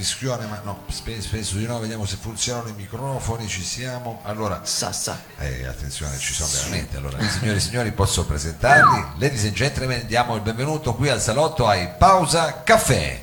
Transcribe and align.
fischione, 0.00 0.46
ma 0.46 0.60
no, 0.64 0.84
spe- 0.88 1.20
spesso 1.20 1.56
di 1.56 1.66
no, 1.66 1.78
vediamo 1.78 2.06
se 2.06 2.16
funzionano 2.18 2.68
i 2.68 2.72
microfoni, 2.72 3.46
ci 3.46 3.62
siamo. 3.62 4.20
Allora, 4.24 4.62
Sassa. 4.64 5.20
eh, 5.38 5.66
attenzione, 5.66 6.16
ci 6.18 6.32
sono 6.32 6.48
veramente. 6.52 6.96
Allora, 6.96 7.18
signori 7.28 7.58
e 7.58 7.60
signori, 7.60 7.92
posso 7.92 8.24
presentarli? 8.24 9.04
Ladies 9.18 9.44
and 9.44 9.52
gentlemen, 9.52 10.06
diamo 10.06 10.36
il 10.36 10.40
benvenuto 10.40 10.94
qui 10.94 11.10
al 11.10 11.20
salotto 11.20 11.66
ai 11.68 11.90
Pausa 11.98 12.62
Caffè. 12.64 13.22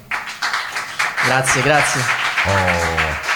Grazie, 1.26 1.62
grazie. 1.64 2.02
Oh. 2.46 3.27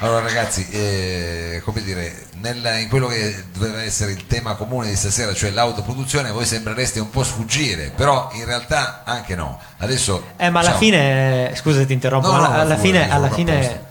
Allora 0.00 0.20
ragazzi, 0.20 0.66
eh, 0.70 1.62
come 1.64 1.82
dire, 1.82 2.26
nella- 2.40 2.76
in 2.76 2.88
quello 2.88 3.06
che 3.06 3.44
doveva 3.54 3.82
essere 3.82 4.12
il 4.12 4.26
tema 4.26 4.54
comune 4.54 4.88
di 4.90 4.96
stasera, 4.96 5.32
cioè 5.32 5.50
l'autoproduzione, 5.50 6.30
voi 6.32 6.44
sembrereste 6.44 7.00
un 7.00 7.08
po' 7.08 7.24
sfuggire, 7.24 7.92
però 7.96 8.28
in 8.34 8.44
realtà 8.44 9.02
anche 9.04 9.34
no. 9.34 9.58
Adesso 9.78 10.22
Eh, 10.36 10.50
ma 10.50 10.60
alla 10.60 10.76
diciamo, 10.76 10.78
fine, 10.78 11.52
scusa 11.56 11.84
ti 11.86 11.94
interrompo, 11.94 12.26
No, 12.30 12.36
no, 12.36 12.44
alla, 12.46 12.60
alla 12.60 12.76
fine, 12.76 13.10
alla 13.10 13.30
fine 13.30 13.84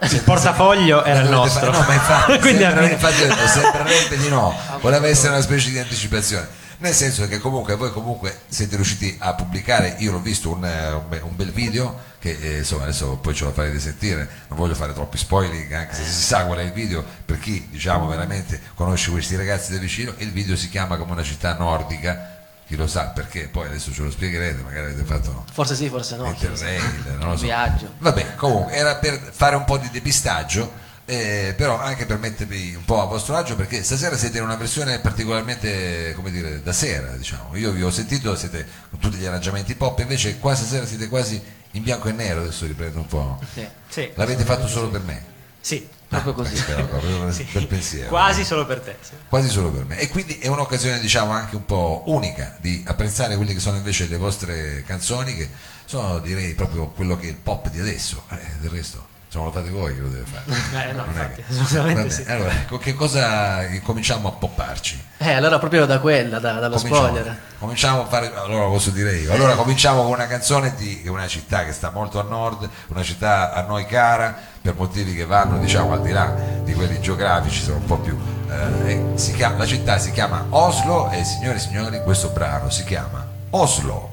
il 0.00 0.20
portafoglio 0.22 1.04
era 1.04 1.20
il 1.20 1.28
nostro. 1.30 1.70
fare- 1.72 1.78
no, 1.78 1.84
ma 1.86 1.94
infatti, 1.94 2.38
Quindi 2.40 2.62
sembra- 2.64 2.90
infatti 2.90 3.22
detto, 3.22 3.46
sembrerebbe 3.46 4.16
di 4.18 4.28
no, 4.28 4.52
voleva 4.80 5.06
essere 5.06 5.28
una 5.32 5.42
specie 5.42 5.70
di 5.70 5.78
anticipazione. 5.78 6.64
Nel 6.78 6.92
senso 6.92 7.26
che 7.26 7.38
comunque 7.38 7.74
voi 7.76 7.90
comunque 7.90 8.40
siete 8.48 8.76
riusciti 8.76 9.16
a 9.18 9.34
pubblicare, 9.34 9.96
io 9.98 10.12
l'ho 10.12 10.20
visto 10.20 10.52
un, 10.52 10.64
eh, 10.64 10.92
un 10.92 11.08
be- 11.08 11.20
un 11.20 11.34
bel 11.34 11.50
video 11.50 11.98
che 12.18 12.36
eh, 12.40 12.58
insomma 12.58 12.82
adesso 12.82 13.16
poi 13.16 13.34
ce 13.34 13.44
lo 13.44 13.52
farete 13.52 13.78
sentire, 13.78 14.28
non 14.48 14.58
voglio 14.58 14.74
fare 14.74 14.92
troppi 14.92 15.16
spoiler 15.16 15.72
anche 15.74 15.94
se 15.94 16.04
si 16.04 16.22
sa 16.22 16.44
qual 16.44 16.58
è 16.58 16.62
il 16.62 16.72
video, 16.72 17.04
per 17.24 17.38
chi 17.38 17.66
diciamo 17.70 18.06
veramente 18.06 18.60
conosce 18.74 19.10
questi 19.10 19.36
ragazzi 19.36 19.72
da 19.72 19.78
vicino, 19.78 20.12
il 20.18 20.32
video 20.32 20.56
si 20.56 20.68
chiama 20.68 20.96
come 20.96 21.12
una 21.12 21.22
città 21.22 21.56
nordica, 21.56 22.34
chi 22.66 22.76
lo 22.76 22.86
sa 22.86 23.06
perché, 23.06 23.48
poi 23.48 23.68
adesso 23.68 23.92
ce 23.92 24.02
lo 24.02 24.10
spiegherete, 24.10 24.60
magari 24.62 24.86
avete 24.86 25.04
fatto 25.04 25.44
Forse 25.52 25.76
sì, 25.76 25.88
forse 25.88 26.16
no. 26.16 26.26
Interrail, 26.26 27.16
non 27.18 27.30
lo 27.30 27.36
so. 27.36 27.44
Viaggio. 27.44 27.92
Vabbè, 27.98 28.34
comunque 28.34 28.72
era 28.72 28.96
per 28.96 29.30
fare 29.32 29.54
un 29.54 29.64
po' 29.64 29.78
di 29.78 29.88
depistaggio, 29.90 30.84
eh, 31.06 31.54
però 31.56 31.78
anche 31.78 32.04
per 32.04 32.18
mettervi 32.18 32.74
un 32.74 32.84
po' 32.84 33.00
a 33.00 33.04
vostro 33.06 33.36
agio 33.36 33.54
perché 33.54 33.82
stasera 33.82 34.16
siete 34.16 34.38
in 34.38 34.44
una 34.44 34.56
versione 34.56 34.98
particolarmente, 34.98 36.12
come 36.14 36.30
dire, 36.30 36.62
da 36.62 36.72
sera, 36.72 37.16
diciamo. 37.16 37.56
Io 37.56 37.70
vi 37.70 37.82
ho 37.82 37.90
sentito, 37.90 38.34
siete 38.36 38.66
con 38.90 38.98
tutti 38.98 39.16
gli 39.16 39.24
arrangiamenti 39.24 39.74
pop, 39.76 39.98
invece 40.00 40.38
qua 40.38 40.54
stasera 40.54 40.84
siete 40.84 41.08
quasi 41.08 41.40
in 41.72 41.82
bianco 41.82 42.08
e 42.08 42.12
nero, 42.12 42.40
adesso 42.40 42.66
riprendo 42.66 42.98
un 42.98 43.06
po'. 43.06 43.38
Sì, 43.54 43.66
Sì, 43.88 44.10
L'avete 44.14 44.44
fatto 44.44 44.66
solo 44.66 44.88
per 44.88 45.00
me? 45.02 45.34
sì, 45.60 45.86
proprio 46.08 46.32
così. 46.32 46.50
Questo 46.52 46.70
era 46.72 46.84
proprio 46.84 47.18
bel 47.52 47.66
pensiero. 47.66 48.08
Quasi 48.08 48.44
solo 48.44 48.66
per 48.66 48.80
te. 48.80 48.96
Quasi 49.28 49.48
solo 49.48 49.70
per 49.70 49.84
me. 49.84 49.98
E 49.98 50.08
quindi 50.08 50.38
è 50.38 50.48
un'occasione, 50.48 51.00
diciamo, 51.00 51.32
anche 51.32 51.56
un 51.56 51.64
po' 51.64 52.02
unica 52.06 52.56
di 52.60 52.82
apprezzare 52.86 53.36
quelle 53.36 53.52
che 53.52 53.60
sono 53.60 53.76
invece 53.76 54.06
le 54.06 54.16
vostre 54.16 54.82
canzoni, 54.86 55.34
che 55.34 55.48
sono 55.84 56.18
direi 56.20 56.54
proprio 56.54 56.88
quello 56.88 57.16
che 57.16 57.26
è 57.26 57.30
il 57.30 57.36
pop 57.36 57.68
di 57.70 57.80
adesso. 57.80 58.24
Eh, 58.30 58.38
del 58.60 58.70
resto, 58.70 59.06
se 59.28 59.36
non 59.38 59.46
lo 59.46 59.52
fate 59.52 59.70
voi, 59.70 59.94
che 59.94 60.00
lo 60.00 60.08
deve 60.08 60.24
fare. 60.24 60.88
Eh, 60.88 60.92
no, 60.92 61.04
infatti, 61.06 61.42
che- 61.42 61.60
assolutamente 61.60 62.10
sì. 62.10 62.24
Allora, 62.28 62.52
con 62.68 62.78
che 62.78 62.94
cosa 62.94 63.60
cominciamo 63.82 64.28
a 64.28 64.32
popparci? 64.32 65.04
Eh, 65.18 65.32
allora 65.32 65.58
proprio 65.58 65.84
da 65.86 65.98
quella, 65.98 66.38
da- 66.38 66.52
dallo 66.60 66.76
Cominciamo, 66.76 67.06
spoiler. 67.08 67.38
cominciamo 67.58 68.02
a 68.02 68.06
fare, 68.06 68.32
allora 68.34 68.66
posso 68.66 68.90
dire 68.90 69.16
io, 69.16 69.32
allora 69.32 69.54
cominciamo 69.54 70.02
con 70.02 70.12
una 70.12 70.26
canzone 70.26 70.74
di 70.76 71.02
una 71.08 71.26
città 71.26 71.64
che 71.64 71.72
sta 71.72 71.90
molto 71.90 72.20
a 72.20 72.22
nord, 72.22 72.68
una 72.88 73.02
città 73.02 73.52
a 73.52 73.62
noi 73.62 73.86
cara, 73.86 74.36
per 74.62 74.74
motivi 74.74 75.14
che 75.14 75.24
vanno 75.24 75.58
diciamo 75.58 75.92
al 75.92 76.02
di 76.02 76.12
là 76.12 76.34
di 76.62 76.72
quelli 76.74 77.00
geografici, 77.00 77.62
sono 77.62 77.76
un 77.76 77.84
po' 77.84 77.98
più... 77.98 78.18
eh, 78.50 79.14
chiama- 79.34 79.56
la 79.58 79.66
città 79.66 79.98
si 79.98 80.10
chiama 80.12 80.44
Oslo 80.50 81.10
e 81.10 81.24
signore 81.24 81.56
e 81.56 81.60
signori 81.60 82.00
questo 82.02 82.28
brano 82.28 82.68
si 82.70 82.84
chiama 82.84 83.26
Oslo. 83.50 84.12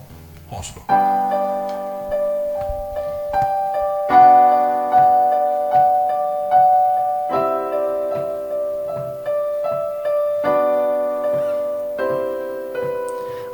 Oslo. 0.49 0.85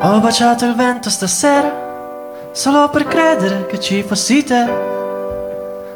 Ho 0.02 0.22
baciato 0.22 0.64
il 0.64 0.76
vento 0.76 1.10
stasera 1.10 2.50
solo 2.54 2.88
per 2.88 3.04
credere 3.04 3.66
che 3.66 3.82
ci 3.82 4.02
fossi 4.02 4.46
te. 4.46 4.64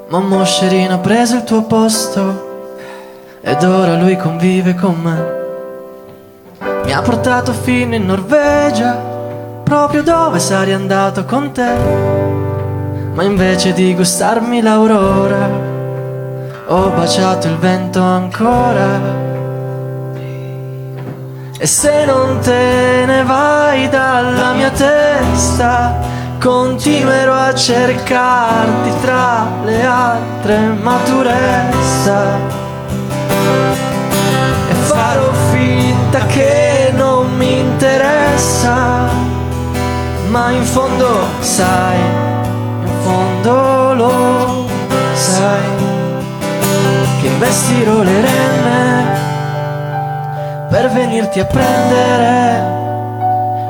Ma 0.10 0.18
un 0.18 0.26
moscerino 0.28 0.96
ha 0.96 0.98
preso 0.98 1.38
il 1.38 1.46
tuo 1.46 1.64
posto 1.64 2.82
ed 3.40 3.64
ora 3.64 3.96
lui 3.96 4.18
convive 4.18 4.76
con 4.76 5.00
me. 5.00 5.42
Mi 6.84 6.92
ha 6.92 7.02
portato 7.02 7.54
fino 7.54 7.96
in 7.96 8.06
Norvegia, 8.06 8.94
proprio 9.64 10.04
dove 10.04 10.38
sarei 10.40 10.74
andato 10.74 11.24
con 11.24 11.54
te. 11.54 11.74
Ma 13.14 13.24
invece 13.24 13.72
di 13.72 13.96
gustarmi 13.96 14.62
l'aurora, 14.62 15.50
ho 16.68 16.90
baciato 16.90 17.48
il 17.48 17.58
vento 17.58 18.02
ancora. 18.02 19.23
E 21.64 21.66
se 21.66 22.04
non 22.04 22.40
te 22.42 23.06
ne 23.06 23.24
vai 23.24 23.88
dalla 23.88 24.52
mia 24.52 24.70
testa, 24.70 25.98
continuerò 26.38 27.34
a 27.34 27.56
cercarti 27.56 28.92
tra 29.02 29.48
le 29.64 29.86
altre, 29.86 30.58
ma. 30.82 31.00
E 34.70 34.74
farò 34.74 35.32
finta 35.54 36.26
che 36.26 36.92
non 36.96 37.34
mi 37.38 37.60
interessa, 37.60 39.08
ma 40.32 40.52
in 40.52 40.66
fondo 40.66 41.28
sai, 41.40 41.98
in 42.82 42.92
fondo 43.04 43.94
lo 43.94 44.68
sai, 45.14 45.62
che 47.22 47.28
investirò 47.28 48.02
le 48.02 48.20
renne 48.20 49.13
per 50.74 50.90
venirti 50.90 51.40
a 51.40 51.46
prendere. 51.46 52.72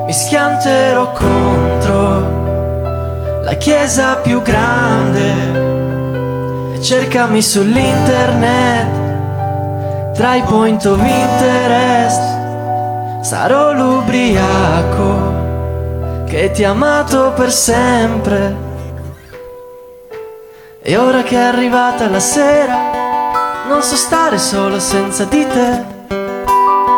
Mi 0.06 0.12
schianterò 0.14 1.12
contro 1.12 3.42
la 3.42 3.52
chiesa 3.56 4.16
più 4.16 4.40
grande 4.40 6.72
e 6.72 6.80
cercami 6.80 7.42
sull'internet 7.42 9.02
tra 10.14 10.34
i 10.34 10.40
point 10.44 10.82
of 10.86 10.98
interest. 10.98 12.22
Sarò 13.20 13.74
l'ubriaco 13.74 15.42
che 16.24 16.52
ti 16.52 16.64
ha 16.64 16.70
amato 16.70 17.32
per 17.32 17.52
sempre. 17.52 18.56
E 20.80 20.96
ora 20.96 21.22
che 21.22 21.36
è 21.36 21.40
arrivata 21.40 22.08
la 22.08 22.20
sera, 22.20 22.76
non 23.68 23.82
so 23.82 23.94
stare 23.94 24.38
solo 24.38 24.80
senza 24.80 25.24
di 25.24 25.46
te. 25.46 25.93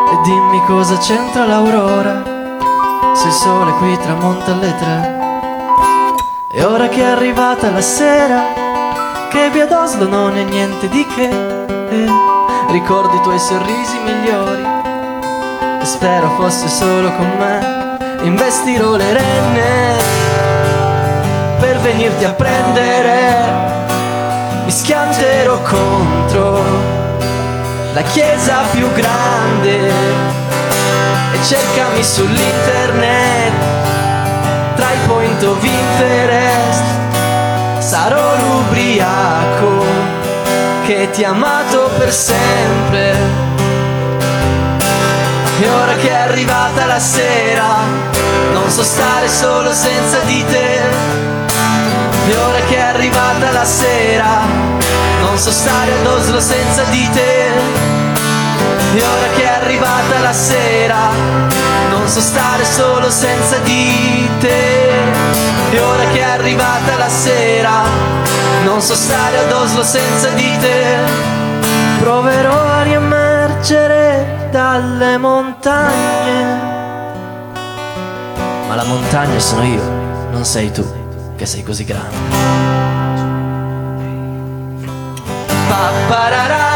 E 0.09 0.21
dimmi 0.23 0.65
cosa 0.67 0.97
c'entra 0.99 1.47
l'aurora 1.47 2.23
Se 3.15 3.27
il 3.27 3.33
sole 3.33 3.73
qui 3.73 3.99
tramonta 3.99 4.53
alle 4.53 4.75
tre. 4.77 5.15
E 6.49 6.65
ora 6.65 6.89
che 6.89 7.01
è 7.01 7.07
arrivata 7.07 7.71
la 7.71 7.81
sera 7.81 8.43
Che 9.29 9.51
via 9.51 9.67
d'Oslo 9.67 10.07
non 10.09 10.37
è 10.37 10.45
niente 10.45 10.89
di 10.89 11.05
che. 11.07 11.29
Eh, 11.29 12.09
Ricordo 12.69 13.17
i 13.17 13.21
tuoi 13.23 13.39
sorrisi 13.39 13.99
migliori 14.05 14.65
E 15.81 15.85
spero 15.85 16.31
fosse 16.37 16.69
solo 16.69 17.11
con 17.17 17.31
me. 17.39 17.97
Investirò 18.23 18.95
le 18.95 19.13
renne 19.13 19.97
Per 21.59 21.79
venirti 21.81 22.25
a 22.25 22.33
prendere. 22.33 23.75
Mi 24.65 24.71
schianterò 24.71 25.61
contro 25.63 26.46
la 27.97 28.03
chiesa 28.03 28.57
più 28.73 28.93
grande 28.93 29.89
e 31.33 31.43
cercami 31.43 32.05
sull'internet. 32.05 33.53
Tra 34.75 34.93
i 34.93 34.99
point 35.07 35.43
of 35.45 35.65
interest 35.65 36.83
sarò 37.79 38.37
l'ubriaco 38.37 39.83
che 40.85 41.09
ti 41.11 41.25
ha 41.25 41.31
amato 41.31 41.91
per 41.97 42.13
sempre. 42.13 43.17
E 45.59 45.67
ora 45.67 45.95
che 45.95 46.11
è 46.11 46.17
arrivata 46.17 46.85
la 46.85 46.99
sera 46.99 47.79
non 48.53 48.69
so 48.69 48.83
stare 48.83 49.27
solo 49.27 49.73
senza 49.73 50.19
di 50.27 50.45
te. 50.45 50.81
E 52.29 52.37
ora 52.37 52.59
che 52.69 52.77
è 52.77 52.83
arrivata 52.83 53.51
la 53.53 53.65
sera 53.65 54.66
non 55.37 55.45
so 55.45 55.51
stare 55.51 55.93
ad 55.93 56.07
Oslo 56.07 56.41
senza 56.41 56.83
di 56.85 57.11
te. 57.11 57.49
E 58.95 59.03
ora 59.03 59.27
che 59.35 59.43
è 59.43 59.47
arrivata 59.47 60.19
la 60.21 60.33
sera 60.33 61.11
non 61.91 62.09
so 62.09 62.23
stare 62.23 62.65
solo 62.65 63.11
senza 63.11 63.59
di 63.59 64.27
te. 64.41 64.89
E 65.73 65.79
ora 65.79 66.07
che 66.07 66.21
è 66.21 66.23
arrivata 66.23 66.97
la 66.97 67.09
sera 67.11 67.83
non 68.65 68.81
so 68.81 68.95
stare 68.95 69.37
ad 69.41 69.53
senza 69.83 70.31
di 70.31 70.57
te. 70.59 71.01
Proverò 72.01 72.59
a 72.59 72.83
riemergere 72.83 74.49
dalle 74.51 75.19
montagne. 75.19 76.61
Ma 78.69 78.75
la 78.75 78.85
montagna 78.85 79.39
sono 79.39 79.65
io 79.65 79.83
non 80.31 80.47
sei 80.47 80.73
tu 80.73 80.83
che 81.37 81.45
sei 81.45 81.63
così 81.63 81.85
grande. 81.85 82.86
ba 85.71 85.81
ba 86.11 86.23
da 86.33 86.43
da 86.53 86.76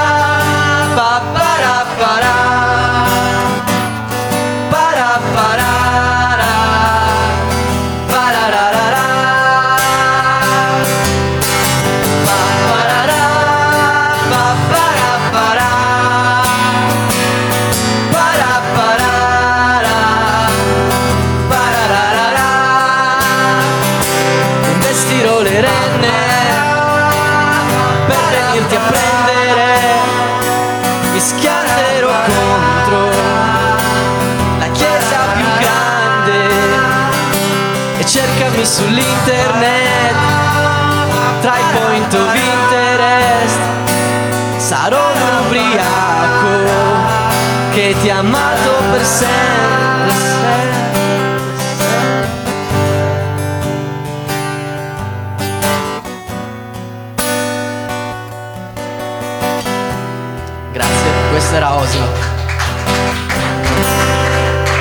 Grazie, 60.72 61.10
questa 61.30 61.56
era 61.56 61.74
Oslo. 61.76 62.06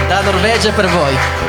Dalla 0.08 0.32
Norvegia 0.32 0.72
per 0.74 0.88
voi. 0.88 1.49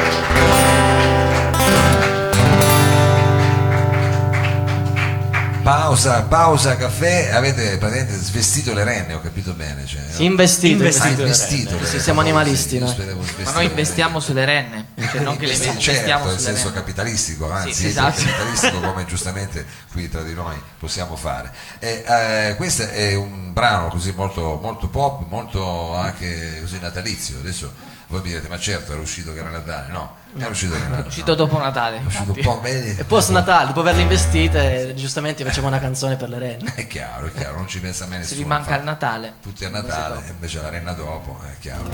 Pausa, 5.91 6.23
pausa, 6.23 6.77
caffè. 6.77 7.31
Avete 7.33 7.77
praticamente 7.77 8.15
svestito 8.23 8.73
le 8.73 8.85
renne, 8.85 9.15
ho 9.15 9.21
capito 9.21 9.55
bene. 9.55 9.85
Cioè, 9.87 10.01
Investito. 10.19 10.75
Investito. 10.75 11.07
Ah, 11.07 11.17
le 11.17 11.23
investito. 11.23 11.71
renne. 11.71 11.81
le 11.83 11.87
Sì, 11.89 12.01
siamo 12.01 12.21
animalisti, 12.21 12.79
Sì, 12.79 12.85
svestito 12.85 13.43
Ma 13.43 13.51
noi 13.51 13.65
investiamo 13.65 14.21
sulle 14.21 14.45
renne, 14.45 14.87
cioè 15.11 15.21
non 15.21 15.37
che 15.37 15.47
le 15.47 15.55
Sì, 15.57 15.67
investiamo 15.67 15.81
certo, 15.81 16.21
sulle 16.21 16.31
nel 16.31 16.41
senso 16.41 16.63
renne. 16.69 16.75
capitalistico, 16.81 17.51
anzi, 17.51 17.73
Sì, 17.75 17.87
esatto. 17.89 18.23
capitalistico 18.23 18.79
come 18.81 19.05
giustamente 19.07 19.67
qui 19.91 20.09
tra 20.09 20.23
di 20.23 20.33
noi 20.33 20.55
possiamo 20.79 21.17
fare. 21.17 21.51
E, 21.81 22.05
eh, 22.07 22.55
questo 22.57 22.89
è 22.89 23.15
un 23.15 23.53
brano 23.53 23.89
così 23.89 24.13
molto, 24.13 24.61
molto 24.63 24.87
pop, 24.89 25.27
molto 25.29 25.97
anche 25.97 26.59
così 26.61 26.79
natalizio. 26.79 27.39
Adesso 27.41 27.73
voi 28.07 28.21
mi 28.23 28.29
direte, 28.29 28.47
ma 28.47 28.59
certo 28.61 28.93
era 28.93 29.01
uscito 29.01 29.33
che 29.33 29.41
era 29.41 29.51
Natale, 29.51 29.91
no, 29.93 30.17
era 30.39 30.49
uscito. 30.49 30.75
È 30.75 31.07
uscito 31.07 31.35
dopo 31.35 31.59
Natale. 31.59 31.99
È 31.99 32.05
uscito 32.05 32.33
po'? 32.43 32.63
E 32.63 33.05
post 33.07 33.31
Natale, 33.31 33.69
dopo 33.69 33.81
averle 33.81 34.03
investite, 34.03 34.93
giustamente 34.95 35.45
facciamo 35.45 35.67
una 35.67 35.81
canzone 35.81 36.17
per 36.17 36.29
le 36.29 36.39
renne. 36.39 36.73
È 36.75 36.87
chiaro, 36.87 37.27
è 37.27 37.33
chiaro, 37.33 37.57
non 37.57 37.69
ci 37.69 37.81
pensa 37.81 38.07
mai 38.07 38.19
nessuno. 38.19 38.41
vi 38.41 38.47
manca 38.47 38.77
il. 38.77 38.85
Natale. 38.85 39.35
Tutti 39.43 39.65
a 39.65 39.69
Natale, 39.69 40.27
e 40.27 40.31
invece 40.31 40.61
la 40.61 40.69
renna 40.69 40.93
dopo, 40.93 41.39
è 41.45 41.59
chiaro. 41.59 41.91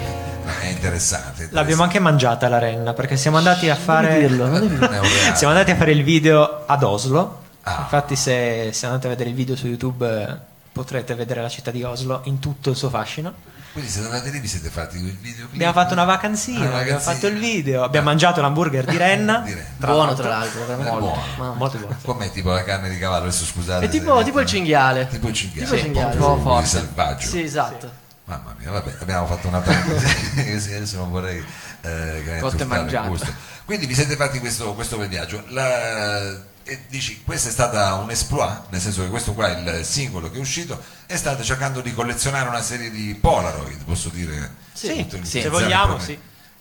È 0.60 0.66
interessante. 0.66 1.48
L'abbiamo 1.50 1.82
anche 1.82 1.98
mangiata 1.98 2.48
la 2.48 2.58
renna 2.58 2.92
perché 2.92 3.16
siamo 3.16 3.38
andati 3.38 3.68
a 3.68 3.76
fare. 3.76 4.18
dirlo, 4.20 4.46
è. 4.54 5.34
Siamo 5.34 5.52
andati 5.52 5.70
a 5.70 5.76
fare 5.76 5.92
il 5.92 6.04
video 6.04 6.64
ad 6.66 6.82
Oslo. 6.82 7.44
Ah. 7.62 7.80
Infatti, 7.80 8.16
se, 8.16 8.70
se 8.72 8.86
andate 8.86 9.06
a 9.06 9.10
vedere 9.10 9.30
il 9.30 9.34
video 9.34 9.56
su 9.56 9.66
YouTube, 9.66 10.22
eh, 10.22 10.36
potrete 10.72 11.14
vedere 11.14 11.40
la 11.40 11.48
città 11.48 11.70
di 11.70 11.82
Oslo 11.82 12.20
in 12.24 12.38
tutto 12.38 12.70
il 12.70 12.76
suo 12.76 12.90
fascino. 12.90 13.54
Quindi 13.76 13.92
siete 13.92 14.08
andati 14.08 14.30
lì, 14.30 14.40
vi 14.40 14.48
siete 14.48 14.70
fatti 14.70 14.96
il 14.96 15.14
video 15.18 15.44
Abbiamo 15.52 15.74
fatto 15.74 15.92
una 15.92 16.04
vacanzina, 16.04 16.64
Ah, 16.64 16.68
una 16.68 16.78
abbiamo 16.78 16.98
fatto 16.98 17.26
il 17.26 17.38
video, 17.38 17.82
abbiamo 17.82 18.06
mangiato 18.06 18.40
l'hamburger 18.40 18.86
di 18.86 18.96
renna. 18.96 19.40
Di 19.40 19.52
renna. 19.52 19.64
Buono 19.76 20.14
tra 20.14 20.28
l'altro, 20.28 20.60
veramente. 20.64 20.90
È 20.92 20.98
buono. 20.98 21.22
Mamma. 21.36 21.52
Molto 21.52 21.76
buono. 21.76 21.96
Com'è 22.00 22.30
tipo 22.32 22.52
la 22.52 22.64
carne 22.64 22.88
di 22.88 22.96
cavallo? 22.96 23.24
Adesso 23.24 23.44
scusate. 23.44 23.84
È 23.84 23.88
tipo, 23.90 24.22
tipo 24.22 24.40
il 24.40 24.46
cinghiale. 24.46 25.06
Tipo 25.08 25.28
il 25.28 25.34
cinghiale. 25.34 25.64
Tipo 25.64 25.74
il 25.74 25.82
cinghiale, 25.82 26.16
un 26.16 26.18
po' 26.18 26.26
sì. 26.26 26.34
più 26.36 26.42
Forte. 26.42 26.66
selvaggio. 26.66 27.26
Sì, 27.28 27.42
esatto. 27.42 27.90
Mamma 28.24 28.54
mia, 28.58 28.70
vabbè, 28.70 28.94
abbiamo 29.00 29.26
fatto 29.26 29.46
una 29.48 29.60
parentesi, 29.60 30.32
così 30.52 30.72
adesso 30.72 30.96
non 30.96 31.10
vorrei 31.10 31.44
eh, 31.82 32.22
che. 32.24 33.34
Quindi 33.66 33.84
vi 33.84 33.94
siete 33.94 34.16
fatti 34.16 34.38
questo, 34.38 34.72
questo 34.72 34.96
bel 34.96 35.08
viaggio. 35.08 35.44
La- 35.48 36.54
e 36.68 36.80
dici, 36.88 37.22
questa 37.24 37.48
è 37.48 37.52
stata 37.52 37.94
un 37.94 38.10
exploit, 38.10 38.64
nel 38.70 38.80
senso 38.80 39.02
che 39.02 39.08
questo 39.08 39.34
qua, 39.34 39.48
il 39.56 39.84
singolo 39.84 40.28
che 40.30 40.36
è 40.36 40.40
uscito, 40.40 40.82
e 41.06 41.16
state 41.16 41.44
cercando 41.44 41.80
di 41.80 41.94
collezionare 41.94 42.48
una 42.48 42.60
serie 42.60 42.90
di 42.90 43.14
Polaroid, 43.14 43.84
posso 43.84 44.08
dire? 44.08 44.52
Sì, 44.72 44.90
Utilizzare 44.98 45.42
se 45.44 45.48
vogliamo, 45.48 45.98
sì. 46.00 46.18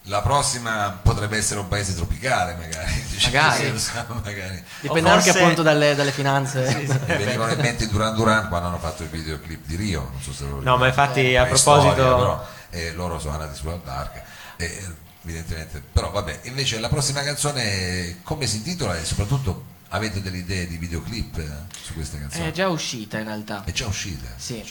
La 0.08 0.22
prossima 0.22 1.00
potrebbe 1.02 1.38
essere 1.38 1.60
un 1.60 1.68
paese 1.68 1.96
tropicale, 1.96 2.54
magari. 2.54 3.04
Magari. 3.26 3.80
so, 3.80 3.92
magari. 4.24 4.64
Dipende 4.82 5.10
O 5.10 5.14
anche 5.14 5.24
forse- 5.32 5.42
appunto 5.42 5.64
dalle, 5.64 5.96
dalle 5.96 6.12
finanze. 6.12 6.76
Mi 7.08 7.16
venivano 7.18 7.54
in 7.54 7.60
mente 7.60 7.86
i 7.86 7.88
Duran 7.88 8.14
Duran 8.14 8.48
quando 8.48 8.68
hanno 8.68 8.78
fatto 8.78 9.02
il 9.02 9.10
videoclip 9.10 9.66
di 9.66 9.76
Rio, 9.76 10.10
non 10.12 10.22
so 10.22 10.32
se 10.32 10.44
lo 10.44 10.62
No, 10.62 10.78
ma 10.78 10.86
infatti 10.88 11.22
ricordate. 11.22 11.38
a 11.38 11.56
proposito... 11.56 11.94
storia, 11.94 12.16
però, 12.16 12.48
eh, 12.70 12.94
loro 12.94 13.18
sono 13.18 13.34
andati 13.34 13.56
sulla 13.58 13.78
barca, 13.84 14.24
eh, 14.58 14.86
evidentemente. 15.24 15.82
Però 15.92 16.12
vabbè, 16.12 16.42
invece 16.44 16.80
la 16.80 16.90
prossima 16.90 17.24
canzone 17.24 18.20
come 18.22 18.46
si 18.46 18.58
intitola 18.58 18.96
e 18.96 19.04
soprattutto 19.04 19.74
avete 19.90 20.22
delle 20.22 20.38
idee 20.38 20.68
di 20.68 20.78
videoclip 20.78 21.38
eh, 21.38 21.50
su 21.82 21.94
questa 21.94 22.18
canzone? 22.18 22.48
È 22.48 22.52
già 22.52 22.68
uscita 22.70 23.18
in 23.20 23.26
realtà. 23.26 23.64
È 23.64 23.72
già 23.72 23.88
uscita? 23.88 24.28
Sì. 24.36 24.64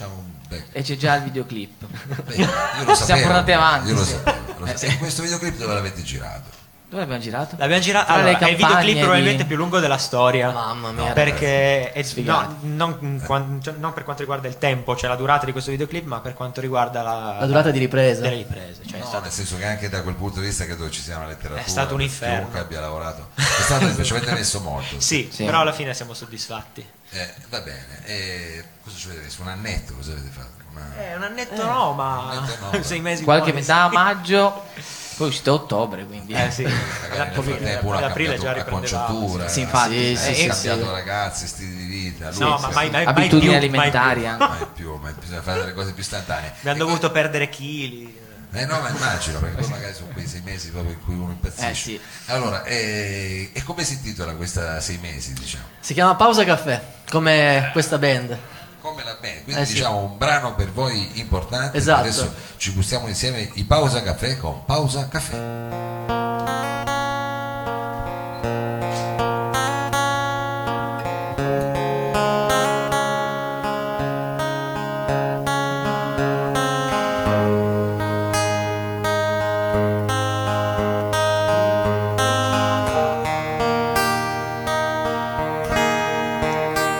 Bel- 0.49 0.64
E 0.72 0.82
c'è 0.82 0.96
già 0.96 1.14
il 1.16 1.22
videoclip. 1.25 1.84
beh, 2.25 2.34
io 2.34 2.46
lo 2.46 2.94
Siamo 2.94 2.94
sapevo, 2.94 3.26
portati 3.26 3.52
avanti, 3.52 3.88
Io 3.88 3.94
lo 3.94 4.05
sì. 4.05 4.11
sapevo, 4.12 4.55
lo 4.58 4.64
Eh, 4.66 4.69
sapevo. 4.70 4.76
sì. 4.78 4.87
E 4.87 4.99
questo 4.99 5.22
videoclip 5.22 5.56
dove 5.56 5.75
l'avete 5.75 6.02
girato? 6.02 6.62
Dove 6.94 7.06
abbiamo 7.06 7.20
girato? 7.23 7.56
L'abbiamo 7.58 7.82
girato. 7.82 8.12
Allora, 8.12 8.29
è 8.29 8.31
il 8.31 8.37
campagne 8.38 8.56
videoclip 8.56 8.99
probabilmente 9.00 9.43
di- 9.43 9.49
più 9.49 9.56
lungo 9.56 9.81
della 9.81 9.96
storia. 9.99 10.52
Mamma 10.52 10.93
mia. 10.93 11.12
Perché 11.12 11.91
è- 11.91 12.05
no, 12.20 12.56
non, 12.61 13.61
cioè, 13.61 13.75
non 13.79 13.93
per 13.93 14.05
quanto 14.05 14.23
riguarda 14.23 14.46
il 14.46 14.58
tempo, 14.58 14.94
cioè 14.94 15.08
la 15.11 15.17
durata 15.17 15.44
di 15.44 15.50
questo 15.50 15.73
videoclip, 15.73 16.05
ma 16.06 16.20
per 16.20 16.35
quanto 16.35 16.61
riguarda 16.61 17.02
la, 17.02 17.37
La 17.41 17.46
durata 17.46 17.73
di 17.73 17.81
ripresa. 17.81 18.20
delle 18.20 18.37
riprese. 18.37 18.82
Cioè, 18.87 19.00
No, 19.00 19.06
stato- 19.06 19.25
nel 19.25 19.32
senso 19.32 19.56
che 19.56 19.64
anche 19.64 19.88
da 19.88 20.02
quel 20.02 20.14
punto 20.14 20.38
di 20.38 20.46
vista 20.46 20.64
credo 20.67 20.88
ci 20.88 21.00
sia 21.00 21.17
una 21.17 21.26
letteratura 21.26 21.61
È 21.64 21.69
stato 21.69 21.94
un 21.94 21.99
che 21.99 22.05
inferno. 22.05 22.37
chiunque 22.37 22.61
abbia 22.61 22.81
lavorato 22.81 23.31
è 23.35 23.40
stato 23.43 24.05
ci 24.05 24.12
avete 24.12 24.32
messo 24.32 24.61
molto 24.61 25.00
sì, 25.00 25.29
Sì. 25.32 25.44
però 25.44 25.61
alla 25.62 25.73
fine 25.73 25.94
siamo 25.94 26.14
soddisfatti. 26.14 26.87
Eh, 27.11 27.35
va 27.49 27.61
bene 27.61 28.02
e 28.05 28.64
cosa 28.85 28.97
ci 28.97 29.07
avete 29.09 29.23
messo? 29.25 29.42
un 29.42 29.49
annetto 29.49 29.95
cosa 29.95 30.12
avete 30.12 30.28
fatto? 30.30 30.62
Una- 30.71 30.92
Eh, 31.11 31.16
un 31.16 31.23
annetto 31.25 31.64
no, 31.64 31.92
ma 31.92 32.18
Un 32.21 32.38
annetto 32.38 32.76
no, 32.76 32.83
sei 32.85 33.00
mesi 33.00 33.25
Qualche 33.25 33.52
metà 33.52 33.88
maggio, 33.88 34.62
poi 35.16 35.26
è 35.26 35.30
uscito 35.30 35.50
a 35.50 35.54
ottobre, 35.54 36.04
quindi. 36.06 36.33
Eh 36.33 36.50
sì, 36.50 36.62
magari 36.62 37.18
nel 37.18 37.30
Poi- 37.35 37.44
frattempo 37.44 37.87
uno 37.87 37.97
ha 37.97 38.00
l'aprile 38.00 38.37
cambiato 38.37 38.42
già 38.42 38.56
la 38.59 38.64
riprendeva. 38.64 39.04
conciatura 39.06 39.49
Sì, 39.49 39.61
infatti, 39.61 40.12
eh, 40.12 40.16
sì, 40.16 40.28
ha 40.28 40.35
sì, 40.35 40.47
cambiato 40.68 40.85
sì. 40.85 40.90
ragazzi 40.90 41.47
stili 41.47 41.76
di 41.76 41.87
vita 41.87 42.30
lui, 42.30 42.38
No, 42.40 42.56
sì, 42.56 42.62
ma 42.62 42.68
sì. 42.68 42.75
mai, 42.75 42.90
mai, 42.90 43.04
mai 43.04 43.14
Abitudini 43.14 43.49
più, 43.50 43.56
alimentari 43.59 44.21
mai 44.23 44.37
più. 44.37 44.47
Mai 44.47 44.66
più, 44.75 44.94
mai- 44.97 45.12
bisogna 45.18 45.42
fare 45.42 45.61
delle 45.61 45.73
cose 45.75 45.92
più 45.92 46.02
istantanee 46.02 46.52
Abbiamo 46.59 46.78
dovuto 46.78 47.11
perdere 47.11 47.49
chili. 47.49 48.23
Eh 48.56 48.66
no, 48.66 48.78
ma 48.80 48.88
immagino, 48.88 49.40
perché 49.40 49.56
poi 49.62 49.68
magari 49.71 49.94
sono 49.94 50.11
quei 50.12 50.28
sei 50.28 50.40
mesi 50.44 50.71
proprio 50.71 50.92
in 50.92 51.00
cui 51.04 51.14
uno 51.14 51.33
impazzisce. 51.33 51.71
Eh, 51.71 51.75
sì. 51.75 52.00
Allora, 52.26 52.62
eh, 52.62 53.50
e 53.52 53.62
come 53.64 53.83
si 53.83 53.94
intitola 53.94 54.33
questa 54.35 54.78
sei 54.80 54.97
mesi, 54.99 55.33
diciamo? 55.33 55.64
Si 55.80 55.92
chiama 55.92 56.14
Pausa 56.14 56.44
Caffè, 56.44 56.80
come 57.11 57.71
questa 57.73 57.99
band. 57.99 58.38
Come 58.85 59.03
la 59.03 59.17
band, 59.19 59.45
quindi 59.45 59.62
Eh, 59.62 59.64
sì. 59.64 59.73
diciamo 59.73 60.00
un 60.03 60.19
brano 60.19 60.55
per 60.55 60.71
voi 60.71 61.19
importante. 61.19 61.79
Esatto. 61.79 62.00
Adesso 62.00 62.35
ci 62.59 62.71
gustiamo 62.75 63.09
insieme 63.09 63.49
i 63.55 63.64
Pausa 63.64 64.03
Caffè 64.03 64.37
con 64.37 64.62
Pausa 64.67 65.09
Caffè. 65.09 66.43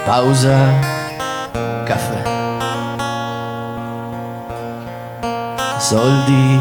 Pausa 0.07 0.57
Soldi 5.85 6.59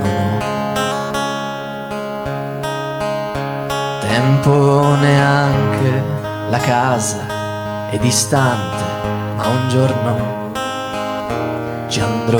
non 0.00 0.02
ho. 0.04 0.38
Tempo 4.00 4.94
neanche 5.00 6.02
la 6.50 6.58
casa 6.58 7.88
è 7.88 7.96
distante, 7.98 8.84
ma 9.34 9.46
un 9.46 9.68
giorno 9.70 10.52
ci 11.88 12.00
andrò. 12.00 12.38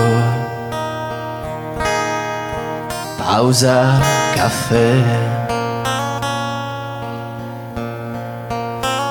Pausa 3.17 3.99
caffè. 4.35 5.41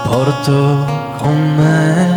porto 0.04 0.86
con 1.18 1.56
me 1.56 2.11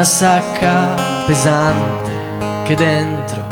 una 0.00 0.08
sacca 0.08 0.94
pesante 1.26 2.10
che 2.64 2.74
dentro 2.74 3.44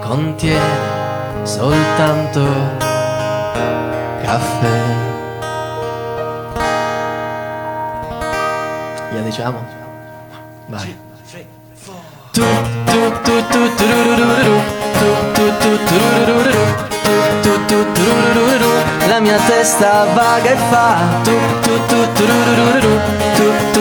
contiene 0.00 1.42
soltanto 1.42 2.40
caffè. 4.22 4.80
Gliela 9.10 9.24
diciamo? 9.24 9.66
Vai. 10.68 10.96
Tu, 12.30 12.44
tu, 12.84 13.12
tu, 13.22 13.46
tu, 13.48 13.74
tururururu, 13.74 14.60
tu, 14.98 15.08
tu, 15.32 15.56
tu, 15.58 15.78
tururururu, 15.84 16.64
tu, 17.02 17.12
tu, 17.42 17.66
tu, 17.66 17.92
tururururu. 17.92 18.70
La 19.08 19.18
mia 19.18 19.38
testa 19.48 20.04
vaga 20.14 20.50
e 20.50 20.56
fa 20.70 20.96
tu, 21.24 21.36
tu, 21.60 21.86
tu, 21.86 22.12
tururururu, 22.12 23.00
tu, 23.34 23.51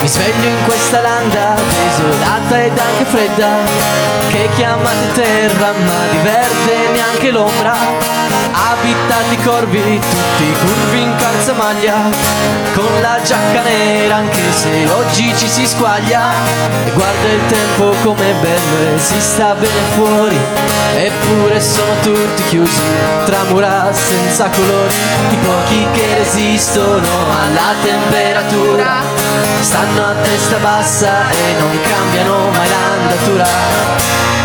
Mi 0.00 0.08
sveglio 0.08 0.48
in 0.48 0.64
questa 0.64 1.00
landa 1.00 1.54
desolata 1.54 2.62
ed 2.62 2.78
anche 2.78 3.04
fredda 3.04 3.48
Che 4.28 4.48
chiamate 4.56 5.12
terra 5.14 5.72
ma 5.72 6.10
di 6.10 6.18
verde 6.22 6.90
neanche 6.92 7.30
l'ombra. 7.30 7.74
Abitati 8.52 9.36
corvi, 9.44 10.00
tutti 10.00 10.52
curvi 10.64 11.02
in 11.02 11.14
calzamaglia 11.16 11.94
Con 12.74 13.00
la 13.00 13.20
giacca 13.22 13.62
nera 13.62 14.16
anche 14.16 14.42
se 14.52 14.88
oggi 14.90 15.34
ci 15.36 15.48
si 15.48 15.66
squaglia. 15.66 16.30
E 16.84 16.90
guarda 16.90 17.28
il 17.28 17.46
tempo 17.46 17.94
com'è 18.02 18.34
bello 18.40 18.94
e 18.94 18.98
si 18.98 19.20
sta 19.20 19.54
bene 19.54 19.80
fuori. 19.94 20.38
Eppure 20.96 21.60
sono 21.60 21.92
tutti 22.02 22.42
chiusi 22.48 22.80
tra 23.24 23.42
mura 23.48 23.90
senza 23.92 24.48
colori 24.50 24.94
I 25.30 25.36
pochi 25.36 25.86
che 25.92 26.18
resistono 26.18 27.08
alla 27.40 27.74
temperatura 27.82 29.00
Stanno 29.72 30.04
a 30.04 30.12
testa 30.22 30.58
bassa 30.58 31.30
e 31.30 31.58
non 31.58 31.70
cambiano 31.88 32.50
mai 32.50 32.68
l'andatura. 32.68 33.46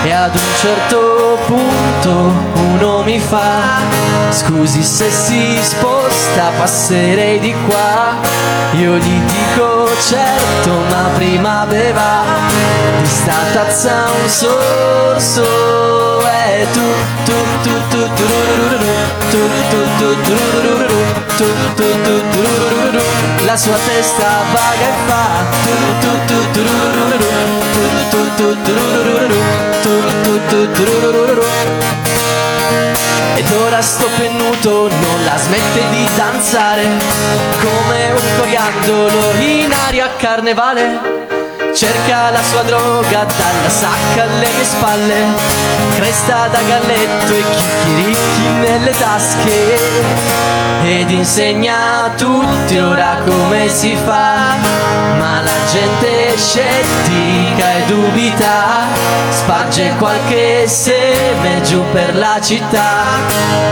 E 0.05 0.11
ad 0.13 0.33
un 0.33 0.55
certo 0.57 1.37
punto 1.45 2.31
uno 2.53 3.03
mi 3.03 3.19
fa 3.19 3.81
Scusi 4.29 4.81
se 4.81 5.11
si 5.11 5.57
sposta 5.61 6.51
passerei 6.57 7.39
di 7.39 7.53
qua. 7.67 8.15
Io 8.77 8.95
gli 8.95 9.19
dico 9.19 9.89
certo 9.99 10.71
ma 10.89 11.09
prima 11.15 11.65
beva 11.67 12.23
Di 13.01 13.05
sta 13.05 13.35
tazza 13.51 14.05
un 14.21 14.29
sorso 14.29 16.06
E. 16.49 16.65
La 23.45 23.57
sua 23.57 23.75
testa 23.85 24.43
vaga 24.53 24.87
e 24.87 24.93
fa. 25.07 25.25
Ed 33.35 33.51
ora 33.51 33.81
sto 33.81 34.07
pennuto 34.17 34.87
non 34.87 35.23
la 35.25 35.37
smette 35.37 35.89
di 35.91 36.07
danzare 36.15 36.83
Come 37.61 38.11
un 38.11 38.39
coriandolo 38.39 39.33
in 39.39 39.71
aria 39.73 40.05
a 40.05 40.09
carnevale 40.17 41.36
Cerca 41.77 42.31
la 42.31 42.41
sua 42.41 42.63
droga 42.63 43.23
dalla 43.23 43.69
sacca 43.69 44.23
alle 44.23 44.47
mie 44.51 44.63
spalle 44.63 45.25
Cresta 45.93 46.47
da 46.47 46.59
galletto 46.67 47.31
e 47.31 47.43
chicchiricchi 47.51 48.47
nelle 48.61 48.89
tasche 48.89 49.77
Ed 50.83 51.11
insegna 51.11 52.05
a 52.05 52.09
tutti 52.17 52.79
ora 52.79 53.19
come 53.23 53.69
si 53.69 53.95
fa 53.95 54.55
Ma 55.19 55.41
la 55.41 55.65
gente 55.71 56.33
è 56.33 56.35
scettica 56.35 57.75
e 57.75 57.85
dubita 57.85 58.87
Sparge 59.29 59.93
qualche 59.99 60.67
seme 60.67 61.61
giù 61.61 61.83
per 61.91 62.15
la 62.15 62.39
città 62.41 63.03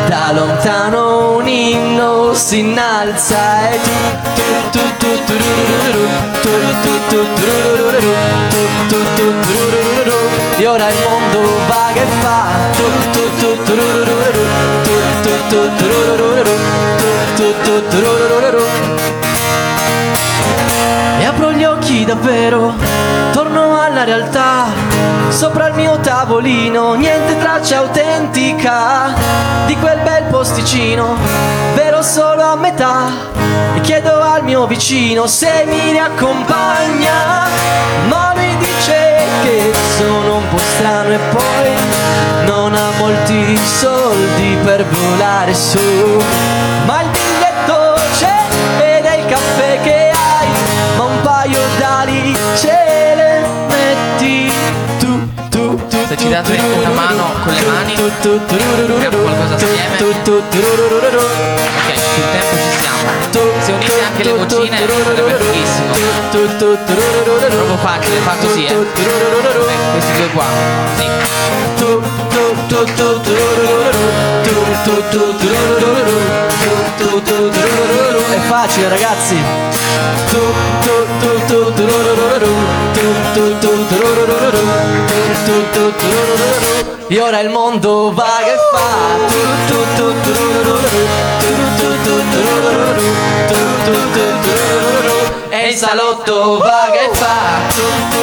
Da 0.05 0.31
lontano 0.31 1.37
un 1.37 1.47
inno 1.47 2.35
si 2.35 2.59
innalza 2.59 3.71
E 3.71 3.79
tu 3.81 3.89
tu 4.35 4.79
tu 4.79 4.79
tu 4.99 4.99
tu 4.99 5.15
tu 5.25 5.25
tu 5.25 5.25
turururu, 5.27 6.05
tu 6.43 6.51
tu 6.83 6.93
tu 7.09 7.19
turururu. 7.35 7.94
E 10.57 10.67
ora 10.67 10.89
il 10.89 10.95
mondo 11.07 11.39
vaga 11.67 12.01
e 12.01 12.05
fa 12.21 12.65
E 21.19 21.25
apro 21.25 21.51
gli 21.51 21.63
occhi 21.63 22.05
davvero, 22.05 22.73
torno 23.31 23.79
alla 23.79 24.03
realtà. 24.03 24.65
Sopra 25.29 25.67
il 25.67 25.73
mio 25.75 25.97
tavolino, 25.99 26.93
niente 26.93 27.37
traccia 27.37 27.79
autentica 27.79 29.13
di 29.65 29.75
quel 29.77 29.99
bel 30.03 30.23
posticino, 30.25 31.17
vero 31.73 32.01
solo 32.01 32.43
a 32.43 32.55
metà. 32.55 33.07
E 33.75 33.81
chiedo 33.81 34.21
al 34.21 34.43
mio 34.43 34.67
vicino 34.67 35.27
se 35.27 35.65
mi 35.67 35.91
riaccompagna, 35.91 37.47
ma 38.07 38.33
mi 38.35 38.55
dice 38.57 39.23
che 39.43 39.73
sono 39.97 40.37
un 40.37 40.49
po' 40.49 40.57
strano 40.57 41.13
e 41.13 41.19
poi 41.31 42.45
non 42.45 42.73
ha 42.73 42.89
molti 42.97 43.57
soldi 43.57 44.57
per 44.63 44.85
volare 44.85 45.53
su. 45.53 46.74
Date 56.41 56.59
una 56.59 56.89
mano 56.89 57.31
con 57.45 57.53
le 57.53 57.61
mani, 57.63 57.95
facciamo 57.95 59.21
qualcosa 59.21 59.55
assieme. 59.55 59.95
Ok, 59.95 60.01
sul 61.95 62.23
tempo 62.31 62.55
ci 62.55 62.77
siamo. 62.77 63.09
Se 63.61 63.71
unite 63.71 64.01
anche 64.03 64.23
le 64.23 64.33
vocine 64.33 64.77
sarebbe 64.77 65.37
fighissimo. 65.39 65.93
Proprio 67.47 67.77
facile, 67.77 68.17
fa 68.19 68.35
così, 68.41 68.65
eh. 68.65 68.73
Ecco, 68.73 68.83
questi 69.91 70.11
due 70.17 70.27
qua. 70.33 70.45
Sì. 70.97 71.07
È 72.75 72.83
facile 78.49 78.89
ragazzi. 78.89 79.37
E 87.07 87.21
ora 87.21 87.39
il 87.39 87.49
mondo 87.49 88.11
vaga 88.11 88.45
e 88.45 88.57
fa. 88.73 88.89
E 95.49 95.69
il 95.69 95.75
salotto 95.75 96.57
vaga 96.57 96.99
e 96.99 97.09
fa 97.13 98.15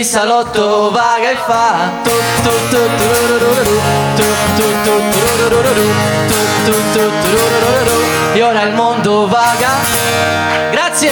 il 0.00 0.04
salotto 0.04 0.90
vaga 0.90 1.30
e 1.30 1.36
fa 1.46 1.90
E 8.32 8.42
ora 8.42 8.62
il 8.62 8.74
mondo 8.74 9.26
vaga 9.26 9.68
Grazie 10.70 11.10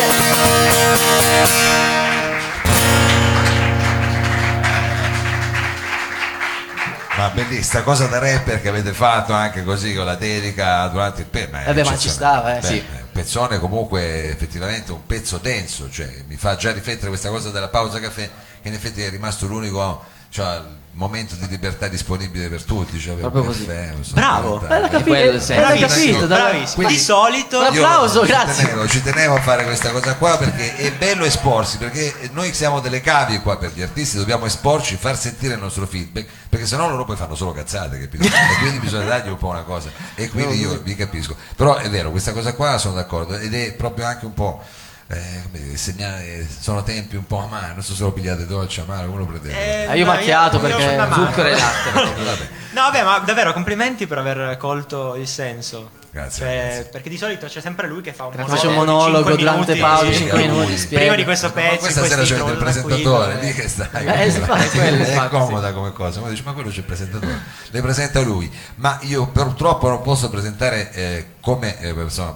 Ma 7.18 7.30
bellissima 7.30 7.82
cosa 7.82 8.06
da 8.06 8.20
rapper 8.20 8.62
che 8.62 8.68
avete 8.68 8.92
fatto 8.92 9.32
anche 9.32 9.64
così 9.64 9.92
con 9.92 10.04
la 10.04 10.14
dedica 10.14 10.86
durante 10.86 11.22
il 11.22 11.26
pe- 11.26 11.48
ma 11.50 11.62
è 11.62 11.66
Vabbè, 11.66 11.84
ma 11.84 11.98
ci 11.98 12.08
stava, 12.08 12.56
eh, 12.56 12.60
Beh, 12.60 12.66
sì. 12.66 12.74
Un 12.88 13.10
pezzone 13.10 13.58
comunque 13.58 14.30
effettivamente 14.30 14.92
un 14.92 15.04
pezzo 15.04 15.38
denso, 15.38 15.90
cioè 15.90 16.08
mi 16.28 16.36
fa 16.36 16.54
già 16.54 16.70
riflettere 16.70 17.08
questa 17.08 17.28
cosa 17.28 17.50
della 17.50 17.66
pausa 17.66 17.98
caffè 17.98 18.30
che 18.62 18.68
in 18.68 18.74
effetti 18.74 19.02
è 19.02 19.10
rimasto 19.10 19.46
l'unico 19.46 20.04
cioè, 20.30 20.60
momento 20.98 21.36
di 21.36 21.46
libertà 21.48 21.86
disponibile 21.88 22.48
per 22.48 22.62
tutti. 22.64 22.98
Cioè, 22.98 23.14
Proprio 23.14 23.44
così. 23.44 23.64
caffè, 23.64 23.94
Bravo, 24.12 24.58
quello 24.58 24.88
capito, 24.88 25.10
Bravissimo, 25.10 25.60
capito. 25.86 26.26
Bravissimo. 26.26 26.74
Quindi- 26.74 26.94
Di 26.94 27.00
solito 27.00 27.58
Un 27.60 27.64
applauso, 27.66 28.20
ci 28.22 28.26
grazie. 28.26 28.64
Tenevo, 28.64 28.88
ci 28.88 29.02
tenevo 29.02 29.34
a 29.36 29.40
fare 29.40 29.64
questa 29.64 29.90
cosa 29.92 30.16
qua 30.16 30.36
perché 30.36 30.76
è 30.76 30.92
bello 30.92 31.24
esporsi, 31.24 31.78
perché 31.78 32.12
noi 32.32 32.52
siamo 32.52 32.80
delle 32.80 33.00
cavie 33.00 33.40
qua 33.40 33.56
per 33.56 33.70
gli 33.72 33.80
artisti, 33.82 34.16
dobbiamo 34.18 34.44
esporci, 34.46 34.96
far 34.96 35.16
sentire 35.16 35.54
il 35.54 35.60
nostro 35.60 35.86
feedback, 35.86 36.28
perché 36.48 36.66
sennò 36.66 36.88
loro 36.88 37.04
poi 37.04 37.16
fanno 37.16 37.36
solo 37.36 37.52
cazzate, 37.52 38.00
capito? 38.00 38.24
E 38.26 38.58
quindi 38.58 38.78
bisogna 38.80 39.04
dargli 39.06 39.28
un 39.28 39.38
po' 39.38 39.48
una 39.48 39.62
cosa. 39.62 39.90
E 40.16 40.28
quindi 40.28 40.58
io 40.58 40.80
vi 40.82 40.96
capisco. 40.96 41.36
Però 41.56 41.76
è 41.76 41.88
vero, 41.88 42.10
questa 42.10 42.32
cosa 42.32 42.52
qua 42.54 42.76
sono 42.78 42.94
d'accordo 42.94 43.36
ed 43.36 43.54
è 43.54 43.72
proprio 43.74 44.06
anche 44.06 44.24
un 44.26 44.34
po' 44.34 44.62
eh, 45.10 45.76
segnali, 45.76 46.46
sono 46.60 46.82
tempi 46.82 47.16
un 47.16 47.26
po' 47.26 47.38
amari, 47.42 47.72
non 47.74 47.82
so 47.82 47.94
se 47.94 48.02
lo 48.02 48.12
pigliate 48.12 48.46
dolce, 48.46 48.82
amaro, 48.82 49.06
come 49.08 49.18
lo 49.20 49.26
prendete? 49.26 49.86
Eh, 49.90 49.96
io 49.98 50.04
macchiato 50.04 50.58
perché 50.60 50.82
sono 50.82 51.02
amaro. 51.02 51.24
Zucchero 51.26 51.48
e 51.48 51.52
latte. 51.52 51.90
Vabbè. 51.92 52.48
No, 52.72 52.82
vabbè, 52.82 53.02
ma 53.02 53.18
davvero 53.20 53.52
complimenti 53.54 54.06
per 54.06 54.18
aver 54.18 54.56
colto 54.58 55.14
il 55.14 55.26
senso. 55.26 55.96
Grazie, 56.10 56.44
Cioè, 56.44 56.64
grazie. 56.64 56.84
perché 56.84 57.08
di 57.10 57.16
solito 57.18 57.46
c'è 57.46 57.60
sempre 57.60 57.86
lui 57.86 58.00
che 58.00 58.12
fa 58.12 58.24
un 58.24 58.32
Faccio 58.32 58.66
un 58.68 58.72
di 58.72 58.78
monologo 58.78 59.36
durante 59.36 59.76
Paolo, 59.76 60.10
sì. 60.10 60.18
5 60.18 60.38
lui. 60.38 60.46
minuti, 60.48 60.64
Prima 60.64 60.78
spiego. 60.78 60.96
Prima 60.98 61.14
di 61.16 61.24
questo 61.24 61.46
Ma 61.46 61.52
pezzo, 61.52 61.76
questa 61.78 62.04
sera 62.06 62.22
c'è 62.22 62.36
il 62.50 62.56
presentatore, 62.56 63.34
lì 63.40 63.52
che 63.52 63.68
stai, 63.68 64.06
Eh, 64.06 64.26
infatti, 64.26 64.78
quello, 64.78 65.04
è 65.04 65.08
infatti, 65.08 65.28
comoda 65.28 65.72
come 65.72 65.92
cosa, 65.92 66.20
ma 66.20 66.28
dice 66.28 66.42
ma 66.44 66.52
quello 66.52 66.70
c'è 66.70 66.78
il 66.78 66.84
presentatore, 66.84 67.40
le 67.70 67.80
presenta 67.82 68.20
lui, 68.20 68.50
ma 68.76 68.98
io 69.02 69.26
purtroppo 69.26 69.88
non 69.88 70.00
posso 70.02 70.28
presentare 70.30 70.92
eh, 70.92 71.26
come 71.40 71.78
eh, 71.80 71.90
insomma, 71.90 72.34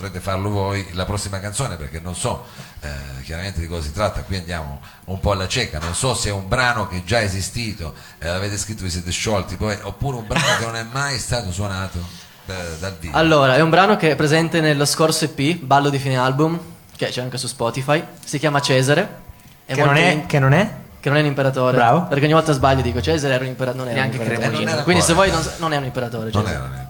potrete 0.00 0.20
farlo 0.20 0.48
voi 0.48 0.88
la 0.92 1.04
prossima 1.04 1.38
canzone 1.40 1.76
perché 1.76 2.00
non 2.00 2.14
so 2.14 2.44
eh, 2.80 2.88
chiaramente 3.22 3.60
di 3.60 3.66
cosa 3.66 3.82
si 3.82 3.92
tratta, 3.92 4.22
qui 4.22 4.36
andiamo 4.36 4.80
un 5.06 5.20
po' 5.20 5.32
alla 5.32 5.46
cieca, 5.46 5.78
non 5.78 5.94
so 5.94 6.14
se 6.14 6.30
è 6.30 6.32
un 6.32 6.48
brano 6.48 6.88
che 6.88 6.98
è 6.98 7.04
già 7.04 7.20
esistito, 7.20 7.94
eh, 8.18 8.26
l'avete 8.28 8.56
scritto, 8.56 8.82
vi 8.82 8.90
siete 8.90 9.10
sciolti, 9.10 9.56
poi, 9.56 9.76
oppure 9.82 10.16
un 10.16 10.26
brano 10.26 10.46
che 10.58 10.64
non 10.64 10.76
è 10.76 10.84
mai 10.90 11.18
stato 11.18 11.52
suonato 11.52 11.98
eh, 12.46 12.54
dal 12.78 12.96
vivo. 12.98 13.16
Allora, 13.16 13.56
è 13.56 13.60
un 13.60 13.70
brano 13.70 13.96
che 13.96 14.10
è 14.12 14.16
presente 14.16 14.60
nello 14.60 14.86
scorso 14.86 15.26
EP, 15.26 15.56
Ballo 15.58 15.90
di 15.90 15.98
fine 15.98 16.16
album, 16.16 16.58
che 16.96 17.08
c'è 17.08 17.20
anche 17.20 17.36
su 17.38 17.46
Spotify. 17.46 18.02
Si 18.24 18.38
chiama 18.38 18.60
Cesare. 18.60 19.28
È 19.66 19.74
Che 19.74 19.84
non, 19.84 19.96
è, 19.96 20.08
in- 20.08 20.26
che 20.26 20.38
non 20.38 20.52
è? 20.52 20.74
che 21.00 21.08
non 21.08 21.16
è 21.18 21.20
un 21.22 21.26
imperatore. 21.28 21.76
Bravo. 21.76 22.04
Perché 22.06 22.24
ogni 22.24 22.34
volta 22.34 22.52
sbaglio 22.52 22.82
dico 22.82 23.00
Cesare 23.00 23.32
era 23.34 23.42
un 23.44 23.48
impera- 23.50 23.72
non 23.72 23.86
era 23.86 23.94
Neanche 24.00 24.16
un 24.18 24.22
imperatore. 24.22 24.60
Eh, 24.62 24.64
non 24.74 24.82
Quindi 24.82 25.02
se 25.02 25.12
vuoi 25.14 25.30
non, 25.30 25.42
non 25.58 25.72
è 25.72 25.76
un 25.76 25.84
imperatore. 25.84 26.30
non 26.32 26.44
Cesare. 26.44 26.50
era 26.54 26.62
l'imperatore. 26.64 26.88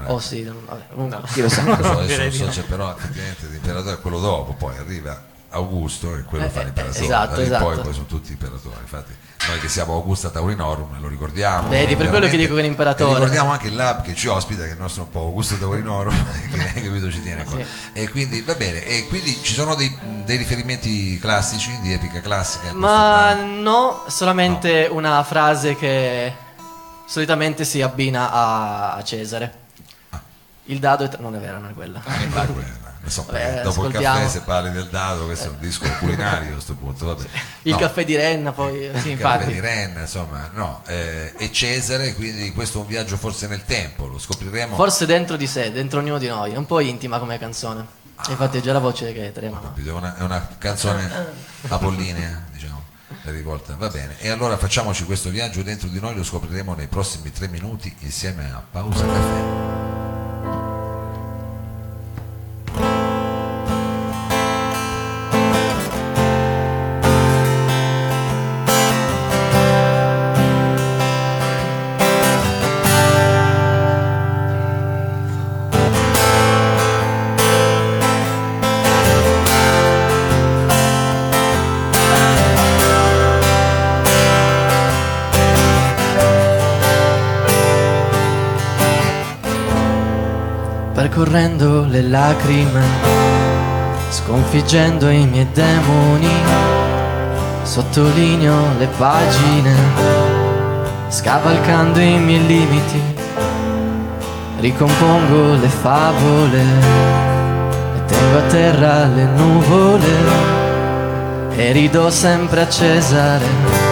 era. 0.00 0.12
Oh 0.12 0.18
sì, 0.18 0.42
non- 0.42 0.64
vabbè, 0.66 0.82
comunque. 0.92 1.20
Chi 1.32 1.40
lo 1.42 1.48
sa? 1.48 1.62
So, 1.82 1.98
adesso 1.98 2.20
non 2.22 2.32
so, 2.32 2.44
no. 2.44 2.50
c'è 2.50 2.62
però 2.62 2.94
effettivamente 2.96 3.46
l'imperatore 3.48 3.94
è 3.96 4.00
quello 4.00 4.20
dopo, 4.20 4.52
poi 4.54 4.76
arriva 4.76 5.30
Augusto 5.50 6.16
e 6.16 6.22
quello 6.22 6.44
Eh, 6.46 6.48
fa 6.48 6.60
eh, 6.60 6.64
l'imperatore. 6.64 7.04
esatto, 7.04 7.40
esatto. 7.40 7.64
poi, 7.64 7.78
poi 7.80 7.92
sono 7.92 8.06
tutti 8.06 8.32
imperatori. 8.32 8.76
Infatti, 8.80 9.12
noi 9.48 9.58
che 9.60 9.68
siamo 9.68 9.94
Augusta 9.94 10.30
Taurinorum 10.30 11.00
lo 11.00 11.08
ricordiamo. 11.08 11.68
Vedi, 11.68 11.94
per 11.96 12.08
quello 12.08 12.26
che 12.28 12.36
dico 12.36 12.54
che 12.54 12.60
è 12.60 12.64
un 12.64 12.70
imperatore. 12.70 13.10
E 13.10 13.14
ricordiamo 13.14 13.50
anche 13.50 13.66
il 13.66 13.74
lab 13.74 14.02
che 14.02 14.14
ci 14.14 14.28
ospita, 14.28 14.62
che 14.62 14.70
è 14.70 14.72
il 14.72 14.78
nostro 14.78 15.02
un 15.02 15.10
po' 15.10 15.20
Augusto 15.20 15.56
Taurinorum, 15.56 16.14
che 16.74 16.80
capito 16.80 17.10
ci 17.10 17.20
tiene 17.20 17.44
qua. 17.44 17.58
E 17.92 18.08
quindi 18.08 18.40
va 18.42 18.54
bene, 18.54 18.84
e 18.84 19.06
quindi 19.08 19.36
ci 19.42 19.52
sono 19.52 19.74
dei, 19.74 19.94
dei 20.24 20.36
riferimenti 20.38 21.18
classici, 21.18 21.76
di 21.82 21.92
epica 21.92 22.20
classica. 22.20 22.72
Ma 22.72 23.34
no, 23.34 24.04
solamente 24.06 24.88
una 24.90 25.22
frase 25.24 25.74
che 25.76 26.32
solitamente 27.04 27.64
si 27.66 27.82
abbina 27.82 28.30
a 28.94 29.02
Cesare. 29.02 29.60
Il 30.66 30.78
dado 30.78 31.04
è 31.04 31.08
tra- 31.08 31.20
non 31.20 31.34
è 31.34 31.38
vero, 31.38 31.58
non 31.58 31.70
è 31.70 31.74
quella. 31.74 32.00
Ah, 32.06 32.46
quella. 32.46 32.90
Insomma, 33.04 33.32
Vabbè, 33.32 33.62
dopo 33.62 33.86
il 33.86 33.92
caffè 33.94 34.28
se 34.28 34.40
parli 34.42 34.70
del 34.70 34.86
dado, 34.88 35.24
questo 35.24 35.46
è 35.46 35.50
un 35.50 35.58
disco 35.58 35.88
culinario 35.98 36.50
a 36.50 36.52
questo 36.52 36.74
punto. 36.74 37.06
Vabbè. 37.06 37.24
Il 37.62 37.72
No. 37.72 37.78
caffè 37.78 38.04
di 38.04 38.14
Renna 38.14 38.52
poi. 38.52 38.74
Sì, 38.94 39.10
il 39.10 39.18
caffè 39.18 39.34
infatti. 39.38 39.52
di 39.54 39.60
Rennes, 39.60 40.00
insomma, 40.02 40.50
no, 40.54 40.82
eh, 40.86 41.32
e 41.36 41.50
Cesare, 41.50 42.14
quindi 42.14 42.52
questo 42.52 42.78
è 42.78 42.80
un 42.82 42.86
viaggio 42.86 43.16
forse 43.16 43.48
nel 43.48 43.64
tempo, 43.64 44.06
lo 44.06 44.20
scopriremo. 44.20 44.76
Forse 44.76 45.04
dentro 45.04 45.36
di 45.36 45.48
sé, 45.48 45.72
dentro 45.72 45.98
ognuno 45.98 46.18
di 46.18 46.28
noi. 46.28 46.52
È 46.52 46.56
un 46.56 46.64
po' 46.66 46.78
intima 46.78 47.18
come 47.18 47.38
canzone. 47.40 47.84
Infatti 48.28 48.58
è 48.58 48.60
già 48.60 48.72
la 48.72 48.78
voce 48.78 49.12
che 49.12 49.32
trema. 49.32 49.58
Capito? 49.60 49.88
È 49.90 49.92
una, 49.92 50.16
è 50.16 50.22
una 50.22 50.48
canzone 50.58 51.10
apollinea, 51.66 52.44
diciamo, 52.52 52.84
rivolta. 53.24 53.74
Va 53.76 53.88
bene, 53.88 54.14
e 54.20 54.28
allora 54.28 54.56
facciamoci 54.56 55.02
questo 55.06 55.28
viaggio 55.30 55.62
dentro 55.62 55.88
di 55.88 55.98
noi, 55.98 56.14
lo 56.14 56.22
scopriremo 56.22 56.74
nei 56.74 56.86
prossimi 56.86 57.32
tre 57.32 57.48
minuti 57.48 57.92
insieme 58.00 58.48
a 58.52 58.62
Pausa 58.70 59.04
Caffè. 59.04 59.81
Lacrime, 92.12 92.82
sconfiggendo 94.10 95.08
i 95.08 95.26
miei 95.26 95.48
demoni, 95.52 96.28
sottolineo 97.62 98.76
le 98.78 98.86
pagine, 98.98 99.74
scavalcando 101.08 101.98
i 101.98 102.18
miei 102.18 102.46
limiti, 102.46 103.02
ricompongo 104.60 105.54
le 105.54 105.68
favole 105.68 106.60
e 107.96 108.04
tengo 108.06 108.38
a 108.38 108.42
terra 108.48 109.06
le 109.06 109.24
nuvole. 109.24 110.60
E 111.54 111.72
ridò 111.72 112.08
sempre 112.08 112.62
a 112.62 112.68
Cesare 112.68 113.82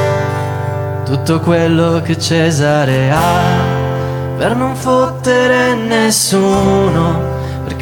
tutto 1.04 1.40
quello 1.40 2.00
che 2.02 2.18
Cesare 2.18 3.10
ha 3.10 3.78
per 4.38 4.56
non 4.56 4.74
fottere 4.74 5.74
nessuno, 5.74 7.29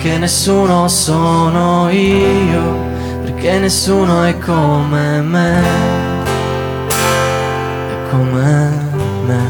perché 0.00 0.16
nessuno 0.16 0.86
sono 0.86 1.88
io, 1.90 2.76
perché 3.20 3.58
nessuno 3.58 4.22
è 4.22 4.38
come 4.38 5.20
me, 5.22 5.60
è 6.86 8.08
come 8.08 8.70
me. 9.26 9.42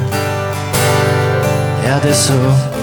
E 1.82 1.88
adesso 1.90 2.32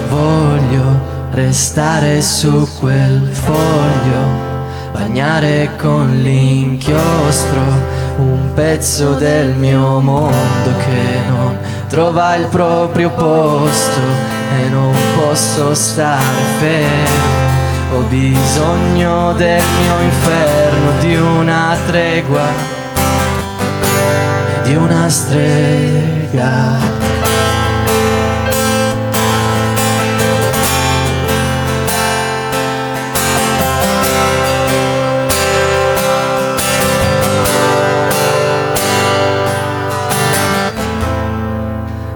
voglio 0.08 1.28
restare 1.32 2.22
su 2.22 2.68
quel 2.78 3.28
foglio, 3.32 4.92
bagnare 4.92 5.70
con 5.76 6.20
l'inchiostro 6.22 7.60
un 8.18 8.52
pezzo 8.54 9.14
del 9.14 9.54
mio 9.56 9.98
mondo 9.98 10.70
che 10.84 11.18
non 11.28 11.58
trova 11.88 12.36
il 12.36 12.46
proprio 12.46 13.10
posto 13.10 14.00
e 14.56 14.68
non 14.68 14.94
posso 15.16 15.74
stare 15.74 16.22
fermo. 16.60 17.45
Ho 17.96 18.02
bisogno 18.10 19.32
del 19.32 19.62
mio 19.80 20.00
inferno, 20.02 20.98
di 21.00 21.16
una 21.16 21.74
tregua 21.86 22.74
di 24.66 24.74
una 24.74 25.08
strega. 25.08 26.76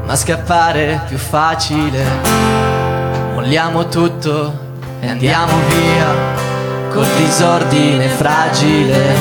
Ma 0.05 0.17
scappare 0.17 0.95
è 0.95 1.01
più 1.07 1.17
facile. 1.17 2.05
Molliamo 3.35 3.87
tutto 3.87 4.70
e 5.01 5.09
andiamo 5.09 5.53
via 5.69 6.07
col 6.93 7.07
disordine 7.17 8.09
fragile. 8.09 9.15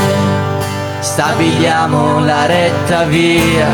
Stabiliamo 1.00 2.20
la 2.20 2.46
retta 2.46 3.04
via, 3.04 3.68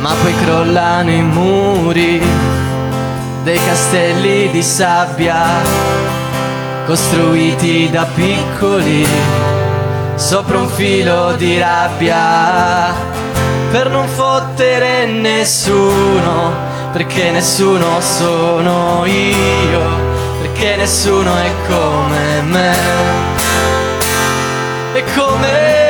ma 0.00 0.12
poi 0.22 0.34
crollano 0.44 1.10
i 1.10 1.22
muri 1.22 2.22
dei 3.42 3.58
castelli 3.64 4.50
di 4.50 4.62
sabbia 4.62 5.44
costruiti 6.86 7.88
da 7.90 8.04
piccoli 8.14 9.06
sopra 10.16 10.58
un 10.58 10.68
filo 10.68 11.32
di 11.32 11.58
rabbia 11.58 12.92
per 13.70 13.88
non 13.90 14.06
fottere 14.08 15.06
nessuno, 15.06 16.52
perché 16.92 17.30
nessuno 17.30 18.00
sono 18.00 19.04
io, 19.06 20.09
perché 20.60 20.76
nessuno 20.76 21.34
è 21.36 21.50
come 21.66 22.42
me, 22.42 22.74
è 24.92 25.04
come 25.14 25.86
e 25.86 25.89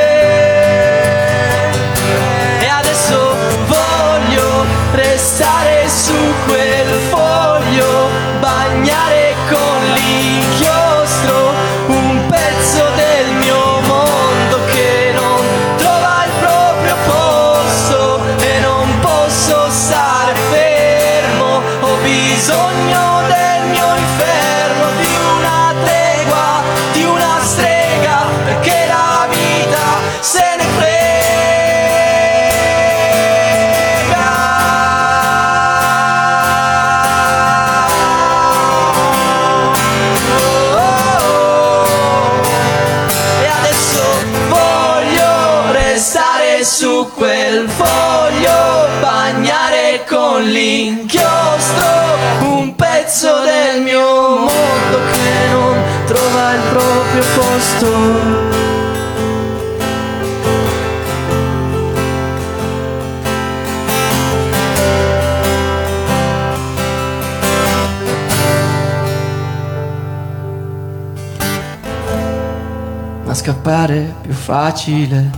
facile, 74.71 75.29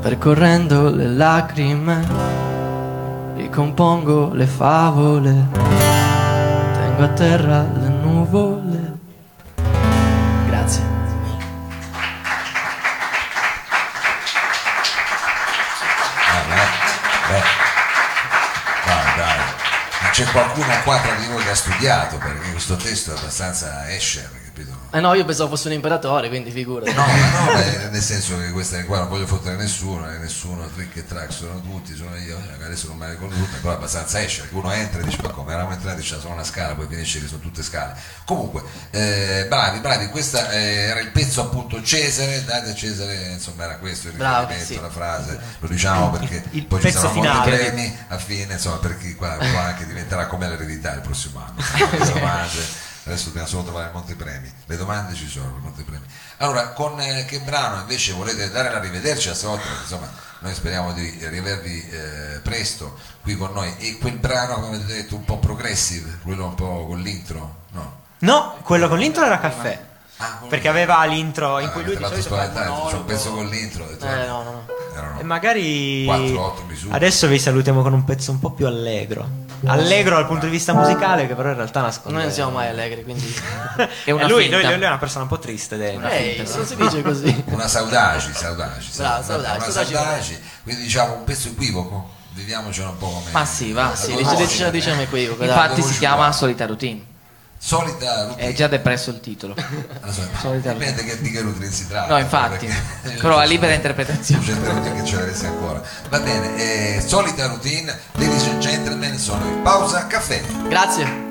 percorrendo 0.00 0.90
le 0.90 1.06
lacrime, 1.06 2.04
ricompongo 3.36 4.32
le 4.32 4.46
favole, 4.46 5.46
tengo 5.52 7.04
a 7.04 7.08
terra 7.14 7.62
le 7.62 7.88
nuvole. 7.88 8.98
Grazie. 10.48 10.82
C'è 20.10 20.24
qualcuno 20.32 20.66
qua 20.82 20.98
tra 20.98 21.14
di 21.14 21.26
voi 21.28 21.44
che 21.44 21.50
ha 21.50 21.54
studiato 21.54 22.18
perché 22.18 22.50
questo 22.50 22.74
testo 22.74 23.14
è 23.14 23.16
abbastanza 23.16 23.88
Escher? 23.88 24.37
Eh 24.90 25.00
no, 25.00 25.12
io 25.12 25.24
pensavo 25.26 25.50
fosse 25.50 25.68
un 25.68 25.74
imperatore, 25.74 26.28
quindi 26.28 26.50
figurati. 26.50 26.94
No, 26.94 27.04
ma 27.04 27.40
no, 27.40 27.52
beh, 27.52 27.88
nel 27.90 28.00
senso 28.00 28.38
che 28.38 28.50
questa 28.52 28.82
qua 28.86 29.00
non 29.00 29.08
voglio 29.08 29.26
fottere 29.26 29.56
nessuno, 29.56 30.10
eh, 30.10 30.16
nessuno, 30.16 30.66
trick 30.74 30.96
e 30.96 31.06
track 31.06 31.30
sono 31.30 31.60
tutti, 31.60 31.94
sono 31.94 32.16
io, 32.16 32.38
eh, 32.38 32.64
adesso 32.64 32.88
non 32.88 32.96
ne 32.96 33.10
ricordo 33.10 33.34
tutte, 33.34 33.58
però 33.58 33.74
è 33.74 33.76
abbastanza 33.76 34.22
esce, 34.22 34.48
che 34.48 34.54
uno 34.54 34.72
entra 34.72 35.00
e 35.00 35.04
dice 35.04 35.18
ma 35.22 35.28
come, 35.28 35.52
eravamo 35.52 35.74
entrati, 35.74 36.00
c'è 36.00 36.16
solo 36.18 36.32
una 36.32 36.44
scala, 36.44 36.74
poi 36.74 36.86
finisce 36.88 37.20
che 37.20 37.26
sono 37.26 37.40
tutte 37.40 37.62
scale. 37.62 38.00
Comunque, 38.24 38.62
eh, 38.90 39.44
bravi, 39.46 39.80
bravi, 39.80 40.08
questo 40.08 40.38
era 40.38 41.00
il 41.00 41.10
pezzo 41.10 41.42
appunto 41.42 41.82
Cesare, 41.82 42.42
date 42.44 42.70
a 42.70 42.74
Cesare, 42.74 43.32
insomma 43.32 43.64
era 43.64 43.76
questo 43.76 44.08
il 44.08 44.14
riferimento, 44.14 44.64
sì. 44.64 44.80
la 44.80 44.90
frase, 44.90 45.38
lo 45.58 45.68
diciamo 45.68 46.10
perché 46.12 46.44
il 46.52 46.64
poi 46.64 46.80
ci 46.80 46.86
pezzo 46.86 47.00
saranno 47.00 47.22
molti 47.22 47.30
finale. 47.42 47.56
premi 47.56 47.98
a 48.08 48.16
fine, 48.16 48.52
insomma, 48.54 48.76
per 48.76 48.96
chi 48.96 49.14
qua, 49.14 49.36
qua 49.36 49.64
anche 49.64 49.84
diventerà 49.84 50.26
come 50.26 50.48
l'eredità 50.48 50.94
il 50.94 51.02
prossimo 51.02 51.44
anno. 51.44 51.56
Adesso 53.08 53.26
dobbiamo 53.28 53.48
solo 53.48 53.62
trovare 53.62 53.90
molti 53.92 54.14
premi, 54.14 54.52
le 54.66 54.76
domande 54.76 55.14
ci 55.14 55.26
sono, 55.26 55.58
molti 55.62 55.82
premi. 55.82 56.04
Allora, 56.38 56.68
con 56.72 57.00
eh, 57.00 57.24
che 57.24 57.40
brano 57.40 57.80
invece 57.80 58.12
volete 58.12 58.50
dare 58.50 58.70
la 58.70 58.78
rivederci 58.80 59.30
a 59.30 59.34
stavolta? 59.34 59.64
Insomma, 59.80 60.10
noi 60.40 60.52
speriamo 60.52 60.92
di 60.92 61.16
riavervi 61.26 61.88
eh, 61.88 62.40
presto 62.42 62.98
qui 63.22 63.34
con 63.34 63.52
noi. 63.52 63.74
E 63.78 63.96
quel 63.96 64.18
brano, 64.18 64.56
come 64.60 64.76
avete 64.76 64.92
detto, 64.94 65.14
un 65.16 65.24
po' 65.24 65.38
progressive, 65.38 66.18
quello 66.22 66.44
un 66.48 66.54
po' 66.54 66.86
con 66.86 67.00
l'intro? 67.00 67.56
No. 67.72 68.00
No, 68.18 68.56
quello 68.62 68.88
con 68.88 68.98
l'intro 68.98 69.24
era 69.24 69.38
caffè. 69.40 69.86
Ah, 70.18 70.40
Perché 70.48 70.68
aveva 70.68 71.02
l'intro 71.06 71.60
in 71.60 71.68
Ah, 71.68 71.70
cui 71.70 71.84
lui 71.84 71.96
di 71.96 72.04
solito 72.04 72.34
fa 72.34 72.50
c'è 72.52 72.58
un 72.60 72.66
monologo. 72.76 73.04
pezzo 73.04 73.30
con 73.32 73.46
l'intro, 73.48 73.84
ho 73.84 73.88
detto, 73.88 74.04
Eh 74.04 74.26
no, 74.26 74.42
no, 74.42 74.50
no. 74.50 74.66
erano 74.94 75.20
E 75.20 75.22
magari 75.22 76.04
4-8 76.04 76.66
misure. 76.66 76.94
adesso 76.94 77.26
vi 77.28 77.38
salutiamo 77.38 77.80
con 77.82 77.92
un 77.94 78.04
pezzo 78.04 78.32
un 78.32 78.38
po' 78.38 78.50
più 78.50 78.66
allegro. 78.66 79.46
Allegro 79.66 80.14
dal 80.16 80.26
punto 80.26 80.44
di 80.46 80.50
vista 80.52 80.72
musicale, 80.72 81.26
che 81.26 81.34
però 81.34 81.50
in 81.50 81.56
realtà 81.56 81.80
nasconde. 81.80 82.12
Noi 82.16 82.22
non 82.26 82.32
siamo 82.32 82.50
mai 82.52 82.68
allegri, 82.68 83.02
quindi... 83.02 83.26
È 84.04 84.10
una 84.10 84.26
lui, 84.26 84.42
finta. 84.42 84.56
lui, 84.58 84.66
lui 84.74 84.84
è 84.84 84.86
una 84.86 84.98
persona 84.98 85.22
un 85.22 85.28
po' 85.28 85.38
triste. 85.38 85.74
ed 85.74 85.80
è 85.82 85.96
una 85.96 86.10
Ehi, 86.10 86.36
finta. 86.36 86.56
non 86.56 86.66
si 86.66 86.76
dice 86.76 87.02
così. 87.02 87.44
una 87.48 87.68
saudaci, 87.68 88.32
saudaci, 88.32 88.90
Bravo, 88.96 89.22
saudaci, 89.22 89.56
una 89.56 89.70
saudaci. 89.70 89.92
saudaci, 89.94 90.40
quindi 90.62 90.82
diciamo 90.82 91.14
un 91.14 91.24
pezzo 91.24 91.48
equivoco, 91.48 92.10
viviamocelo 92.32 92.90
un 92.90 92.96
po' 92.98 93.06
come 93.08 93.30
Ma 93.30 93.44
sì, 93.44 93.72
va. 93.72 93.94
Sì, 93.94 94.14
diciamo 94.70 95.00
equivoco. 95.02 95.42
Infatti 95.44 95.82
si 95.82 95.98
chiama? 95.98 96.30
Solita 96.32 96.66
Routine. 96.66 97.16
Solita 97.58 98.26
routine. 98.26 98.48
È 98.48 98.52
già 98.54 98.68
depresso 98.68 99.10
il 99.10 99.20
titolo. 99.20 99.54
Solita 100.40 100.72
dipende 100.72 101.04
che, 101.04 101.20
di 101.20 101.30
che 101.30 101.40
routine 101.40 101.70
si 101.70 101.86
tratta. 101.88 102.12
No, 102.12 102.18
infatti. 102.18 102.66
perché- 102.66 103.16
Però 103.20 103.36
a 103.36 103.44
libera 103.44 103.74
interpretazione. 103.74 104.44
C'è 104.44 104.94
che 104.94 105.04
ce 105.04 105.16
l'avesse 105.16 105.46
ancora. 105.46 105.82
Va 106.08 106.20
bene, 106.20 106.96
eh, 106.96 107.00
solita 107.04 107.46
routine, 107.46 107.96
ladies 108.12 108.46
and 108.46 108.58
gentlemen, 108.60 109.18
sono 109.18 109.44
in 109.46 109.62
pausa 109.62 110.06
caffè. 110.06 110.40
Grazie. 110.68 111.26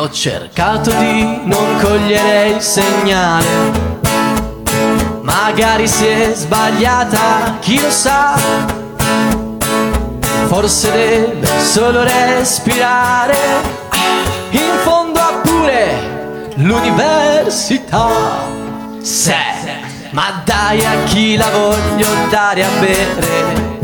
Ho 0.00 0.08
cercato 0.10 0.90
di 0.92 1.42
non 1.44 1.78
cogliere 1.78 2.48
il 2.56 2.62
segnale. 2.62 3.44
Magari 5.20 5.86
si 5.86 6.06
è 6.06 6.32
sbagliata, 6.32 7.58
chi 7.60 7.78
lo 7.78 7.90
sa? 7.90 8.34
Forse 10.46 11.36
deve 11.38 11.60
solo 11.60 12.02
respirare. 12.02 13.36
In 14.52 14.70
fondo 14.84 15.20
ha 15.20 15.38
pure 15.42 16.52
l'università. 16.54 18.08
Se, 19.02 19.36
ma 20.12 20.40
dai 20.46 20.82
a 20.82 21.02
chi 21.04 21.36
la 21.36 21.50
voglio 21.50 22.08
dare 22.30 22.64
a 22.64 22.70
bere. 22.80 23.78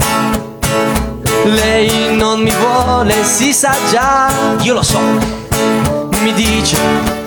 Lei 1.44 2.16
non 2.16 2.40
mi 2.40 2.52
vuole, 2.52 3.22
si 3.22 3.52
sa 3.52 3.76
già. 3.90 4.30
Io 4.62 4.72
lo 4.72 4.82
so 4.82 5.45
Mi 6.26 6.32
dice, 6.32 6.76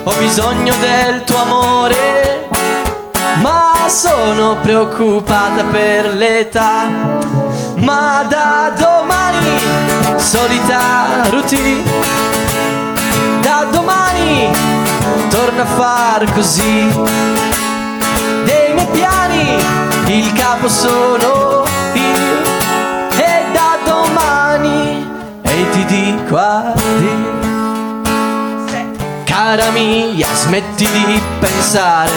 ho 0.04 0.12
bisogno 0.18 0.74
del 0.78 1.24
tuo 1.24 1.38
amore 1.38 2.48
ma 3.40 3.86
sono 3.88 4.58
preoccupata 4.60 5.64
per 5.64 6.14
l'età. 6.14 6.86
Ma 7.76 8.26
da 8.28 8.70
domani, 8.76 9.58
solita 10.16 11.30
routine. 11.30 11.82
Da 13.40 13.66
domani, 13.70 14.50
torna 15.30 15.62
a 15.62 15.66
far 15.66 16.32
così. 16.34 16.92
Dei 18.44 18.74
miei 18.74 18.86
piani, 18.92 19.62
il 20.08 20.30
capo 20.34 20.68
sono 20.68 21.64
io. 21.94 22.42
E 23.16 23.44
da 23.50 23.78
domani, 23.82 25.10
e 25.40 25.70
ti 25.70 25.84
dico 25.86 26.36
addio. 26.36 27.49
Cara 29.42 29.70
mia, 29.70 30.26
smetti 30.34 30.84
di 30.84 31.22
pensare 31.38 32.12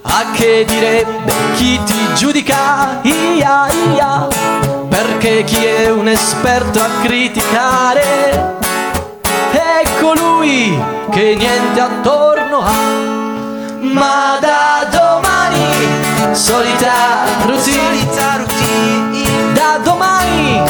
a 0.00 0.30
che 0.32 0.64
direbbe 0.66 1.34
chi 1.54 1.78
ti 1.84 2.14
giudica, 2.14 3.00
ia 3.02 3.68
ia, 3.92 4.26
perché 4.88 5.44
chi 5.44 5.62
è 5.62 5.90
un 5.90 6.08
esperto 6.08 6.80
a 6.80 6.88
criticare 7.02 8.56
è 9.50 9.82
colui 10.00 10.82
che 11.10 11.34
niente 11.36 11.78
attorno 11.78 12.60
ha. 12.60 12.80
Ma 13.82 14.38
da 14.40 14.86
domani, 14.90 16.32
solita 16.32 17.26
routine, 17.44 19.52
da 19.52 19.78
domani 19.84 20.62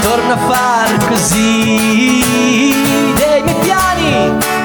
torno 0.00 0.32
a 0.32 0.38
far 0.38 1.06
così. 1.06 2.87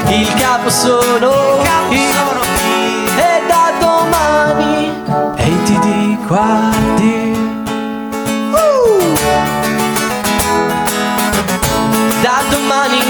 Il 0.07 0.33
capo 0.35 0.69
sono 0.69 1.31
io. 1.89 2.41
E 3.17 3.41
da 3.47 3.71
domani, 3.79 4.91
e 5.35 5.63
ti 5.63 5.79
dico 5.79 6.33
addio. 6.33 7.37
Uh! 8.51 9.17
Da 12.21 12.41
domani 12.49 13.03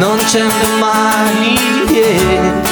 non 0.00 0.16
c'è 0.24 0.42
domani 0.62 1.58
yeah. 1.88 2.62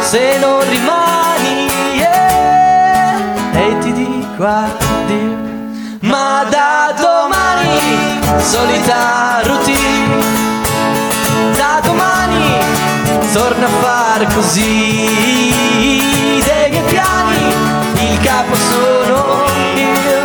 se 0.00 0.38
non 0.38 0.60
rimani 0.68 1.68
yeah. 1.94 3.52
e 3.52 3.78
ti 3.78 3.92
dico 3.92 4.44
addio 4.44 4.85
solita 8.46 9.40
routine 9.42 10.22
da 11.56 11.80
domani 11.82 12.54
torna 13.32 13.66
a 13.66 13.70
far 13.80 14.34
così 14.34 15.50
dei 16.44 16.70
miei 16.70 16.82
piani 16.84 17.54
il 18.08 18.20
capo 18.20 18.54
sono 18.54 19.44
io 19.74 20.20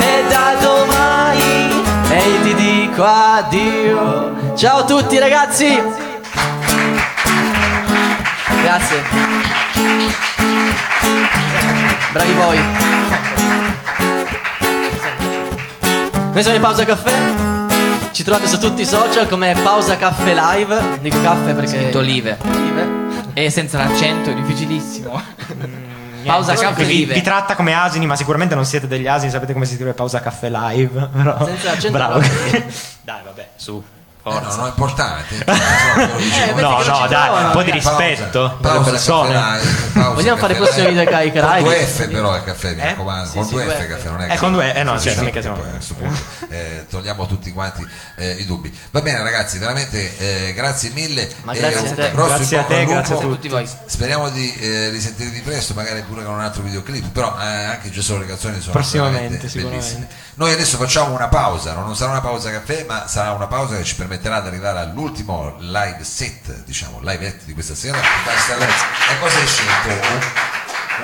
e 0.00 0.24
da 0.28 0.56
domani 0.60 1.82
e 2.10 2.54
dico 2.54 3.04
addio. 3.04 4.54
Ciao 4.56 4.78
a 4.78 4.84
tutti 4.84 5.18
ragazzi. 5.18 5.80
Grazie. 8.62 9.02
Bravi 12.12 12.32
voi. 12.32 12.58
Noi 16.36 16.44
siamo 16.44 16.60
in 16.60 16.64
Pausa 16.66 16.84
Caffè. 16.84 18.10
Ci 18.12 18.22
trovate 18.22 18.46
su 18.46 18.58
tutti 18.58 18.82
i 18.82 18.84
social 18.84 19.26
come 19.26 19.54
Pausa 19.62 19.96
Caffè 19.96 20.34
Live. 20.34 20.98
Dico 21.00 21.18
caffè 21.22 21.54
perché... 21.54 21.78
Scritto 21.78 22.00
olive. 22.00 22.36
Olive. 22.42 23.32
E 23.32 23.48
senza 23.48 23.78
l'accento, 23.78 24.28
è 24.28 24.34
difficilissimo. 24.34 25.18
Pausa 26.26 26.52
Niente, 26.52 26.66
caffè 26.66 26.84
vi, 26.84 26.94
live. 26.94 27.14
vi 27.14 27.22
tratta 27.22 27.54
come 27.54 27.74
asini, 27.74 28.04
ma 28.04 28.16
sicuramente 28.16 28.54
non 28.54 28.66
siete 28.66 28.86
degli 28.86 29.06
asini, 29.06 29.30
sapete 29.30 29.54
come 29.54 29.64
si 29.64 29.76
scrive 29.76 29.94
pausa 29.94 30.20
caffè 30.20 30.50
live. 30.50 31.08
Però... 31.10 31.42
Senza 31.46 31.70
accento 31.70 31.96
Bravo. 31.96 32.20
Dai, 33.00 33.22
vabbè, 33.24 33.48
su. 33.56 33.82
Eh, 34.26 34.32
no, 34.32 34.40
Forza. 34.40 34.56
non 34.56 34.66
è 34.66 34.68
importante. 34.70 35.34
Eh, 35.36 36.46
vedi 36.46 36.60
no, 36.60 36.70
no, 36.70 36.82
ci 36.82 37.08
dai, 37.08 37.44
un 37.44 37.50
po' 37.52 37.62
di 37.62 37.70
rispetto 37.70 38.58
pausa, 38.60 38.90
live, 38.90 39.90
pausa, 39.92 40.10
Vogliamo 40.14 40.36
fare 40.36 40.52
i 40.54 40.56
caffè 40.56 40.68
prossimi 40.68 40.88
live. 40.88 41.00
video 41.04 41.12
carica 41.12 41.46
Con 41.46 41.62
due 41.62 41.76
F 41.76 42.08
però 42.08 42.34
è 42.34 42.42
caffè, 42.42 42.74
mi 42.74 42.80
Eh? 42.80 42.84
raccomando. 42.86 43.30
Con 43.30 43.48
due 43.48 43.64
F 43.64 43.76
F. 43.76 43.86
caffè 43.86 44.08
non 44.08 44.20
è 44.20 44.24
Eh, 44.24 44.26
caffè. 44.26 44.40
con 44.40 44.52
due- 44.52 44.74
eh, 44.74 44.82
no, 44.82 44.98
certo, 45.00 45.22
mica 45.22 45.40
siamo- 45.40 45.62
eh, 46.48 46.86
togliamo 46.90 47.26
tutti 47.26 47.52
quanti 47.52 47.86
eh, 48.16 48.30
i 48.32 48.46
dubbi. 48.46 48.76
Va 48.90 49.00
bene 49.00 49.22
ragazzi, 49.22 49.58
veramente 49.58 50.18
eh, 50.48 50.52
grazie 50.54 50.90
mille. 50.90 51.28
Ma 51.42 51.52
grazie 51.54 51.88
a 51.90 51.94
te. 51.94 52.10
grosso 52.10 52.34
Grazie 52.36 52.58
a 52.58 52.62
te, 52.64 52.84
grazie 52.84 53.18
tutti 53.18 53.48
voi. 53.48 53.68
Speriamo 53.86 54.28
di 54.30 54.52
eh, 54.58 54.88
risentirvi 54.90 55.40
presto, 55.40 55.72
magari 55.74 56.02
pure 56.02 56.24
con 56.24 56.34
un 56.34 56.40
altro 56.40 56.62
videoclip, 56.62 57.10
però 57.12 57.36
eh, 57.40 57.44
anche 57.44 57.90
già 57.90 58.02
solo 58.02 58.20
le 58.20 58.26
canzoni 58.26 58.60
sono 58.60 58.72
Prossimamente, 58.72 59.48
sicuramente. 59.48 60.24
Noi 60.34 60.52
adesso 60.52 60.76
facciamo 60.76 61.14
una 61.14 61.28
pausa, 61.28 61.72
no? 61.72 61.84
non 61.84 61.96
sarà 61.96 62.10
una 62.10 62.20
pausa 62.20 62.50
caffè, 62.50 62.84
ma 62.86 63.06
sarà 63.06 63.32
una 63.32 63.46
pausa 63.46 63.76
che 63.76 63.84
ci 63.84 63.94
permetterà 64.16 64.40
di 64.40 64.48
arrivare 64.48 64.78
all'ultimo 64.80 65.56
live 65.58 65.98
set, 66.02 66.64
diciamo, 66.64 67.00
live 67.02 67.24
set 67.24 67.44
di 67.44 67.52
questa 67.52 67.74
sera. 67.74 67.98
E 67.98 69.18
cosa 69.20 69.38
hai 69.38 69.46
scelto? 69.46 70.44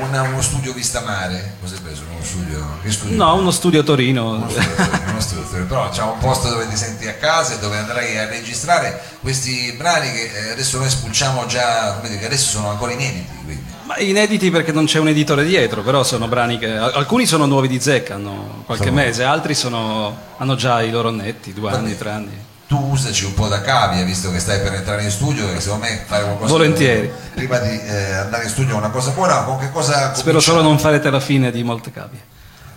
Una- 0.01 0.23
uno 0.23 0.41
studio 0.41 0.73
vista 0.73 1.01
mare? 1.01 1.57
Cosa 1.61 1.75
hai 1.75 1.81
preso? 1.83 2.03
Uno 2.11 2.25
studio? 2.25 2.67
Studio? 2.87 3.17
No, 3.17 3.35
uno 3.35 3.51
studio 3.51 3.81
a 3.81 3.83
Torino. 3.85 4.31
Uno 4.37 4.49
studio, 4.49 4.89
uno 5.09 5.21
studio, 5.21 5.65
però 5.67 5.89
c'è 5.91 6.03
un 6.03 6.19
posto 6.19 6.49
dove 6.49 6.67
ti 6.69 6.77
senti 6.77 7.07
a 7.09 7.15
casa 7.15 7.55
e 7.55 7.59
dove 7.59 7.77
andrai 7.77 8.17
a 8.19 8.27
registrare 8.27 8.99
questi 9.21 9.73
brani 9.77 10.11
che 10.11 10.31
eh, 10.35 10.51
adesso 10.53 10.79
noi 10.79 10.89
spulciamo 10.89 11.45
già, 11.47 11.95
come 11.97 12.09
dire, 12.09 12.21
che 12.21 12.27
adesso 12.27 12.49
sono 12.51 12.71
ancora 12.71 12.93
inediti. 12.93 13.31
Quindi. 13.45 13.65
Ma 13.85 13.99
inediti 13.99 14.51
perché 14.51 14.73
non 14.73 14.87
c'è 14.87 14.99
un 14.99 15.09
editore 15.09 15.45
dietro, 15.45 15.83
però 15.83 16.03
sono 16.05 16.27
brani 16.27 16.59
che 16.59 16.75
alcuni 16.75 17.27
sono 17.27 17.45
nuovi 17.45 17.69
di 17.69 17.79
zecca, 17.79 18.15
hanno 18.15 18.63
qualche 18.65 18.85
Sono- 18.87 18.97
mese, 18.97 19.25
altri 19.25 19.55
sono- 19.55 20.17
hanno 20.39 20.55
già 20.55 20.81
i 20.81 20.91
loro 20.91 21.09
annetti, 21.09 21.53
due 21.53 21.71
anni, 21.71 21.99
tre 21.99 22.11
anni. 22.11 22.51
Tu 22.73 22.79
usaci 22.79 23.27
un 23.27 23.35
po' 23.35 23.49
da 23.49 23.61
cavia, 23.61 24.03
visto 24.03 24.31
che 24.33 24.39
stai 24.39 24.59
per 24.61 24.73
entrare 24.73 25.03
in 25.03 25.11
studio, 25.11 25.47
e 25.53 25.61
secondo 25.61 25.85
me 25.85 26.05
fare 26.07 26.25
qualcosa 26.25 26.53
Volentieri. 26.53 27.13
prima 27.35 27.59
di 27.59 27.79
eh, 27.79 28.13
andare 28.15 28.45
in 28.45 28.49
studio 28.49 28.73
è 28.73 28.79
una 28.79 28.89
cosa 28.89 29.11
buona, 29.11 29.43
con 29.43 29.59
che 29.59 29.71
cosa 29.71 30.15
Spero 30.15 30.41
solo 30.41 30.63
non 30.63 30.79
farete 30.79 31.11
la 31.11 31.21
fine 31.21 31.51
di 31.51 31.63
molte 31.65 31.91
cavie. 31.93 32.19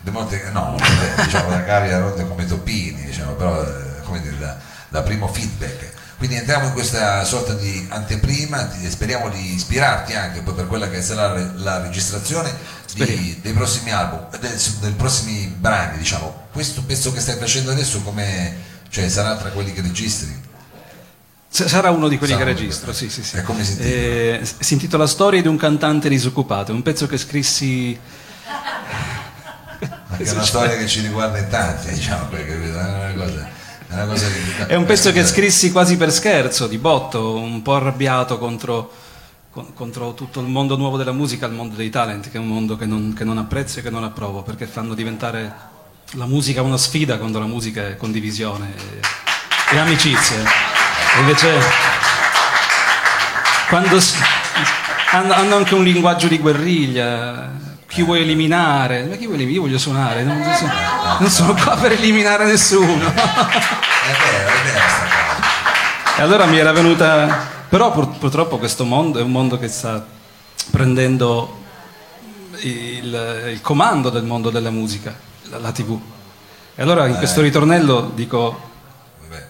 De 0.01 0.11
molte- 0.11 0.49
no, 0.51 0.75
diciamo 1.23 1.47
da 1.49 1.63
cavia 1.63 1.99
rotte 1.99 2.27
come 2.27 2.45
toppini, 2.45 3.05
diciamo, 3.05 3.31
però 3.35 3.61
eh, 3.63 4.01
come 4.03 4.19
dire, 4.19 4.37
da, 4.37 4.57
da 4.89 5.01
primo 5.01 5.29
feedback. 5.29 5.93
Quindi 6.17 6.35
entriamo 6.35 6.65
in 6.67 6.73
questa 6.73 7.23
sorta 7.23 7.53
di 7.53 7.87
anteprima 7.89 8.65
ti- 8.65 8.85
e 8.85 8.89
speriamo 8.89 9.29
di 9.29 9.53
ispirarti 9.53 10.13
anche 10.13 10.41
poi 10.41 10.55
per 10.55 10.67
quella 10.67 10.89
che 10.89 11.01
sarà 11.01 11.27
la, 11.33 11.51
la 11.55 11.81
registrazione 11.81 12.53
di- 12.95 13.39
dei 13.41 13.53
prossimi 13.53 13.91
album, 13.93 14.27
del- 14.41 14.59
dei 14.81 14.91
prossimi 14.91 15.45
brani, 15.57 15.97
diciamo. 15.99 16.47
Questo 16.51 16.83
pezzo 16.83 17.13
che 17.13 17.21
stai 17.21 17.37
facendo 17.37 17.71
adesso 17.71 18.01
come 18.01 18.73
cioè, 18.95 19.09
sarà 19.09 19.35
tra 19.35 19.49
quelli 19.49 19.73
che 19.73 19.81
registri? 19.81 20.33
Sarà 21.49 21.89
uno 21.89 22.07
di 22.07 22.17
quelli 22.17 22.31
Sarà 22.31 22.45
che 22.45 22.51
registro, 22.51 22.93
sì, 22.93 23.09
sì, 23.09 23.23
sì. 23.23 23.35
E 23.35 23.41
come 23.41 23.61
si 23.65 23.71
intitola? 23.73 23.93
Eh, 23.93 24.41
si 24.59 24.73
intitola 24.73 25.05
Storia 25.05 25.41
di 25.41 25.49
un 25.49 25.57
cantante 25.57 26.07
disoccupato, 26.07 26.71
è 26.71 26.73
un 26.73 26.81
pezzo 26.81 27.05
che 27.05 27.17
scrissi 27.17 27.99
Perché 29.79 30.23
è 30.23 30.31
una 30.31 30.45
storia 30.45 30.77
che 30.77 30.87
ci 30.87 31.01
riguarda 31.01 31.37
in 31.39 31.49
tanti, 31.49 31.93
diciamo, 31.93 32.27
perché 32.27 32.53
è 32.53 32.69
una 32.69 33.13
cosa, 33.17 33.47
è 33.89 33.93
una 33.93 34.05
cosa 34.05 34.27
che- 34.27 34.67
È 34.67 34.75
un 34.75 34.85
pezzo 34.85 35.11
che 35.11 35.25
scrissi 35.25 35.73
quasi 35.73 35.97
per 35.97 36.13
scherzo, 36.13 36.67
di 36.67 36.77
botto, 36.77 37.35
un 37.35 37.61
po' 37.61 37.75
arrabbiato 37.75 38.37
contro, 38.37 38.91
con- 39.49 39.73
contro 39.73 40.13
tutto 40.13 40.39
il 40.39 40.47
mondo 40.47 40.77
nuovo 40.77 40.95
della 40.95 41.11
musica, 41.11 41.47
il 41.47 41.51
mondo 41.51 41.75
dei 41.75 41.89
talent, 41.89 42.29
che 42.29 42.37
è 42.37 42.39
un 42.39 42.47
mondo 42.47 42.77
che 42.77 42.85
non, 42.85 43.13
che 43.13 43.25
non 43.25 43.37
apprezzo 43.37 43.79
e 43.79 43.81
che 43.81 43.89
non 43.89 44.05
approvo, 44.05 44.41
perché 44.41 44.65
fanno 44.67 44.93
diventare 44.93 45.73
la 46.11 46.25
musica 46.25 46.61
una 46.61 46.77
sfida 46.77 47.17
quando 47.17 47.39
la 47.39 47.45
musica 47.45 47.87
è 47.87 47.97
condivisione 47.97 48.73
e, 48.75 49.75
e 49.75 49.79
amicizia. 49.79 50.37
E 50.37 51.19
invece 51.19 51.59
quando 53.67 53.99
si- 53.99 54.15
hanno, 55.11 55.33
hanno 55.33 55.55
anche 55.55 55.75
un 55.75 55.83
linguaggio 55.83 56.27
di 56.27 56.37
guerriglia. 56.39 57.51
Chi 57.87 58.01
vuoi 58.03 58.21
eliminare? 58.21 59.03
Ma 59.03 59.15
chi 59.15 59.25
vuoi 59.25 59.35
eliminare? 59.35 59.53
Io 59.53 59.61
voglio 59.61 59.77
suonare, 59.77 60.23
non, 60.23 60.37
non 60.39 60.53
sono, 60.53 60.73
non 61.19 61.29
sono 61.29 61.53
qua 61.53 61.77
per 61.77 61.93
eliminare 61.93 62.45
nessuno. 62.45 63.07
È 63.07 63.13
vero, 63.13 64.49
è 64.49 64.63
vero 64.63 64.79
sta 64.87 65.05
cosa. 65.05 66.17
E 66.17 66.21
allora 66.21 66.45
mi 66.45 66.57
era 66.57 66.71
venuta. 66.71 67.53
Però 67.69 67.91
pur- 67.91 68.17
purtroppo 68.17 68.57
questo 68.57 68.83
mondo 68.85 69.19
è 69.19 69.21
un 69.21 69.31
mondo 69.31 69.57
che 69.57 69.67
sta 69.67 70.05
prendendo 70.71 71.63
il, 72.61 73.49
il 73.51 73.61
comando 73.61 74.09
del 74.09 74.23
mondo 74.23 74.49
della 74.49 74.71
musica, 74.71 75.13
la, 75.49 75.59
la 75.59 75.71
TV. 75.71 75.99
E 76.75 76.81
allora 76.81 77.07
in 77.07 77.15
questo 77.17 77.41
ritornello 77.41 78.11
dico 78.13 78.73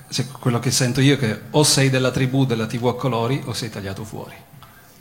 se- 0.10 0.28
quello 0.40 0.60
che 0.60 0.72
sento 0.72 1.02
io 1.02 1.16
è 1.16 1.18
che 1.18 1.42
o 1.52 1.64
sei 1.64 1.90
della 1.90 2.12
tribù 2.12 2.46
della 2.46 2.68
TV 2.68 2.88
a 2.88 2.96
colori 2.96 3.42
o 3.46 3.54
sei 3.54 3.70
tagliato 3.70 4.04
fuori. 4.04 4.36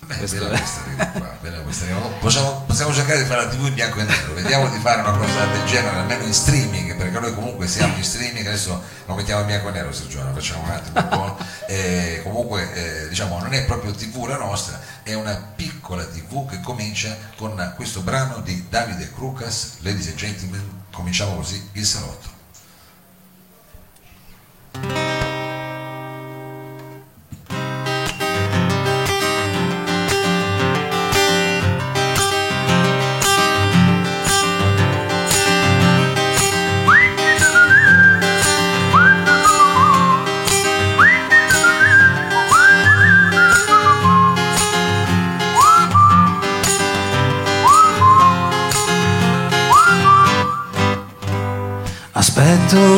Beh, 0.07 0.17
bella 0.17 0.51
è- 0.51 0.59
questa 0.59 0.81
qua, 1.13 1.37
bella 1.41 1.59
questa. 1.61 1.87
Possiamo, 2.21 2.65
possiamo 2.67 2.93
cercare 2.93 3.21
di 3.21 3.25
fare 3.25 3.45
la 3.45 3.49
tv 3.51 3.67
in 3.67 3.75
bianco 3.75 4.01
e 4.01 4.03
nero, 4.03 4.35
vediamo 4.35 4.69
di 4.69 4.79
fare 4.79 5.01
una 5.01 5.13
cosa 5.13 5.47
del 5.47 5.65
genere, 5.65 5.97
almeno 5.97 6.25
in 6.25 6.35
streaming, 6.35 6.95
perché 6.97 7.19
noi 7.19 7.33
comunque 7.33 7.67
siamo 7.67 7.97
in 7.97 8.05
streaming, 8.05 8.47
adesso 8.47 8.83
lo 9.07 9.15
mettiamo 9.15 9.41
in 9.41 9.47
bianco 9.47 9.69
e 9.69 9.73
nero 9.73 9.93
Sergio, 9.93 10.23
lo 10.23 10.33
facciamo 10.35 10.63
un 10.65 10.71
attimo 10.71 10.99
un 11.01 11.09
po'. 11.09 11.45
Eh, 11.69 12.21
comunque 12.23 12.73
eh, 13.05 13.09
diciamo 13.09 13.39
non 13.39 13.55
è 13.55 13.65
proprio 13.65 13.93
tv 13.93 14.27
la 14.27 14.37
nostra, 14.37 14.79
è 15.03 15.15
una 15.15 15.53
piccola 15.57 16.05
tv 16.05 16.49
che 16.51 16.61
comincia 16.61 17.17
con 17.37 17.73
questo 17.75 18.01
brano 18.03 18.41
di 18.41 18.67
Davide 18.69 19.11
Crucas, 19.15 19.77
ladies 19.81 20.09
and 20.09 20.17
gentlemen, 20.17 20.83
cominciamo 20.95 21.35
così 21.35 21.71
il 21.73 21.85
salotto. 21.85 22.34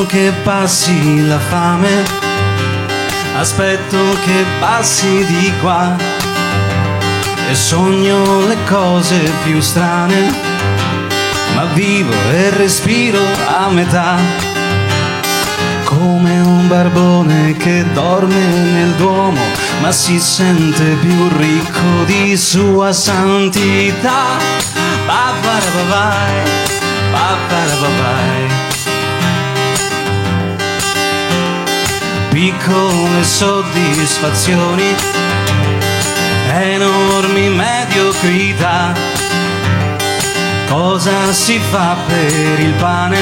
Che 0.06 0.32
passi 0.42 1.26
la 1.26 1.38
fame, 1.38 2.04
aspetto 3.36 3.96
che 4.24 4.44
passi 4.60 5.24
di 5.24 5.52
qua 5.60 5.96
e 7.50 7.54
sogno 7.54 8.46
le 8.46 8.56
cose 8.66 9.30
più 9.44 9.60
strane, 9.60 10.32
ma 11.54 11.64
vivo 11.74 12.12
e 12.30 12.50
respiro 12.50 13.20
a 13.46 13.68
metà, 13.70 14.16
come 15.84 16.40
un 16.40 16.68
barbone 16.68 17.56
che 17.56 17.84
dorme 17.92 18.46
nel 18.72 18.90
duomo, 18.92 19.40
ma 19.80 19.92
si 19.92 20.18
sente 20.18 20.96
più 21.00 21.28
ricco 21.36 22.04
di 22.06 22.36
sua 22.36 22.92
santità. 22.92 24.38
Paparabavai, 25.06 26.42
paparabavai. 27.12 28.75
Piccole 32.36 33.24
soddisfazioni, 33.24 34.94
enormi 36.52 37.48
mediocrità. 37.48 38.92
Cosa 40.68 41.32
si 41.32 41.58
fa 41.70 41.96
per 42.06 42.60
il 42.60 42.74
pane? 42.74 43.18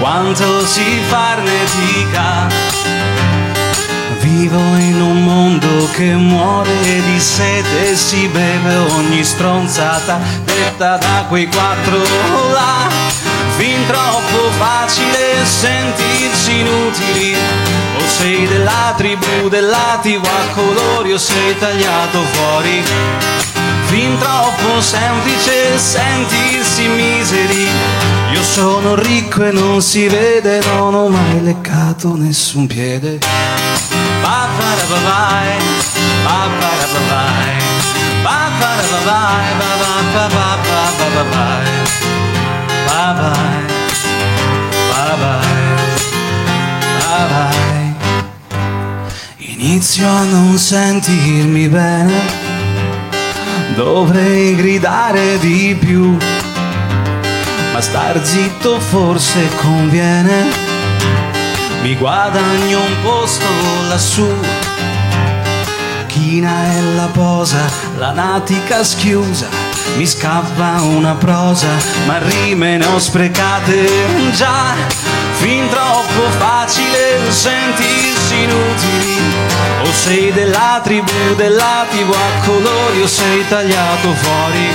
Quanto 0.00 0.64
si 0.64 0.98
farnetica? 1.08 2.48
Vivo 4.20 4.56
in 4.76 5.02
un 5.02 5.22
mondo 5.22 5.90
che 5.92 6.14
muore 6.14 7.02
di 7.02 7.20
sete 7.20 7.90
e 7.90 7.96
si 7.96 8.28
beve 8.28 8.76
ogni 8.76 9.22
stronzata 9.22 10.18
detta 10.46 10.96
da 10.96 11.26
quei 11.28 11.46
quattro 11.48 11.98
là. 12.50 13.21
Fin 13.56 13.86
troppo 13.86 14.50
facile 14.58 15.44
sentirsi 15.44 16.58
in 16.60 16.66
tribù 18.96 19.48
dell'Ativo 19.48 20.26
a 20.26 20.54
colori 20.54 21.12
o 21.12 21.18
sei 21.18 21.58
tagliato 21.58 22.22
fuori. 22.32 22.82
Fin 23.86 24.16
troppo 24.18 24.80
semplice 24.80 25.76
sentirsi 25.78 26.86
miseri. 26.88 27.68
Io 28.32 28.42
sono 28.42 28.94
ricco 28.94 29.44
e 29.44 29.50
non 29.50 29.82
si 29.82 30.08
vede 30.08 30.60
non 30.64 30.94
ho 30.94 31.08
mai 31.08 31.42
leccato 31.42 32.16
nessun 32.16 32.66
piede. 32.66 33.18
Ba-ba-da-ba-vai, 34.22 35.58
ba-ba-da-ba-vai, 36.24 37.56
ba-ba-da-ba-vai, 38.22 39.56
ba-ba-ba-ba-ba-ba-vai, 39.58 39.71
Inizio 49.72 50.06
a 50.06 50.24
non 50.24 50.58
sentirmi 50.58 51.66
bene, 51.66 52.20
dovrei 53.74 54.54
gridare 54.54 55.38
di 55.38 55.74
più, 55.80 56.14
ma 57.72 57.80
star 57.80 58.22
zitto 58.22 58.78
forse 58.78 59.48
conviene 59.62 60.44
mi 61.80 61.96
guadagno 61.96 62.80
un 62.80 62.96
posto 63.02 63.46
lassù. 63.88 64.28
China 66.06 66.50
è 66.64 66.80
la 66.94 67.08
posa, 67.10 67.64
la 67.96 68.12
natica 68.12 68.84
schiusa, 68.84 69.48
mi 69.96 70.06
scappa 70.06 70.82
una 70.82 71.14
prosa, 71.14 71.68
ma 72.04 72.18
rime 72.18 72.76
ne 72.76 72.84
ho 72.84 72.98
sprecate 72.98 73.88
già, 74.34 74.74
fin 75.38 75.66
troppo 75.70 76.28
facile 76.36 77.18
sentirsi 77.30 78.34
inutili. 78.42 79.11
Sei 79.92 80.32
della 80.32 80.80
tribù 80.82 81.34
dell'attivo 81.36 82.12
a 82.12 82.44
colori 82.44 83.02
o 83.02 83.06
sei 83.06 83.46
tagliato 83.46 84.12
fuori. 84.12 84.72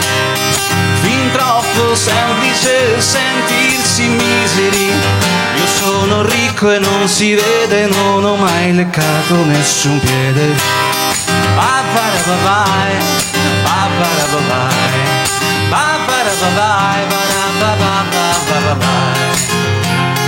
Fin 1.02 1.32
troppo 1.32 1.96
semplice 1.96 3.02
sentirsi 3.02 4.08
miseri. 4.08 4.94
Io 5.58 5.66
sono 5.66 6.22
ricco 6.24 6.72
e 6.72 6.80
non 6.80 7.08
si 7.08 7.34
vede, 7.34 7.88
non 7.88 8.24
ho 8.24 8.36
mai 8.36 8.74
leccato 8.74 9.36
nessun 9.46 10.00
piede. 10.00 10.56
Ba-ba-da-ba-vai, 11.56 12.96
ba-ba-da-ba-vai, 13.64 15.00
ba-ba-da-ba-vai, 15.70 17.06
ba-da-ba-ba-ba-ba-vai, 17.10 19.30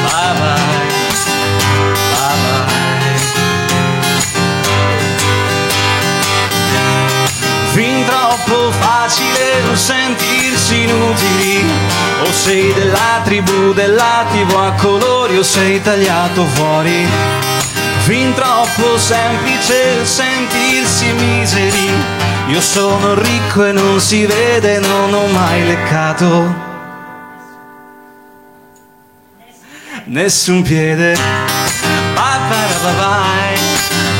ba-bye, 0.04 0.99
troppo 8.50 8.72
facile 8.72 9.62
sentirsi 9.76 10.82
inutili. 10.84 11.64
O 12.24 12.32
sei 12.32 12.74
della 12.74 13.22
tribù 13.24 13.74
dell'attivo 13.74 14.60
a 14.60 14.72
colori 14.74 15.38
o 15.38 15.44
sei 15.44 15.80
tagliato 15.82 16.44
fuori. 16.46 17.08
Fin 18.00 18.34
troppo 18.34 18.98
semplice 18.98 20.04
sentirsi 20.04 21.12
miseri. 21.14 21.92
Io 22.48 22.62
sono 22.62 23.14
ricco 23.14 23.66
e 23.66 23.72
non 23.72 24.00
si 24.02 24.26
vede, 24.26 24.80
non 24.80 25.14
ho 25.14 25.28
mai 25.28 25.66
leccato. 25.66 26.68
Nessun 30.06 30.64
piede. 30.64 31.14
Ba-ba-da-ba-vai, 32.16 33.60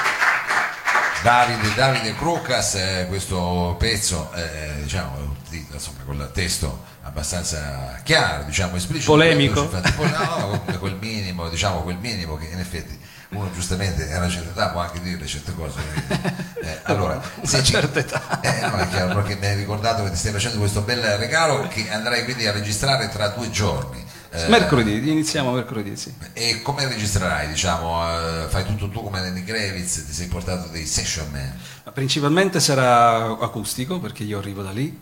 Davide, 1.24 1.72
Davide 1.74 2.14
Crocas, 2.16 2.74
eh, 2.74 3.06
questo 3.08 3.76
pezzo, 3.78 4.30
eh, 4.34 4.82
diciamo, 4.82 5.34
di- 5.48 5.66
insomma, 5.72 6.00
con 6.04 6.16
il 6.16 6.30
testo 6.34 6.84
abbastanza 7.02 7.98
chiaro, 8.02 8.44
diciamo, 8.44 8.76
esplicito. 8.76 9.10
Polemico. 9.10 9.62
Infatti, 9.62 9.90
poi, 9.92 10.10
no, 10.10 10.60
quel 10.78 10.96
minimo, 11.00 11.48
diciamo, 11.48 11.80
quel 11.80 11.96
minimo 11.96 12.36
che 12.36 12.48
in 12.48 12.58
effetti 12.58 13.00
uno 13.30 13.50
giustamente 13.54 14.12
a 14.12 14.18
una 14.18 14.28
certa 14.28 14.50
età 14.50 14.68
può 14.68 14.82
anche 14.82 15.00
dire 15.00 15.24
certe 15.26 15.54
cose. 15.54 15.80
quindi, 15.80 16.36
eh, 16.62 16.78
allora, 16.92 17.18
se 17.42 17.62
ci- 17.64 17.72
certa 17.72 18.00
età. 18.00 18.40
Eh, 18.42 18.60
no, 18.60 18.76
è 18.76 18.88
chiaro, 18.90 19.14
perché 19.14 19.36
mi 19.36 19.46
hai 19.46 19.56
ricordato 19.56 20.04
che 20.04 20.10
ti 20.10 20.16
stai 20.16 20.32
facendo 20.32 20.58
questo 20.58 20.82
bel 20.82 21.00
regalo 21.16 21.66
che 21.68 21.90
andrai 21.90 22.24
quindi 22.24 22.46
a 22.46 22.52
registrare 22.52 23.08
tra 23.08 23.28
due 23.28 23.48
giorni. 23.48 24.04
Eh, 24.36 24.48
Mercoledì, 24.48 25.10
iniziamo 25.10 25.52
mercoledì, 25.52 25.94
sì. 25.96 26.12
E 26.32 26.60
come 26.62 26.88
registrerai? 26.88 27.46
Diciamo, 27.46 28.02
eh, 28.44 28.48
fai 28.48 28.64
tutto 28.64 28.88
tu 28.88 29.00
come 29.04 29.20
Lenny 29.20 29.44
Kravitz, 29.44 30.04
ti 30.06 30.12
sei 30.12 30.26
portato 30.26 30.68
dei 30.70 30.86
session 30.86 31.30
man. 31.30 31.56
Ma 31.84 31.92
Principalmente 31.92 32.58
sarà 32.58 33.38
acustico 33.38 34.00
perché 34.00 34.24
io 34.24 34.38
arrivo 34.38 34.62
da 34.62 34.72
lì, 34.72 34.98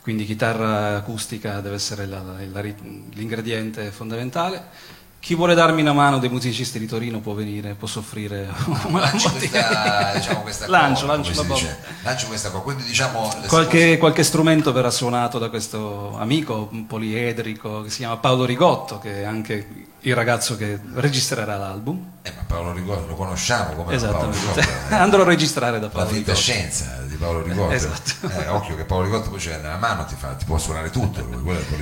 quindi 0.00 0.24
chitarra 0.24 0.96
acustica 0.96 1.60
deve 1.60 1.74
essere 1.74 2.06
la- 2.06 2.22
la- 2.22 2.38
la- 2.50 2.60
l'ingrediente 3.12 3.90
fondamentale. 3.90 4.64
Chi 5.20 5.34
vuole 5.34 5.54
darmi 5.54 5.82
una 5.82 5.92
mano 5.92 6.18
dei 6.18 6.30
musicisti 6.30 6.78
di 6.78 6.86
Torino 6.86 7.20
può 7.20 7.34
venire, 7.34 7.74
posso 7.78 7.98
offrire 7.98 8.48
una 8.86 9.00
Lanci 9.04 9.28
bottiglia. 9.28 9.66
questa, 9.66 10.12
diciamo, 10.14 10.40
questa 10.40 10.66
lancio, 10.66 11.06
cosa, 11.06 11.12
lancio 11.14 11.42
dice. 11.42 11.78
Lancio 12.02 12.26
questa 12.26 12.50
cosa. 12.50 12.62
Quindi 12.62 12.84
diciamo 12.84 13.30
Qualche, 13.46 13.98
qualche 13.98 14.22
strumento 14.22 14.72
verrà 14.72 14.90
suonato 14.90 15.38
da 15.38 15.50
questo 15.50 16.16
amico 16.18 16.70
poliedrico 16.86 17.82
che 17.82 17.90
si 17.90 17.98
chiama 17.98 18.16
Paolo 18.16 18.46
Rigotto, 18.46 18.98
che 18.98 19.20
è 19.20 19.24
anche 19.24 19.68
il 20.00 20.14
ragazzo 20.14 20.56
che 20.56 20.80
registrerà 20.94 21.58
l'album. 21.58 22.12
Eh, 22.22 22.32
ma 22.36 22.42
Paolo 22.46 22.72
Rigotto 22.72 23.06
lo 23.06 23.14
conosciamo 23.14 23.72
come 23.72 23.96
Paolo. 23.96 24.30
Rigotto. 24.30 24.60
eh. 24.60 24.94
Andrò 24.94 25.22
a 25.22 25.24
registrare 25.24 25.78
da 25.80 25.86
La 25.86 25.92
Paolo 25.92 26.08
finta 26.08 26.32
Rigotto. 26.32 26.38
scienza 26.38 26.98
di 27.06 27.14
Paolo 27.16 27.42
Rigotto. 27.42 27.72
Esatto. 27.72 28.28
Eh, 28.28 28.48
occhio 28.48 28.76
che 28.76 28.84
Paolo 28.84 29.04
Rigotto 29.04 29.30
poi 29.30 29.38
c'è 29.38 29.56
nella 29.56 29.76
mano, 29.78 30.04
ti, 30.04 30.14
fa, 30.18 30.28
ti 30.34 30.44
può 30.44 30.58
suonare 30.58 30.90
tutto. 30.90 31.26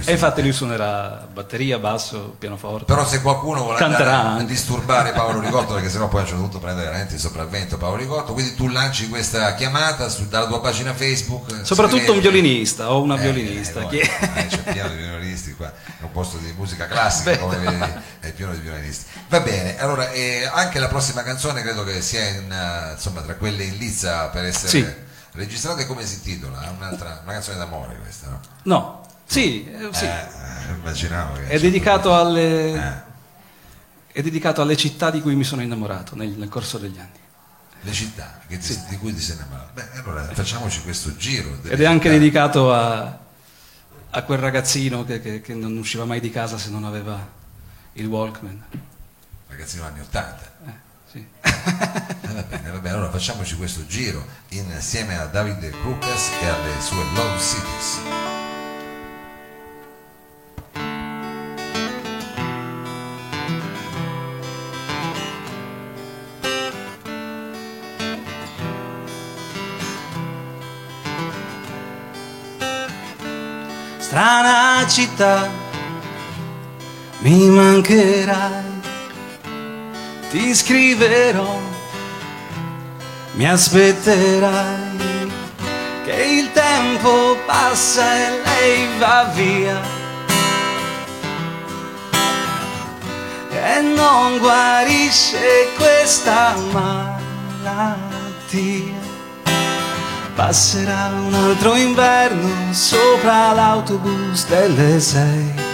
E 0.05 0.13
infatti 0.13 0.43
lui 0.43 0.53
suonerà 0.53 1.27
batteria, 1.33 1.79
basso, 1.79 2.37
pianoforte. 2.39 2.85
Però 2.85 3.05
se 3.05 3.21
qualcuno 3.21 3.63
vuole 3.65 3.79
Canterà 3.79 4.11
andare 4.13 4.27
a 4.29 4.33
anche. 4.35 4.45
disturbare 4.53 5.11
Paolo 5.13 5.41
Rigotto, 5.43 5.75
perché 5.75 5.91
sennò 5.91 6.07
poi 6.07 6.21
a 6.21 6.23
un 6.23 6.29
certo 6.29 6.43
punto 6.43 6.59
prende 6.61 6.83
veramente 6.85 7.15
il 7.15 7.21
sopravvento 7.21 7.77
Paolo 7.77 7.97
Rigotto, 7.97 8.33
quindi 8.33 8.55
tu 8.55 8.69
lanci 8.69 9.09
questa 9.09 9.55
chiamata 9.57 10.09
su- 10.09 10.29
dalla 10.29 10.47
tua 10.47 10.61
pagina 10.61 10.95
Facebook. 10.95 11.65
Soprattutto 11.67 12.13
un 12.13 12.21
violinista 12.21 12.93
o 12.93 13.03
una 13.03 13.17
Eh, 13.17 13.21
violinista. 13.23 13.81
eh, 13.89 13.99
è? 14.01 14.39
eh, 14.39 14.47
c'è 14.47 14.59
pieno 14.73 14.89
di 14.91 14.97
violinisti 15.03 15.55
qua, 15.55 15.67
è 15.67 16.03
un 16.03 16.13
posto 16.13 16.37
di 16.37 16.53
musica 16.57 16.87
classica, 16.87 17.37
come 17.39 17.57
vedi, 17.57 17.93
è 18.21 18.31
pieno 18.33 18.53
di 18.53 18.61
violinisti. 18.61 19.05
Va 19.29 19.41
bene, 19.41 19.77
allora 19.81 20.11
eh, 20.13 20.27
anche 20.53 20.79
la 20.79 20.89
prossima 20.89 21.23
canzone 21.23 21.63
credo 21.63 21.85
che 21.85 22.01
sia 22.03 22.27
in, 22.29 22.51
eh, 22.51 22.93
insomma, 22.93 23.21
tra 23.23 23.35
quelle 23.37 23.65
in 23.65 23.77
lizza 23.77 24.27
per 24.29 24.45
essere 24.45 24.69
Sì. 24.69 24.87
registrate, 25.33 25.87
come 25.87 26.05
si 26.07 26.15
intitola? 26.17 26.63
È 26.63 26.69
Un'altra, 26.69 27.21
una 27.23 27.33
canzone 27.33 27.57
d'amore 27.59 27.97
questa, 28.01 28.29
no? 28.29 28.41
No, 28.65 29.07
sì, 29.27 29.65
eh, 29.71 29.89
sì. 29.93 30.05
Eh, 30.05 30.09
eh, 30.09 30.73
immaginavo 30.75 31.35
che 31.35 31.47
È, 31.49 31.59
dedicato 31.61 32.15
alle, 32.17 32.73
Eh, 32.73 33.03
è 34.13 34.23
dedicato 34.23 34.63
alle 34.63 34.77
città 34.77 35.11
di 35.11 35.21
cui 35.21 35.35
mi 35.37 35.45
sono 35.45 35.63
innamorato 35.63 36.15
nel, 36.17 36.31
nel 36.31 36.49
corso 36.49 36.79
degli 36.79 36.99
anni. 36.99 37.17
le 37.83 37.93
città 37.93 38.41
ti- 38.49 38.59
di 38.89 38.97
cui 38.99 39.15
ti 39.15 39.21
sei 39.21 39.37
innamorato. 39.37 39.71
Beh, 39.75 39.87
allora 40.01 40.25
facciamoci 40.33 40.83
questo 40.83 41.15
giro. 41.17 41.59
Ed 41.63 41.81
è 41.81 41.85
anche 41.87 42.11
dedicato 42.11 42.73
a, 42.75 43.19
a 44.11 44.23
quel 44.23 44.39
ragazzino 44.39 45.05
che, 45.05 45.21
che- 45.21 45.41
che 45.41 45.55
non 45.55 45.77
usciva 45.77 46.05
mai 46.05 46.19
di 46.19 46.31
casa 46.31 46.59
se 46.59 46.71
non 46.71 46.85
aveva 46.85 47.25
il 47.93 48.07
Walkman. 48.07 48.65
Ragazzino 49.49 49.85
anni 49.85 50.01
80. 50.01 50.53
Eh, 50.67 50.73
sì. 51.11 51.27
Eh, 51.41 52.33
va 52.33 52.43
bene, 52.43 52.71
va 52.71 52.79
bene, 52.79 52.95
allora 52.95 53.11
facciamoci 53.11 53.57
questo 53.57 53.87
giro 53.87 54.25
insieme 54.51 55.17
a 55.19 55.25
Davide 55.25 55.71
Lucas 55.83 56.31
e 56.41 56.47
alle 56.47 56.81
sue 56.81 57.05
Love 57.15 57.39
Cities. 57.39 58.01
Strana 73.99 74.87
città, 74.89 75.51
mi 77.19 77.49
mancherai, 77.51 78.68
ti 80.31 80.55
scriverò, 80.55 81.59
mi 83.33 83.49
aspetterai, 83.49 85.33
che 86.05 86.23
il 86.23 86.53
tempo 86.53 87.37
passa 87.47 88.15
e 88.15 88.41
lei 88.45 88.89
va 88.99 89.31
via. 89.35 89.81
E 93.51 93.81
non 93.81 94.39
guarisce 94.39 95.69
questa 95.77 96.55
malattia. 96.73 97.87
Passerà 100.35 101.11
un 101.15 101.35
altro 101.35 101.75
inverno 101.75 102.73
sopra 102.73 103.53
l'autobus 103.53 104.47
delle 104.47 105.01
sei. 105.01 105.68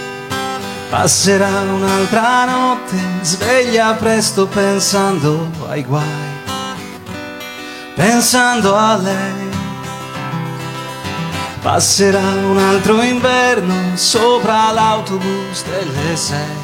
Passerà 0.91 1.49
un'altra 1.49 2.45
notte 2.45 2.97
sveglia 3.23 3.93
presto 3.95 4.47
pensando 4.47 5.51
ai 5.69 5.83
guai, 5.83 6.05
pensando 7.95 8.77
a 8.77 8.97
lei. 8.97 9.53
Passerà 11.61 12.21
un 12.21 12.59
altro 12.59 13.03
inverno 13.03 13.97
sopra 13.97 14.71
l'autobus 14.71 15.65
delle 15.65 16.15
sei. 16.15 16.63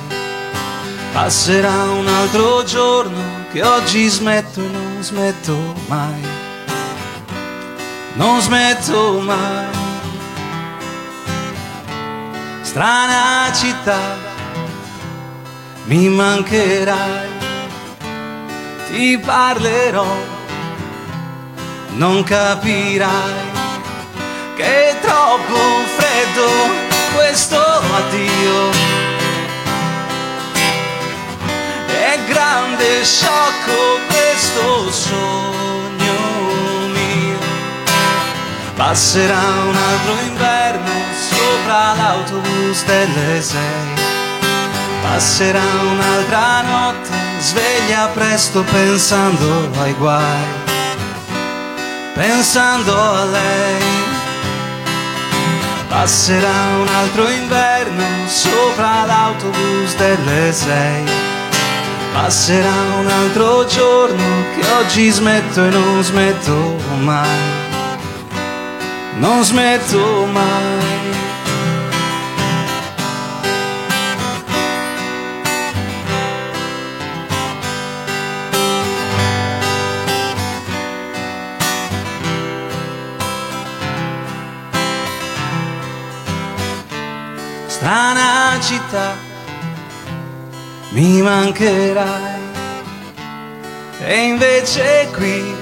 Passerà 1.13 1.85
un 1.85 2.07
altro 2.07 2.63
giorno 2.65 3.47
che 3.51 3.65
oggi 3.65 4.07
smetto 4.07 4.61
e 4.61 4.69
non 4.69 5.03
smetto 5.03 5.57
mai. 5.89 6.23
Non 8.15 8.41
smetto 8.41 9.21
mai. 9.21 9.90
Strana 12.71 13.53
città, 13.53 14.17
mi 15.87 16.09
mancherai, 16.09 17.29
ti 18.89 19.19
parlerò, 19.19 20.07
non 21.97 22.23
capirai 22.23 23.51
che 24.55 24.91
è 24.91 25.01
troppo 25.01 25.59
freddo 25.97 26.49
questo 27.17 27.59
addio. 27.59 28.71
È 31.89 32.19
grande 32.29 33.05
sciocco 33.05 33.99
questo 34.07 34.93
sogno 34.93 35.80
Passerà 38.81 39.37
un 39.37 39.77
altro 39.77 40.27
inverno 40.27 40.91
sopra 41.29 41.93
l'autobus 41.97 42.83
delle 42.87 43.43
sei. 43.43 43.93
Passerà 45.03 45.61
un'altra 45.83 46.63
notte 46.63 47.11
sveglia 47.41 48.07
presto 48.15 48.63
pensando 48.63 49.71
ai 49.83 49.93
guai, 49.93 50.45
pensando 52.15 52.99
a 52.99 53.25
lei. 53.25 53.83
Passerà 55.87 56.79
un 56.81 56.89
altro 56.89 57.29
inverno 57.29 58.05
sopra 58.29 59.05
l'autobus 59.05 59.95
delle 59.97 60.53
sei. 60.53 61.05
Passerà 62.15 62.81
un 62.99 63.07
altro 63.07 63.67
giorno 63.67 64.25
che 64.55 64.67
oggi 64.79 65.11
smetto 65.11 65.67
e 65.67 65.69
non 65.69 66.03
smetto 66.03 66.77
mai. 67.01 67.60
Non 69.21 69.45
smetto 69.45 70.25
mai. 70.33 71.13
Strana 87.67 88.59
città, 88.63 89.17
mi 90.93 91.21
mancherai. 91.21 92.41
E 94.03 94.15
invece 94.25 95.11
qui 95.15 95.55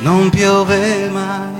non 0.00 0.28
piove 0.28 1.08
mai. 1.08 1.53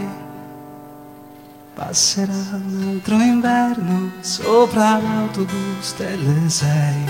Passerà 1.95 2.33
un 2.33 2.89
altro 2.89 3.15
inverno 3.21 4.11
sopra 4.19 4.99
l'autobus 4.99 5.95
delle 5.97 6.49
sei. 6.49 7.05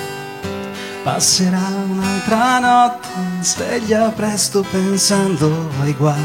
Passerà 1.02 1.68
un'altra 1.88 2.58
notte 2.58 3.08
sveglia 3.40 4.10
presto 4.10 4.62
pensando 4.70 5.70
ai 5.80 5.94
guai, 5.94 6.18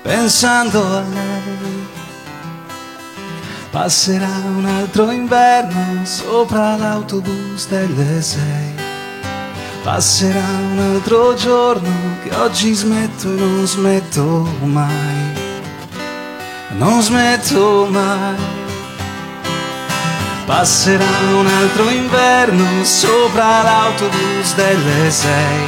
pensando 0.00 0.82
a 0.82 1.02
lei. 1.02 1.86
Passerà 3.70 4.32
un 4.42 4.64
altro 4.64 5.10
inverno 5.10 6.06
sopra 6.06 6.74
l'autobus 6.78 7.68
delle 7.68 8.22
sei. 8.22 8.72
Passerà 9.82 10.48
un 10.70 10.78
altro 10.78 11.34
giorno 11.34 12.16
che 12.22 12.34
oggi 12.34 12.72
smetto 12.72 13.28
e 13.28 13.38
non 13.38 13.66
smetto 13.66 14.48
mai. 14.62 15.41
Non 16.76 17.02
smetto 17.02 17.86
mai. 17.90 18.36
Passerà 20.44 21.04
un 21.32 21.46
altro 21.46 21.88
inverno 21.88 22.84
sopra 22.84 23.62
l'autobus 23.62 24.54
delle 24.54 25.10
sei. 25.10 25.64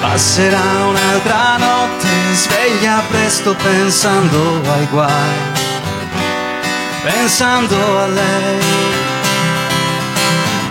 Passerà 0.00 0.86
un'altra 0.88 1.56
notte 1.56 2.08
sveglia 2.34 3.02
presto 3.08 3.54
pensando 3.54 4.60
ai 4.72 4.86
guai 4.86 5.60
pensando 7.02 7.98
a 7.98 8.06
lei. 8.06 8.60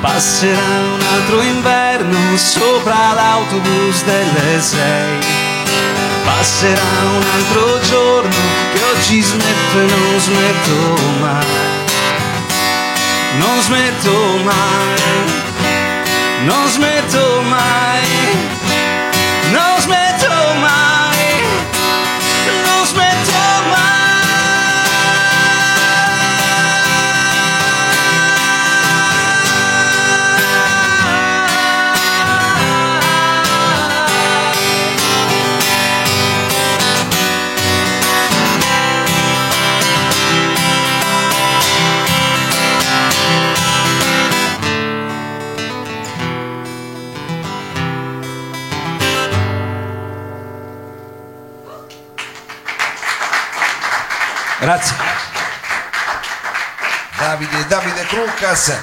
Passerà 0.02 0.60
un 0.60 1.02
altro 1.14 1.42
inverno 1.42 2.38
sopra 2.38 3.14
l'autobus 3.14 4.04
delle 4.04 4.62
sei. 4.62 5.20
Passerà 6.34 6.82
un 7.14 7.24
altro 7.36 7.80
giorno 7.82 8.30
che 8.74 8.82
oggi 8.96 9.22
smetto 9.22 9.80
e 9.80 9.86
non 9.86 10.20
smetto 10.20 11.02
mai. 11.20 11.46
Non 13.38 13.62
smetto 13.62 14.38
mai. 14.44 15.02
Non 16.46 16.68
smetto 16.70 17.42
mai. 17.42 18.08
Non 19.52 19.80
smetto 19.80 19.90
mai. 19.90 20.01
Grazie. 54.62 54.96
Davide, 57.18 57.66
Davide 57.66 58.06
Cruccas. 58.06 58.78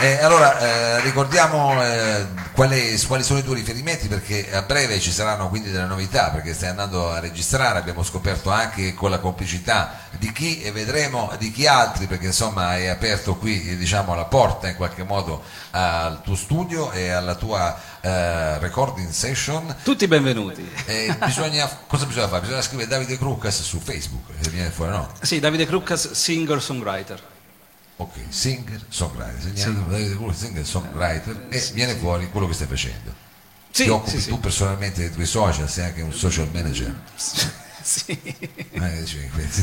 Eh, 0.00 0.18
allora, 0.24 0.58
eh, 0.58 1.00
ricordiamo 1.02 1.80
eh, 1.80 2.26
quali, 2.52 3.00
quali 3.06 3.22
sono 3.22 3.38
i 3.38 3.44
tuoi 3.44 3.56
riferimenti 3.56 4.08
perché 4.08 4.52
a 4.52 4.62
breve 4.62 4.98
ci 4.98 5.12
saranno 5.12 5.48
quindi 5.48 5.70
delle 5.70 5.86
novità 5.86 6.30
perché 6.30 6.52
stai 6.52 6.70
andando 6.70 7.12
a 7.12 7.20
registrare, 7.20 7.78
abbiamo 7.78 8.02
scoperto 8.02 8.50
anche 8.50 8.92
con 8.94 9.10
la 9.10 9.18
complicità 9.18 10.00
di 10.18 10.32
chi 10.32 10.62
e 10.62 10.72
vedremo 10.72 11.30
di 11.38 11.52
chi 11.52 11.66
altri 11.66 12.06
perché 12.06 12.26
insomma 12.26 12.68
hai 12.68 12.88
aperto 12.88 13.36
qui 13.36 13.76
diciamo, 13.76 14.16
la 14.16 14.24
porta 14.24 14.68
in 14.68 14.76
qualche 14.76 15.04
modo 15.04 15.44
al 15.70 16.22
tuo 16.22 16.34
studio 16.34 16.90
e 16.90 17.10
alla 17.10 17.36
tua 17.36 17.78
eh, 18.00 18.58
recording 18.58 19.10
session. 19.10 19.76
Tutti 19.82 20.06
benvenuti. 20.06 20.68
Eh, 20.86 21.16
bisogna, 21.24 21.68
cosa 21.86 22.06
bisogna 22.06 22.28
fare? 22.28 22.42
Bisogna 22.42 22.62
scrivere 22.62 22.88
Davide 22.88 23.16
Cruccas 23.18 23.62
su 23.62 23.78
Facebook 23.78 24.28
viene 24.50 24.70
fuori 24.70 24.92
no? 24.92 25.12
Sì, 25.20 25.38
Davide 25.38 25.66
Cruccas, 25.66 26.12
singer-songwriter. 26.12 27.22
Ok, 27.96 28.14
singer, 28.28 28.80
songwriter, 28.88 29.40
segniamo 29.42 29.88
Davide 29.90 30.14
Cruccas, 30.16 30.38
singer, 30.38 30.66
songwriter 30.66 31.46
e 31.50 31.70
viene 31.74 31.94
fuori 31.94 32.30
quello 32.30 32.48
che 32.48 32.54
stai 32.54 32.66
facendo. 32.66 33.28
Sì, 33.70 33.84
Ti 33.84 33.90
occupi 33.90 34.10
sì, 34.10 34.20
sì. 34.20 34.28
tu 34.30 34.40
personalmente 34.40 35.00
dei 35.00 35.12
tuoi 35.12 35.26
social, 35.26 35.68
sei 35.68 35.84
anche 35.86 36.02
un 36.02 36.12
social 36.12 36.48
manager. 36.52 36.94
Sì. 37.82 38.20
Eh, 38.72 39.04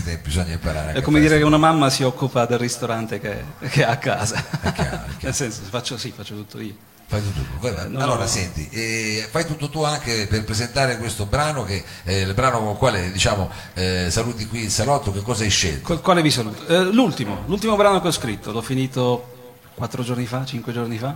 tempi 0.03 0.17
bisogna 0.23 0.53
imparare. 0.53 0.93
È 0.93 1.01
come 1.01 1.19
a 1.19 1.21
dire 1.21 1.37
che 1.37 1.43
una 1.43 1.57
mamma 1.57 1.89
si 1.89 2.03
occupa 2.03 2.45
del 2.45 2.57
ristorante 2.57 3.19
che, 3.19 3.43
che 3.69 3.85
ha 3.85 3.91
a 3.91 3.97
casa. 3.97 4.43
È 4.59 4.71
chiaro. 4.71 5.05
Nel 5.21 5.35
senso, 5.35 5.61
faccio, 5.69 5.97
sì, 5.97 6.11
faccio 6.11 6.33
tutto 6.33 6.59
io. 6.59 6.75
Fai 7.09 7.21
tutto 7.23 7.39
tu. 7.39 7.57
Vai. 7.59 7.95
Allora 7.95 8.27
senti, 8.27 8.67
eh, 8.69 9.25
fai 9.31 9.45
tutto 9.45 9.69
tu 9.69 9.81
anche 9.81 10.27
per 10.27 10.43
presentare 10.43 10.97
questo 10.97 11.25
brano 11.25 11.63
che 11.63 11.81
è 12.03 12.11
il 12.11 12.33
brano 12.33 12.59
con 12.59 12.71
il 12.71 12.75
quale 12.75 13.11
diciamo 13.13 13.49
eh, 13.75 14.07
saluti 14.09 14.45
qui 14.45 14.63
il 14.63 14.69
salotto, 14.69 15.13
che 15.13 15.21
cosa 15.21 15.43
hai 15.43 15.49
scelto? 15.49 15.87
Col 15.87 16.01
quale 16.01 16.21
vi 16.21 16.29
saluto? 16.29 16.67
Eh, 16.67 16.83
l'ultimo, 16.91 17.43
l'ultimo 17.45 17.77
brano 17.77 18.01
che 18.01 18.09
ho 18.09 18.11
scritto, 18.11 18.51
l'ho 18.51 18.61
finito 18.61 19.55
quattro 19.73 20.03
giorni 20.03 20.25
fa, 20.25 20.43
cinque 20.43 20.73
giorni 20.73 20.97
fa. 20.97 21.15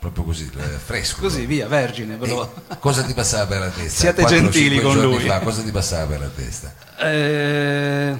Proprio 0.00 0.24
così, 0.24 0.50
eh, 0.56 0.62
fresco. 0.62 1.20
Così, 1.20 1.46
via, 1.46 1.68
vergine. 1.68 2.18
E 2.20 2.48
cosa 2.80 3.04
ti 3.04 3.14
passava 3.14 3.46
per 3.46 3.60
la 3.60 3.70
testa? 3.70 4.00
Siate 4.02 4.22
Quattro, 4.22 4.40
gentili 4.40 4.80
con 4.80 5.00
lui. 5.00 5.20
fa, 5.20 5.38
cosa 5.38 5.62
ti 5.62 5.70
passava 5.70 6.06
per 6.06 6.18
la 6.18 6.30
testa? 6.34 6.74
Eh, 6.98 8.18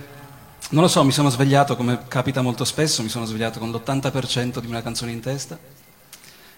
non 0.69 0.83
lo 0.83 0.89
so, 0.89 1.03
mi 1.03 1.11
sono 1.11 1.31
svegliato, 1.31 1.75
come 1.75 2.05
capita 2.07 2.43
molto 2.43 2.65
spesso, 2.65 3.03
mi 3.03 3.09
sono 3.09 3.25
svegliato 3.25 3.59
con 3.59 3.73
l'80% 3.73 4.61
di 4.61 4.69
una 4.69 4.83
canzone 4.83 5.11
in 5.11 5.19
testa 5.19 5.83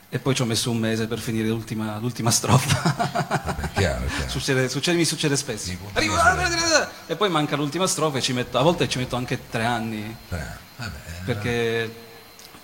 e 0.08 0.18
poi 0.18 0.34
ci 0.34 0.42
ho 0.42 0.44
messo 0.44 0.70
un 0.70 0.78
mese 0.78 1.06
per 1.06 1.18
finire 1.18 1.48
l'ultima, 1.48 1.98
l'ultima 1.98 2.30
strofa. 2.30 2.94
Vabbè, 3.44 3.70
chiaro, 3.74 4.04
chiaro. 4.06 4.30
Succede, 4.30 4.68
succede- 4.68 4.96
mi 4.96 5.04
succede 5.04 5.36
spesso. 5.36 5.70
Arrivo- 5.92 6.16
e 7.06 7.16
poi 7.16 7.28
manca 7.28 7.56
l'ultima 7.56 7.86
strofa 7.86 8.18
e 8.18 8.20
ci 8.20 8.32
metto, 8.32 8.58
a 8.58 8.62
volte 8.62 8.88
ci 8.88 8.98
metto 8.98 9.16
anche 9.16 9.48
tre 9.50 9.64
anni 9.64 10.16
Eh, 10.30 10.36
vabbè, 10.76 10.96
eh, 11.06 11.24
perché... 11.24 11.94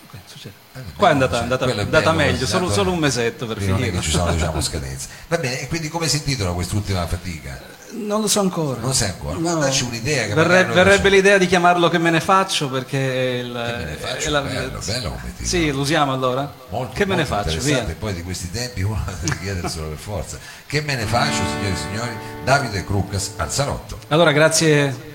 ok, 0.08 0.18
succede. 0.24 0.54
Eh, 0.74 0.80
Qua 0.96 1.08
è 1.08 1.12
andata, 1.12 1.40
andata- 1.40 1.66
è 1.66 1.70
andata 1.78 2.12
bello, 2.12 2.30
meglio, 2.32 2.46
solo, 2.46 2.70
solo 2.70 2.92
un 2.92 2.98
mesetto 2.98 3.46
per 3.46 3.58
non 3.58 3.76
finire. 3.76 3.90
che 3.90 4.00
ci 4.00 4.10
sono 4.10 4.32
diciamo, 4.32 4.60
scadenze. 4.62 5.08
Va 5.28 5.38
bene, 5.38 5.60
e 5.60 5.68
quindi 5.68 5.88
come 5.88 6.08
si 6.08 6.16
intitola 6.16 6.52
quest'ultima 6.52 7.06
fatica? 7.06 7.60
Non 7.94 8.22
lo 8.22 8.26
so 8.26 8.40
ancora. 8.40 8.78
Non 8.80 8.88
lo 8.88 8.94
sai 8.94 9.10
ancora? 9.10 9.36
No. 9.38 9.56
Dacci 9.60 9.84
un'idea 9.84 10.26
che 10.26 10.34
Verre- 10.34 10.64
verrebbe 10.64 11.08
l'idea 11.10 11.36
di 11.36 11.46
chiamarlo 11.46 11.88
che 11.90 11.98
me 11.98 12.08
ne 12.10 12.20
faccio 12.20 12.68
perché 12.70 12.98
è 12.98 13.38
il, 13.40 13.52
Che 13.52 13.76
me 13.84 13.90
ne 13.90 13.96
faccio? 13.96 14.26
è 14.26 14.30
la- 14.30 14.40
Bello, 14.40 14.78
bello 14.84 15.08
come 15.10 15.32
titolo. 15.36 15.46
Sì, 15.48 15.70
lo 15.70 15.80
usiamo 15.80 16.12
allora? 16.12 16.50
Molto, 16.70 16.94
che 16.94 17.04
me 17.04 17.16
ne 17.16 17.26
faccio? 17.26 17.58
Via. 17.60 17.84
poi 17.98 18.14
di 18.14 18.22
questi 18.22 18.50
tempi 18.50 18.80
uno 18.82 18.98
deve 19.20 19.38
chiederselo 19.40 19.88
per 19.88 19.98
forza. 19.98 20.38
Che 20.66 20.80
me 20.80 20.94
ne 20.96 21.04
faccio, 21.04 21.34
signori 21.36 21.72
e 21.72 21.76
signori? 21.76 22.10
Davide 22.44 22.84
Cruccas 22.84 23.32
al 23.36 23.52
salotto. 23.52 23.98
Allora, 24.08 24.32
grazie. 24.32 25.10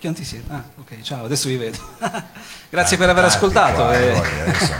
Quanti 0.00 0.24
siete? 0.24 0.52
Ah, 0.52 0.64
ok, 0.80 1.00
ciao, 1.02 1.24
adesso 1.26 1.46
vi 1.46 1.56
vedo. 1.56 1.78
grazie 2.70 2.96
per 2.96 3.08
aver 3.08 3.24
ascoltato. 3.24 3.74
qua, 3.74 3.96
e- 3.96 4.08
eh, 4.08 4.10
poi 4.12 4.40
adesso 4.48 4.74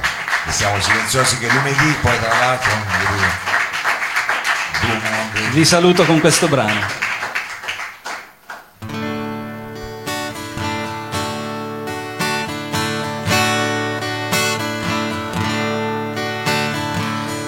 siamo 0.49 0.81
silenziosi 0.81 1.39
che 1.39 1.47
lunedì, 1.49 1.95
poi 2.03 2.19
tra 2.19 2.39
l'altro 2.41 2.71
Monday. 2.75 3.31
Vi 5.53 5.67
saluto 5.67 6.05
con 6.05 6.19
questo 6.19 6.49
brano. 6.49 6.81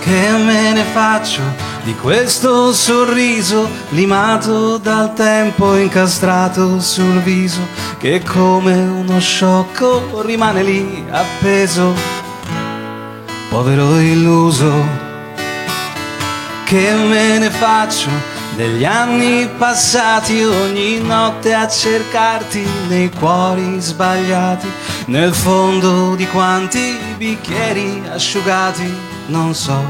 Che 0.01 0.31
me 0.45 0.73
ne 0.75 0.83
faccio 0.93 1.41
di 1.85 1.95
questo 1.95 2.75
sorriso 2.75 3.67
limato 3.91 4.77
dal 4.77 5.15
tempo 5.15 5.75
incastrato 5.75 6.81
sul 6.81 7.23
viso 7.23 7.67
che 7.97 8.21
come 8.23 8.75
uno 8.75 9.19
sciocco 9.19 10.21
rimane 10.21 10.63
lì 10.63 11.07
appeso, 11.11 11.95
povero 13.49 13.99
illuso 13.99 15.04
che 16.65 16.93
me 16.93 17.39
ne 17.39 17.51
faccio 17.51 18.09
degli 18.57 18.85
anni 18.85 19.49
passati 19.59 20.43
ogni 20.43 21.01
notte 21.01 21.53
a 21.53 21.69
cercarti 21.69 22.67
nei 22.89 23.11
cuori 23.11 23.81
sbagliati, 23.81 24.71
nel 25.07 25.35
fondo 25.35 26.15
di 26.15 26.27
quanti 26.29 26.97
bicchieri 27.17 28.03
asciugati, 28.13 28.93
non 29.27 29.55
so, 29.55 29.83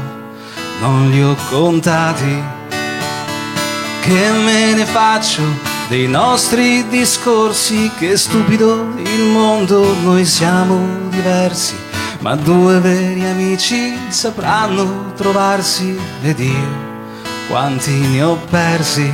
non 0.81 1.09
li 1.09 1.23
ho 1.23 1.35
contati. 1.49 2.43
Che 4.01 4.29
me 4.43 4.73
ne 4.73 4.85
faccio 4.85 5.43
dei 5.87 6.07
nostri 6.07 6.87
discorsi, 6.87 7.91
che 7.97 8.17
stupido 8.17 8.93
il 8.97 9.23
mondo, 9.31 9.95
noi 10.01 10.25
siamo 10.25 11.07
diversi, 11.09 11.75
ma 12.25 12.33
due 12.33 12.79
veri 12.79 13.23
amici 13.23 13.95
sapranno 14.09 15.13
trovarsi 15.13 15.95
ed 16.23 16.39
io 16.39 16.83
quanti 17.47 17.91
ne 17.91 18.23
ho 18.23 18.35
persi. 18.49 19.13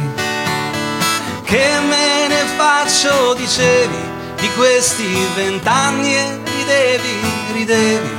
Che 1.44 1.70
me 1.90 2.28
ne 2.30 2.44
faccio, 2.56 3.34
dicevi, 3.34 3.98
di 4.40 4.50
questi 4.56 5.28
vent'anni 5.36 6.16
e 6.16 6.40
ridevi, 6.56 7.20
ridevi. 7.52 8.10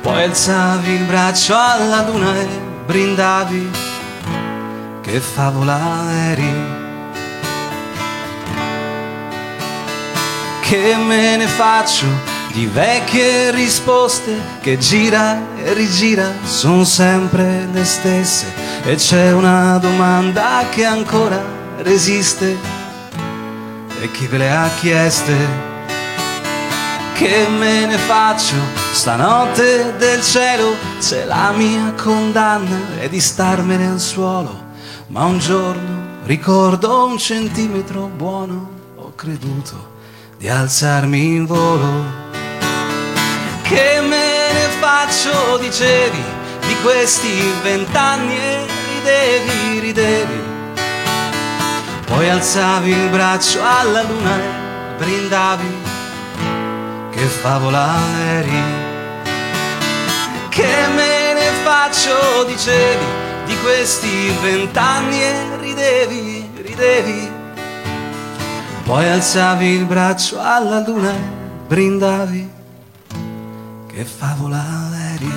Poi 0.00 0.22
alzavi 0.22 0.90
il 0.90 1.04
braccio 1.04 1.54
alla 1.54 2.08
luna 2.08 2.34
e 2.34 2.48
brindavi, 2.86 3.70
che 5.02 5.20
favola 5.20 5.78
eri. 6.30 6.52
Che 10.62 10.96
me 10.96 11.36
ne 11.36 11.46
faccio 11.46 12.36
di 12.58 12.66
vecchie 12.66 13.52
risposte 13.52 14.36
che 14.60 14.78
gira 14.78 15.40
e 15.62 15.74
rigira, 15.74 16.28
sono 16.42 16.82
sempre 16.82 17.68
le 17.72 17.84
stesse. 17.84 18.46
E 18.82 18.96
c'è 18.96 19.32
una 19.32 19.78
domanda 19.78 20.64
che 20.68 20.84
ancora 20.84 21.40
resiste, 21.82 22.56
e 24.00 24.10
chi 24.10 24.26
ve 24.26 24.38
le 24.38 24.50
ha 24.50 24.68
chieste? 24.80 25.36
Che 27.14 27.46
me 27.56 27.86
ne 27.86 27.96
faccio 27.96 28.56
stanotte 28.90 29.94
del 29.96 30.20
cielo 30.20 30.74
se 30.98 31.26
la 31.26 31.52
mia 31.52 31.92
condanna 31.92 32.98
è 32.98 33.08
di 33.08 33.20
starmene 33.20 33.86
al 33.86 34.00
suolo? 34.00 34.64
Ma 35.08 35.24
un 35.26 35.38
giorno 35.38 36.24
ricordo 36.24 37.06
un 37.06 37.18
centimetro 37.18 38.10
buono, 38.16 38.68
ho 38.96 39.12
creduto 39.14 39.96
di 40.36 40.48
alzarmi 40.48 41.36
in 41.36 41.46
volo. 41.46 42.27
Che 43.68 44.00
me 44.00 44.52
ne 44.52 44.68
faccio, 44.80 45.58
dicevi, 45.58 46.22
di 46.66 46.74
questi 46.82 47.52
vent'anni 47.62 48.34
e 48.34 48.66
ridevi, 48.94 49.78
ridevi. 49.80 50.40
Poi 52.06 52.30
alzavi 52.30 52.90
il 52.90 53.08
braccio 53.10 53.60
alla 53.62 54.02
luna 54.04 54.36
e 54.36 54.96
brindavi 54.96 55.76
che 57.10 57.24
favola 57.26 57.94
eri. 58.30 58.62
Che 60.48 60.86
me 60.94 61.34
ne 61.34 61.50
faccio, 61.62 62.44
dicevi, 62.44 63.04
di 63.44 63.56
questi 63.60 64.30
vent'anni 64.40 65.22
e 65.22 65.56
ridevi, 65.60 66.50
ridevi. 66.62 67.30
Poi 68.84 69.08
alzavi 69.10 69.66
il 69.66 69.84
braccio 69.84 70.40
alla 70.40 70.82
luna 70.86 71.10
e 71.10 71.20
brindavi. 71.66 72.57
Che 73.98 74.04
favola 74.04 74.64
eri. 75.12 75.32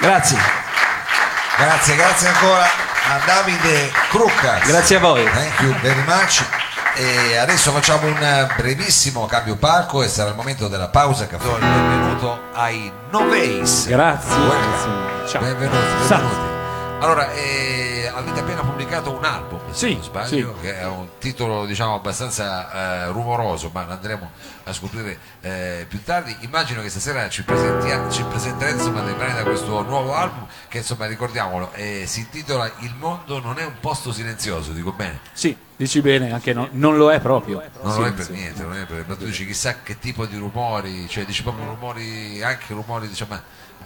Grazie. 0.00 0.38
Grazie, 1.58 1.96
grazie 1.96 2.28
ancora 2.28 2.62
a 2.64 3.26
Davide 3.26 3.92
Cruccas. 4.08 4.66
Grazie 4.66 4.96
a 4.96 5.00
voi. 5.00 5.22
Thank 5.22 5.60
you 5.60 5.74
very 5.80 6.02
much. 6.06 6.42
E 6.94 7.36
adesso 7.36 7.70
facciamo 7.72 8.06
un 8.06 8.52
brevissimo 8.56 9.26
cambio 9.26 9.56
palco 9.56 10.02
e 10.02 10.08
sarà 10.08 10.30
il 10.30 10.36
momento 10.36 10.68
della 10.68 10.88
pausa 10.88 11.26
caffè. 11.26 11.58
Benvenuto 11.58 12.40
ai 12.54 12.90
Noveis. 13.10 13.86
Grazie. 13.86 14.34
Ciao. 15.26 15.42
Benvenuti, 15.42 15.76
benvenuti. 16.08 16.55
Allora, 16.98 17.30
eh, 17.34 18.10
avete 18.12 18.40
appena 18.40 18.62
pubblicato 18.62 19.12
un 19.14 19.22
album, 19.22 19.60
se 19.70 19.86
Sì, 19.88 19.94
non 19.94 20.02
sbaglio, 20.02 20.54
sì. 20.56 20.60
che 20.62 20.78
è 20.80 20.86
un 20.86 21.06
titolo 21.18 21.66
diciamo 21.66 21.94
abbastanza 21.94 23.04
eh, 23.04 23.12
rumoroso, 23.12 23.70
ma 23.72 23.84
lo 23.84 23.92
andremo 23.92 24.30
a 24.64 24.72
scoprire 24.72 25.18
eh, 25.42 25.84
più 25.88 26.02
tardi. 26.02 26.34
Immagino 26.40 26.80
che 26.80 26.88
stasera 26.88 27.28
ci, 27.28 27.44
ci 28.10 28.22
presenterete 28.24 28.78
insomma, 28.78 29.02
dei 29.02 29.14
brani 29.14 29.34
da 29.34 29.42
questo 29.42 29.82
nuovo 29.82 30.14
album 30.14 30.46
che 30.68 30.78
insomma 30.78 31.06
ricordiamolo, 31.06 31.70
eh, 31.74 32.04
si 32.06 32.20
intitola 32.20 32.70
Il 32.80 32.94
mondo 32.98 33.40
non 33.40 33.58
è 33.58 33.64
un 33.64 33.74
posto 33.78 34.10
silenzioso, 34.10 34.72
dico 34.72 34.92
bene. 34.92 35.20
Sì, 35.32 35.54
dici 35.76 36.00
bene, 36.00 36.32
anche 36.32 36.54
no- 36.54 36.68
non 36.72 36.96
lo 36.96 37.12
è 37.12 37.20
proprio. 37.20 37.62
Non 37.82 37.92
Sì, 37.92 38.00
lo 38.00 38.06
è 38.06 38.12
per 38.12 38.30
niente, 38.30 38.62
non 38.62 38.74
è 38.74 38.86
per, 38.86 39.04
ma 39.06 39.14
tu 39.16 39.26
dici 39.26 39.46
chissà 39.46 39.82
che 39.82 39.98
tipo 39.98 40.24
di 40.24 40.38
rumori, 40.38 41.06
cioè 41.08 41.24
dici 41.26 41.42
proprio 41.42 41.66
rumori, 41.66 42.42
anche 42.42 42.72
rumori, 42.72 43.06
diciamo, 43.06 43.38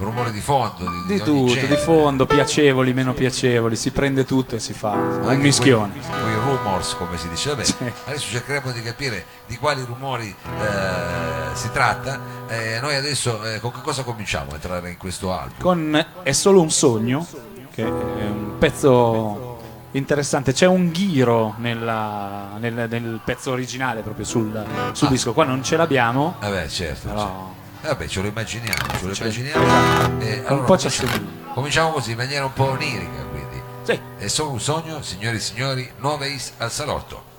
rumore 0.05 0.32
di 0.32 0.40
fondo 0.40 0.88
di, 0.88 1.07
di, 1.07 1.14
di 1.14 1.18
tutto, 1.22 1.53
genere. 1.53 1.76
di 1.76 1.82
fondo, 1.82 2.26
piacevoli, 2.26 2.92
meno 2.92 3.12
piacevoli, 3.12 3.76
si 3.76 3.90
prende 3.90 4.24
tutto 4.24 4.57
e 4.57 4.59
si 4.59 4.72
fa 4.72 4.90
un 4.90 5.38
mischione. 5.38 5.92
Quei, 6.09 6.34
rumors, 6.34 6.94
come 6.94 7.16
si 7.18 7.28
dice, 7.28 7.51
vabbè, 7.51 7.64
sì. 7.64 7.92
adesso 8.07 8.30
cercheremo 8.30 8.72
di 8.72 8.82
capire 8.82 9.24
di 9.46 9.57
quali 9.57 9.82
rumori 9.84 10.28
eh, 10.28 11.55
si 11.55 11.70
tratta. 11.70 12.20
Eh, 12.48 12.78
noi 12.80 12.94
adesso 12.96 13.44
eh, 13.44 13.61
con 13.61 13.72
che 13.72 13.80
cosa 13.82 14.03
cominciamo 14.03 14.53
a 14.53 14.55
entrare 14.55 14.90
in 14.90 14.96
questo 14.96 15.32
album? 15.32 15.59
Con 15.59 16.07
È 16.22 16.32
solo 16.32 16.61
un 16.61 16.70
sogno, 16.70 17.26
che 17.72 17.82
è 17.82 17.88
un 17.88 18.57
pezzo 18.59 19.59
interessante, 19.92 20.53
c'è 20.53 20.66
un 20.66 20.90
ghiro 20.90 21.55
nella, 21.59 22.57
nel, 22.59 22.86
nel, 22.88 23.20
pezzo 23.24 23.51
originale 23.51 24.03
proprio 24.03 24.24
sul, 24.24 24.64
sul 24.92 25.09
ah. 25.09 25.11
disco, 25.11 25.32
qua 25.32 25.44
non 25.44 25.62
ce 25.64 25.76
l'abbiamo. 25.76 26.36
Eh 26.40 26.48
vabbè, 26.48 26.68
certo. 26.68 27.09
Però... 27.09 27.20
certo. 27.20 27.59
Vabbè, 27.83 28.07
ce 28.07 28.20
lo 28.20 28.28
immaginiamo, 28.28 28.99
ce 28.99 29.07
lo 29.07 29.14
certo. 29.14 29.41
immaginiamo. 29.41 30.20
Eh, 30.20 30.39
allora, 30.47 30.55
un 30.55 30.64
po' 30.64 30.76
cominciamo, 30.76 31.53
cominciamo 31.55 31.91
così 31.93 32.11
in 32.11 32.16
maniera 32.18 32.45
un 32.45 32.53
po' 32.53 32.70
onirica, 32.70 33.22
quindi. 33.31 33.62
Sì. 33.83 33.99
È 34.18 34.28
solo 34.28 34.51
un 34.51 34.61
sogno, 34.61 35.03
signori 35.03 35.37
e 35.37 35.41
signori, 35.41 35.91
9 35.99 36.28
is 36.28 36.53
al 36.59 36.70
salotto. 36.70 37.30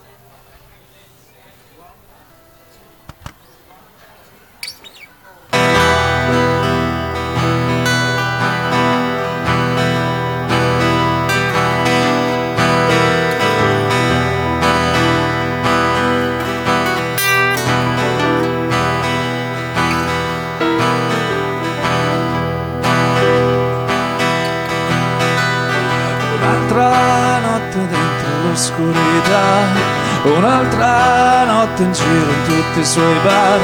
oscurità 28.52 30.02
Un'altra 30.24 31.44
notte 31.46 31.82
in 31.82 31.92
giro 31.92 32.30
in 32.30 32.42
tutti 32.44 32.78
i 32.78 32.84
suoi 32.84 33.18
bar. 33.24 33.58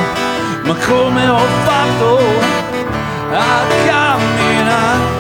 Ma 0.65 0.75
come 0.75 1.29
ho 1.29 1.39
fatto 1.65 2.19
a 3.31 3.87
camminare? 3.87 5.17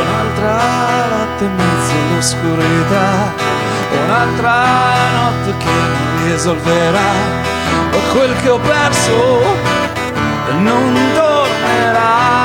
Un'altra 0.00 1.06
notte 1.10 1.44
in 1.44 1.54
mezzo 1.56 1.92
all'oscurità. 1.92 3.32
Un'altra 4.06 4.64
notte 5.12 5.56
che 5.58 5.66
non 5.66 6.24
risolverà. 6.24 7.46
Quel 8.12 8.34
che 8.40 8.48
ho 8.48 8.58
perso 8.58 9.42
non 10.58 10.94
tornerà. 11.14 12.37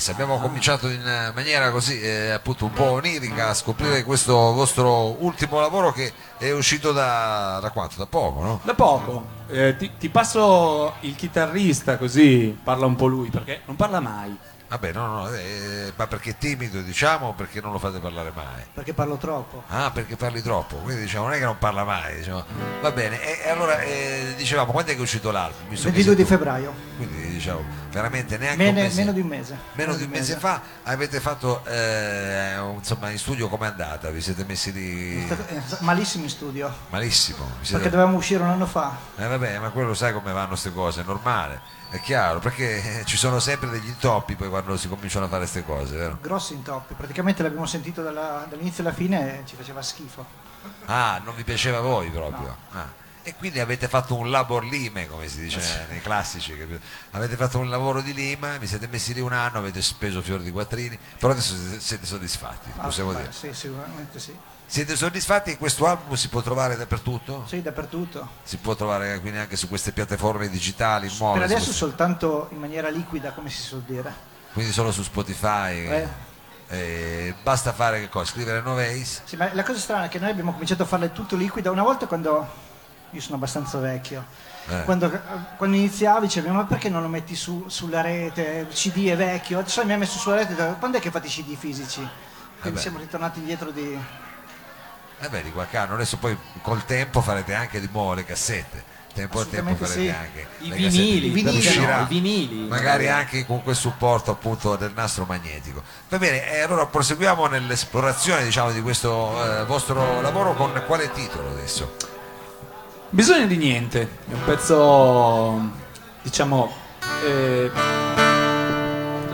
Noveis, 0.00 0.08
abbiamo 0.08 0.38
cominciato 0.38 0.88
in 0.88 1.06
eh, 1.06 1.30
maniera 1.34 1.70
così 1.70 2.00
eh, 2.00 2.30
appunto 2.30 2.64
un 2.64 2.72
po' 2.72 2.92
onirica 2.92 3.50
a 3.50 3.54
scoprire 3.54 4.02
questo 4.02 4.34
vostro 4.34 5.22
ultimo 5.22 5.60
lavoro 5.60 5.92
che 5.92 6.12
è 6.38 6.50
uscito 6.52 6.92
da, 6.92 7.58
da 7.60 7.70
quanto? 7.70 7.96
Da 7.98 8.06
poco, 8.06 8.42
no? 8.42 8.60
Da 8.64 8.74
poco. 8.74 9.38
Eh, 9.50 9.76
ti, 9.76 9.90
ti 9.98 10.08
passo 10.08 10.94
il 11.00 11.14
chitarrista 11.16 11.96
così 11.96 12.56
parla 12.62 12.86
un 12.86 12.96
po' 12.96 13.06
lui, 13.06 13.30
perché 13.30 13.60
non 13.66 13.76
parla 13.76 14.00
mai. 14.00 14.36
Vabbè, 14.70 14.92
no, 14.92 15.06
no, 15.08 15.28
eh, 15.34 15.92
ma 15.96 16.06
perché 16.06 16.30
è 16.30 16.36
timido 16.38 16.80
diciamo 16.82 17.26
o 17.26 17.32
perché 17.32 17.60
non 17.60 17.72
lo 17.72 17.78
fate 17.80 17.98
parlare 17.98 18.30
mai? 18.32 18.62
Perché 18.72 18.94
parlo 18.94 19.16
troppo. 19.16 19.64
Ah, 19.66 19.90
perché 19.90 20.14
parli 20.14 20.40
troppo, 20.42 20.76
quindi 20.76 21.02
diciamo 21.02 21.24
non 21.24 21.34
è 21.34 21.38
che 21.38 21.44
non 21.44 21.58
parla 21.58 21.82
mai, 21.82 22.18
diciamo. 22.18 22.44
va 22.80 22.92
bene, 22.92 23.20
e, 23.20 23.46
e 23.46 23.48
allora 23.50 23.80
eh, 23.80 24.34
dicevamo 24.36 24.70
quando 24.70 24.92
è 24.92 24.94
che 24.94 25.00
è 25.00 25.02
uscito 25.02 25.32
l'album? 25.32 25.68
Visto 25.70 25.86
che 25.86 25.94
22 25.94 26.14
di 26.14 26.24
febbraio, 26.24 26.72
Quindi 26.98 27.30
diciamo 27.32 27.64
veramente 27.90 28.38
neanche 28.38 28.62
un 28.62 28.72
Mene- 28.72 28.82
mese, 28.86 29.00
meno 29.00 29.12
di 29.12 29.20
un 29.20 29.26
mese. 29.26 29.58
meno 29.72 29.94
di 29.96 30.04
un 30.04 30.10
mese 30.10 30.36
fa 30.36 30.62
avete 30.84 31.18
fatto 31.18 31.64
eh, 31.66 32.56
un- 32.58 32.76
insomma 32.76 33.10
in 33.10 33.18
studio 33.18 33.48
com'è 33.48 33.66
andata? 33.66 34.08
Vi 34.10 34.20
siete 34.20 34.44
messi 34.44 34.70
lì 34.72 35.24
stato 35.26 35.42
malissimo 35.80 36.22
in 36.22 36.30
studio, 36.30 36.72
malissimo? 36.90 37.44
Siete- 37.62 37.72
perché 37.72 37.90
dovevamo 37.90 38.16
uscire 38.18 38.40
un 38.44 38.50
anno 38.50 38.66
fa. 38.66 38.96
Eh 39.16 39.26
vabbè, 39.40 39.58
ma 39.58 39.70
quello 39.70 39.94
sai 39.94 40.12
come 40.12 40.32
vanno 40.32 40.48
queste 40.48 40.72
cose, 40.72 41.00
è 41.00 41.04
normale, 41.04 41.60
è 41.90 42.00
chiaro, 42.00 42.38
perché 42.38 43.02
ci 43.06 43.16
sono 43.16 43.38
sempre 43.40 43.70
degli 43.70 43.88
intoppi 43.88 44.34
poi 44.36 44.48
quando 44.48 44.76
si 44.76 44.88
cominciano 44.88 45.24
a 45.24 45.28
fare 45.28 45.40
queste 45.42 45.64
cose, 45.64 45.96
vero? 45.96 46.18
Grossi 46.20 46.52
intoppi, 46.54 46.94
praticamente 46.94 47.42
l'abbiamo 47.42 47.66
sentito 47.66 48.02
dalla- 48.02 48.46
dall'inizio 48.48 48.82
alla 48.82 48.92
fine 48.92 49.40
e 49.40 49.46
ci 49.46 49.56
faceva 49.56 49.82
schifo. 49.82 50.24
Ah, 50.86 51.20
non 51.24 51.34
vi 51.34 51.44
piaceva 51.44 51.78
a 51.78 51.80
voi 51.80 52.10
proprio? 52.10 52.56
Ah. 52.72 52.98
E 53.22 53.34
quindi 53.34 53.60
avete 53.60 53.86
fatto 53.86 54.14
un 54.16 54.30
labor 54.30 54.64
lime, 54.64 55.06
come 55.06 55.28
si 55.28 55.40
dice 55.40 55.86
nei 55.90 56.00
classici, 56.00 56.56
capito? 56.56 56.80
avete 57.10 57.36
fatto 57.36 57.58
un 57.58 57.68
lavoro 57.68 58.00
di 58.00 58.14
lima, 58.14 58.56
vi 58.56 58.66
siete 58.66 58.88
messi 58.88 59.12
lì 59.12 59.20
un 59.20 59.32
anno, 59.34 59.58
avete 59.58 59.82
speso 59.82 60.22
fiori 60.22 60.42
di 60.42 60.50
quattrini, 60.50 60.98
però 61.18 61.32
adesso 61.32 61.54
siete- 61.54 61.80
siete 61.80 62.06
soddisfatti, 62.06 62.70
Ah, 62.76 62.82
possiamo 62.84 63.12
beh, 63.12 63.18
dire. 63.20 63.32
Sì, 63.32 63.52
sicuramente 63.52 64.18
sì. 64.18 64.34
Siete 64.70 64.94
soddisfatti 64.94 65.50
che 65.50 65.58
questo 65.58 65.84
album 65.84 66.14
si 66.14 66.28
può 66.28 66.42
trovare 66.42 66.76
dappertutto? 66.76 67.42
Sì, 67.48 67.60
dappertutto. 67.60 68.28
Si 68.44 68.56
può 68.58 68.76
trovare 68.76 69.18
quindi 69.18 69.40
anche 69.40 69.56
su 69.56 69.66
queste 69.66 69.90
piattaforme 69.90 70.48
digitali 70.48 71.10
nuove? 71.18 71.40
per 71.40 71.48
adesso 71.48 71.64
questo- 71.64 71.86
soltanto 71.86 72.46
in 72.52 72.58
maniera 72.58 72.88
liquida, 72.88 73.32
come 73.32 73.50
si 73.50 73.62
suol 73.62 73.82
dire. 73.82 74.14
quindi 74.52 74.70
solo 74.70 74.92
su 74.92 75.02
Spotify? 75.02 75.88
Eh. 75.88 76.08
Eh, 76.68 77.34
basta 77.42 77.72
fare 77.72 77.98
che 77.98 78.08
cosa? 78.08 78.30
Scrivere 78.30 78.60
Noveis? 78.60 79.22
Sì, 79.24 79.34
ma 79.34 79.52
la 79.54 79.64
cosa 79.64 79.80
strana 79.80 80.04
è 80.04 80.08
che 80.08 80.20
noi 80.20 80.30
abbiamo 80.30 80.52
cominciato 80.52 80.84
a 80.84 80.86
farle 80.86 81.10
tutto 81.10 81.34
liquida. 81.34 81.72
Una 81.72 81.82
volta 81.82 82.06
quando... 82.06 82.46
Io 83.10 83.20
sono 83.20 83.34
abbastanza 83.34 83.78
vecchio. 83.80 84.24
Eh. 84.68 84.84
Quando, 84.84 85.10
quando 85.56 85.76
iniziavi 85.76 86.26
dicevi 86.26 86.48
ma 86.48 86.62
perché 86.64 86.88
non 86.88 87.02
lo 87.02 87.08
metti 87.08 87.34
su- 87.34 87.64
sulla 87.66 88.02
rete? 88.02 88.66
Il 88.68 88.72
CD 88.72 89.08
è 89.08 89.16
vecchio. 89.16 89.58
Adesso 89.58 89.84
mi 89.84 89.94
ha 89.94 89.98
messo 89.98 90.16
sulla 90.20 90.36
rete. 90.36 90.54
Quando 90.78 90.98
è 90.98 91.00
che 91.00 91.10
fate 91.10 91.26
i 91.26 91.30
CD 91.30 91.56
fisici? 91.56 92.08
Quindi 92.60 92.76
beh. 92.78 92.80
siamo 92.80 92.98
ritornati 92.98 93.40
indietro 93.40 93.72
di... 93.72 93.98
Eh 95.22 95.28
beh, 95.28 95.42
di 95.42 95.52
qualche 95.52 95.76
anno, 95.76 95.94
adesso 95.94 96.16
poi 96.16 96.36
col 96.62 96.84
tempo 96.84 97.20
farete 97.20 97.52
anche 97.54 97.78
di 97.80 97.88
nuovo 97.92 98.14
le 98.14 98.24
cassette. 98.24 98.98
Tempo 99.12 99.40
al 99.40 99.50
tempo 99.50 99.74
farete 99.74 100.00
sì. 100.00 100.08
anche 100.08 100.46
I 100.60 100.68
le 100.68 100.76
vinili, 100.76 100.84
cassette. 100.84 101.28
vinili, 101.32 101.56
Uscirà, 101.58 101.96
no, 101.96 102.02
i 102.02 102.06
vinili. 102.06 102.68
magari 102.68 103.08
anche 103.08 103.44
con 103.44 103.60
quel 103.62 103.74
supporto 103.74 104.30
appunto 104.30 104.76
del 104.76 104.92
nastro 104.94 105.24
magnetico. 105.24 105.82
Va 106.08 106.16
bene, 106.16 106.48
e 106.50 106.60
allora 106.60 106.86
proseguiamo 106.86 107.46
nell'esplorazione 107.46 108.44
diciamo 108.44 108.70
di 108.70 108.80
questo 108.80 109.60
eh, 109.60 109.64
vostro 109.64 110.20
lavoro 110.20 110.54
con 110.54 110.80
quale 110.86 111.10
titolo 111.10 111.50
adesso? 111.50 111.96
Bisogno 113.10 113.46
di 113.46 113.56
niente, 113.56 114.02
è 114.28 114.32
un 114.32 114.44
pezzo, 114.44 115.60
diciamo, 116.22 116.72
eh, 117.26 117.70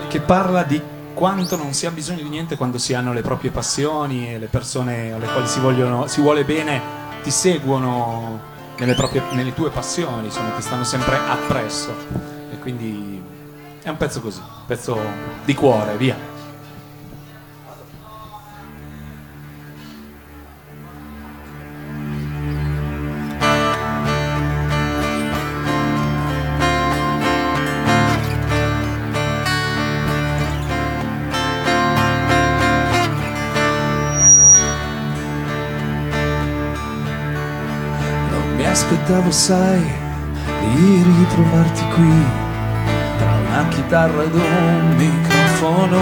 che 0.07 0.19
parla 0.21 0.63
di 0.63 0.81
quanto 1.17 1.55
non 1.55 1.73
si 1.73 1.87
ha 1.87 1.89
bisogno 1.89 2.21
di 2.21 2.29
niente 2.29 2.57
quando 2.57 2.77
si 2.77 2.93
hanno 2.93 3.11
le 3.11 3.23
proprie 3.23 3.49
passioni 3.49 4.31
e 4.31 4.37
le 4.37 4.45
persone 4.45 5.13
alle 5.13 5.25
quali 5.25 5.47
si, 5.47 5.59
vogliono, 5.59 6.05
si 6.05 6.21
vuole 6.21 6.45
bene 6.45 6.79
ti 7.23 7.31
seguono 7.31 8.39
nelle, 8.77 8.93
proprie- 8.93 9.23
nelle 9.31 9.51
tue 9.51 9.71
passioni, 9.71 10.25
insomma, 10.25 10.49
ti 10.49 10.61
stanno 10.61 10.83
sempre 10.83 11.17
appresso. 11.17 11.91
E 12.51 12.59
quindi 12.59 13.19
è 13.81 13.89
un 13.89 13.97
pezzo 13.97 14.21
così, 14.21 14.37
un 14.37 14.65
pezzo 14.67 14.95
di 15.43 15.55
cuore, 15.55 15.97
via. 15.97 16.36
Aspettavo, 38.87 39.31
sai, 39.31 39.81
di 40.73 41.03
ritrovarti 41.03 41.83
qui 41.93 42.23
tra 43.17 43.33
una 43.33 43.67
chitarra 43.67 44.23
ed 44.23 44.33
un 44.33 44.95
microfono 44.95 46.01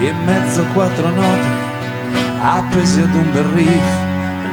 e 0.00 0.12
mezzo 0.24 0.62
a 0.62 0.64
quattro 0.72 1.08
note 1.08 1.64
appesi 2.42 3.00
ad 3.00 3.14
un 3.14 3.32
bel 3.32 3.44
riff. 3.44 4.04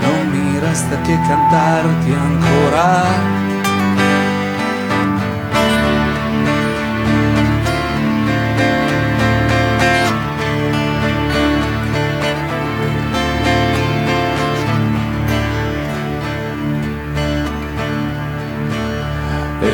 Non 0.01 0.29
mi 0.29 0.59
resta 0.59 1.01
che 1.01 1.17
cantarti 1.27 2.11
ancora. 2.11 3.42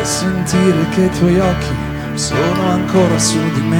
Sentire 0.05 0.87
che 0.89 1.01
i 1.01 1.09
tuoi 1.17 1.39
occhi 1.39 1.75
sono 2.13 2.69
ancora 2.71 3.17
su 3.17 3.39
di 3.53 3.61
me 3.61 3.77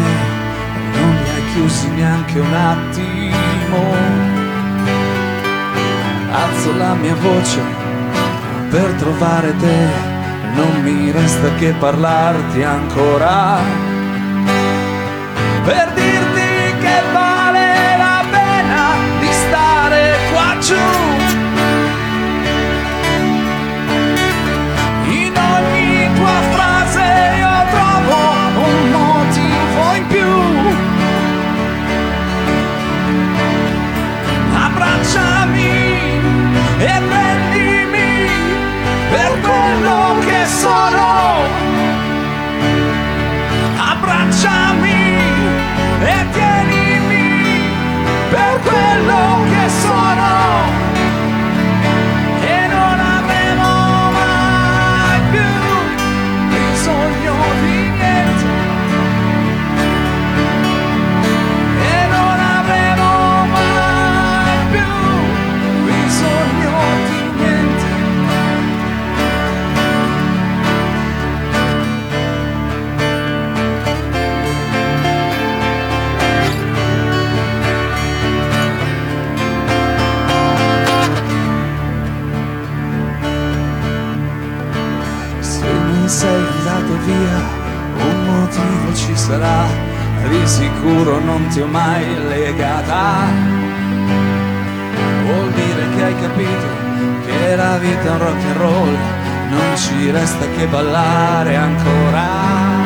e 0.76 0.98
non 0.98 1.16
li 1.16 1.30
hai 1.30 1.54
chiusi 1.54 1.90
neanche 1.90 2.40
un 2.40 2.54
attimo. 2.54 3.94
Alzo 6.32 6.76
la 6.78 6.94
mia 6.94 7.16
voce 7.16 7.62
per 8.70 8.92
trovare 8.94 9.56
te, 9.58 9.88
non 10.56 10.82
mi 10.84 11.12
resta 11.12 11.54
che 11.56 11.74
parlarti 11.74 12.64
ancora. 12.64 13.58
Per 15.64 15.92
dirti 15.94 16.09
ci 89.00 89.16
sarà, 89.16 89.66
di 90.30 90.45
sicuro 90.45 91.20
non 91.20 91.47
ti 91.47 91.62
ho 91.62 91.68
mai 91.68 92.06
legata. 92.28 93.28
Vuol 95.24 95.52
dire 95.52 95.84
che 95.95 96.04
hai 96.04 96.16
capito 96.20 96.68
che 97.26 97.56
la 97.56 97.78
vita 97.78 98.04
è 98.04 98.10
un 98.10 98.18
rock 98.18 98.45
and 98.45 98.58
roll, 98.58 98.97
non 99.52 99.78
ci 99.78 100.12
resta 100.12 100.45
che 100.56 100.68
ballare 100.68 101.56
ancora. 101.56 102.79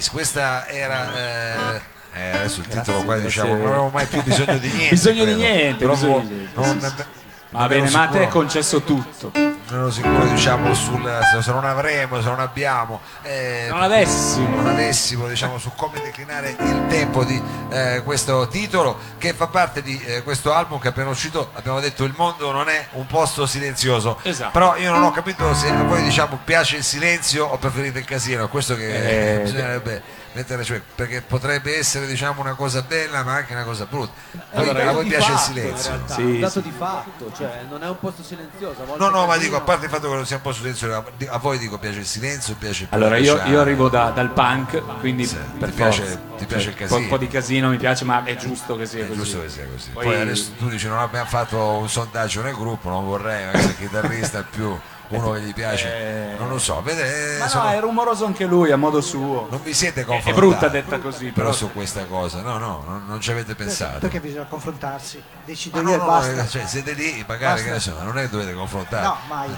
Face, 0.00 0.10
questa 0.10 0.66
era... 0.66 1.74
eh, 1.74 1.80
eh, 2.14 2.30
adesso 2.38 2.60
il 2.60 2.66
titolo 2.66 3.02
qua 3.04 3.18
diciamo 3.18 3.54
non 3.54 3.66
avevamo 3.66 3.90
mai 3.92 4.06
più 4.06 4.22
bisogno 4.22 4.58
di 4.58 4.68
niente 4.72 4.88
Bisogno 4.94 5.24
di 5.24 5.32
credo. 5.34 5.38
niente, 5.38 5.86
bisogno 5.86 6.20
di 6.20 6.34
niente, 6.34 6.50
non- 6.60 6.80
sì, 6.80 6.86
sì. 6.86 7.04
Va 7.50 7.66
bene, 7.68 7.90
ma 7.90 8.02
a 8.02 8.08
te 8.08 8.22
è 8.22 8.28
concesso 8.28 8.80
tutto. 8.82 9.32
Non 9.70 9.80
ero 9.80 9.90
sicuro 9.90 10.24
diciamo 10.26 10.74
sul 10.74 11.02
se- 11.42 11.50
non 11.52 11.64
avremo 11.64 12.20
se 12.20 12.28
non 12.28 12.40
abbiamo 12.40 13.00
eh, 13.22 13.66
Non 13.70 13.82
avessimo. 13.82 14.56
non 14.56 14.66
avessimo 14.66 15.26
diciamo 15.28 15.58
su 15.58 15.70
come 15.74 16.00
declinare 16.02 16.50
il 16.58 16.86
tempo 16.88 17.24
di 17.24 17.40
eh, 17.70 18.02
questo 18.04 18.48
titolo 18.48 18.98
che 19.18 19.32
fa 19.32 19.46
parte 19.46 19.82
di 19.82 20.00
eh, 20.04 20.22
questo 20.22 20.52
album 20.52 20.78
che 20.80 20.88
è 20.88 20.90
appena 20.90 21.10
uscito 21.10 21.50
abbiamo 21.54 21.80
detto 21.80 22.04
il 22.04 22.14
mondo 22.16 22.50
non 22.52 22.68
è 22.68 22.88
un 22.92 23.06
posto 23.06 23.46
silenzioso 23.46 24.18
Esatto. 24.22 24.50
però 24.52 24.76
io 24.76 24.90
non 24.90 25.02
ho 25.02 25.10
capito 25.12 25.54
se 25.54 25.68
a 25.68 25.82
voi 25.84 26.02
diciamo 26.02 26.38
piace 26.44 26.76
il 26.76 26.84
silenzio 26.84 27.46
o 27.46 27.56
preferite 27.58 27.98
il 28.00 28.04
casino 28.04 28.48
questo 28.48 28.74
che 28.76 29.38
Eh, 29.38 29.42
bisognerebbe 29.42 30.02
mettere 30.32 30.62
cioè, 30.64 30.80
perché 30.94 31.22
potrebbe 31.22 31.76
essere 31.76 32.06
diciamo 32.06 32.40
una 32.40 32.54
cosa 32.54 32.82
bella 32.82 33.24
ma 33.24 33.34
anche 33.34 33.52
una 33.52 33.64
cosa 33.64 33.84
brutta 33.86 34.12
Voi- 34.52 34.68
Allora, 34.68 34.88
a 34.88 34.92
voi 34.92 35.06
piace 35.06 35.30
il 35.32 35.36
fatto, 35.38 35.50
in 35.50 35.56
silenzio 35.56 35.90
realtà, 35.90 36.14
Sì, 36.14 36.22
un 36.22 36.40
dato 36.40 36.52
sì. 36.52 36.62
di 36.62 36.74
fatto, 36.76 37.32
cioè 37.36 37.64
non 37.68 37.82
è 37.82 37.88
un 37.88 37.98
posto 37.98 38.22
silenzioso. 38.22 38.82
a 38.82 38.84
volte 38.84 39.02
No, 39.04 39.10
no, 39.10 39.26
ma 39.26 39.36
dico, 39.36 39.56
a 39.56 39.60
parte 39.60 39.86
il 39.86 39.90
fatto 39.90 40.08
che 40.08 40.14
non 40.14 40.26
sia 40.26 40.36
un 40.36 40.42
po' 40.42 40.52
silenzioso, 40.52 41.04
a 41.28 41.38
voi 41.38 41.58
dico 41.58 41.78
piace 41.78 41.98
il 41.98 42.06
silenzio, 42.06 42.54
piace 42.56 42.82
il 42.84 42.88
Allora, 42.92 43.16
io, 43.16 43.40
io 43.46 43.60
arrivo 43.60 43.88
da- 43.88 44.10
dal 44.10 44.30
punk, 44.30 44.82
quindi 45.00 45.26
Sì, 45.26 45.36
per 45.58 45.70
ti 45.70 45.74
piace- 45.76 46.20
ti 46.38 46.46
piace 46.46 46.68
il 46.70 46.74
Cioè, 46.76 46.86
casino. 46.86 47.00
Un 47.00 47.08
po', 47.08 47.16
di 47.18 47.26
casino 47.28 47.68
mi 47.68 47.76
piace, 47.76 48.04
ma 48.04 48.22
è 48.24 48.36
giusto 48.36 48.76
che 48.76 48.86
sia 48.86 49.04
È 49.04 49.08
così. 49.08 49.18
giusto 49.18 49.40
che 49.40 49.48
sia 49.48 49.66
così. 49.66 49.90
Poi, 49.90 50.04
Poi- 50.04 50.20
adesso 50.20 50.52
tu 50.58 50.68
dici 50.68 50.86
non 50.88 50.98
abbiamo 50.98 51.26
fatto 51.26 51.58
un 51.58 51.88
sondaggio 51.88 52.42
nel 52.42 52.54
gruppo, 52.54 52.88
non 52.88 53.04
vorrei, 53.04 53.46
magari 53.46 53.64
il 53.66 53.76
chitarrista 53.76 54.38
è 54.40 54.44
più 54.48 54.78
uno 55.10 55.32
che 55.32 55.40
gli 55.42 55.54
piace, 55.54 56.32
Eh. 56.32 56.36
non 56.38 56.48
lo 56.48 56.58
so, 56.58 56.80
vede, 56.82 57.34
eh, 57.34 57.38
Ma 57.38 57.44
insomma, 57.44 57.70
no, 57.70 57.76
è 57.76 57.80
rumoroso 57.80 58.24
anche 58.26 58.44
lui 58.46 58.70
a 58.72 58.76
modo 58.76 59.00
suo. 59.00 59.46
non 59.50 59.62
vi 59.62 59.72
siete 59.74 60.04
confrontati. 60.04 60.30
è 60.30 60.34
brutta 60.40 60.68
detta 60.68 60.98
così, 60.98 61.26
però 61.26 61.46
però. 61.46 61.52
su 61.52 61.72
questa 61.72 62.04
cosa, 62.06 62.40
no, 62.42 62.58
no, 62.58 62.82
non, 62.86 63.04
non 63.06 63.20
ci 63.20 63.30
avete 63.30 63.54
pensato. 63.54 63.98
Perché 64.00 64.20
bisogna 64.20 64.46
confrontarsi? 64.48 65.22
Io 65.46 65.82
no, 65.82 65.92
e 65.92 65.96
no, 65.96 66.04
basta. 66.06 66.42
eh, 66.44 66.48
cioè, 66.48 66.66
siete 66.66 66.92
lì, 66.92 67.24
magari 67.26 67.62
Basta. 67.62 67.66
che 67.66 67.70
ne 67.72 67.80
so, 67.80 68.02
non 68.02 68.18
è 68.18 68.22
che 68.22 68.28
dovete 68.30 68.52
confrontare. 68.54 69.04
No, 69.06 69.16
mai. 69.28 69.48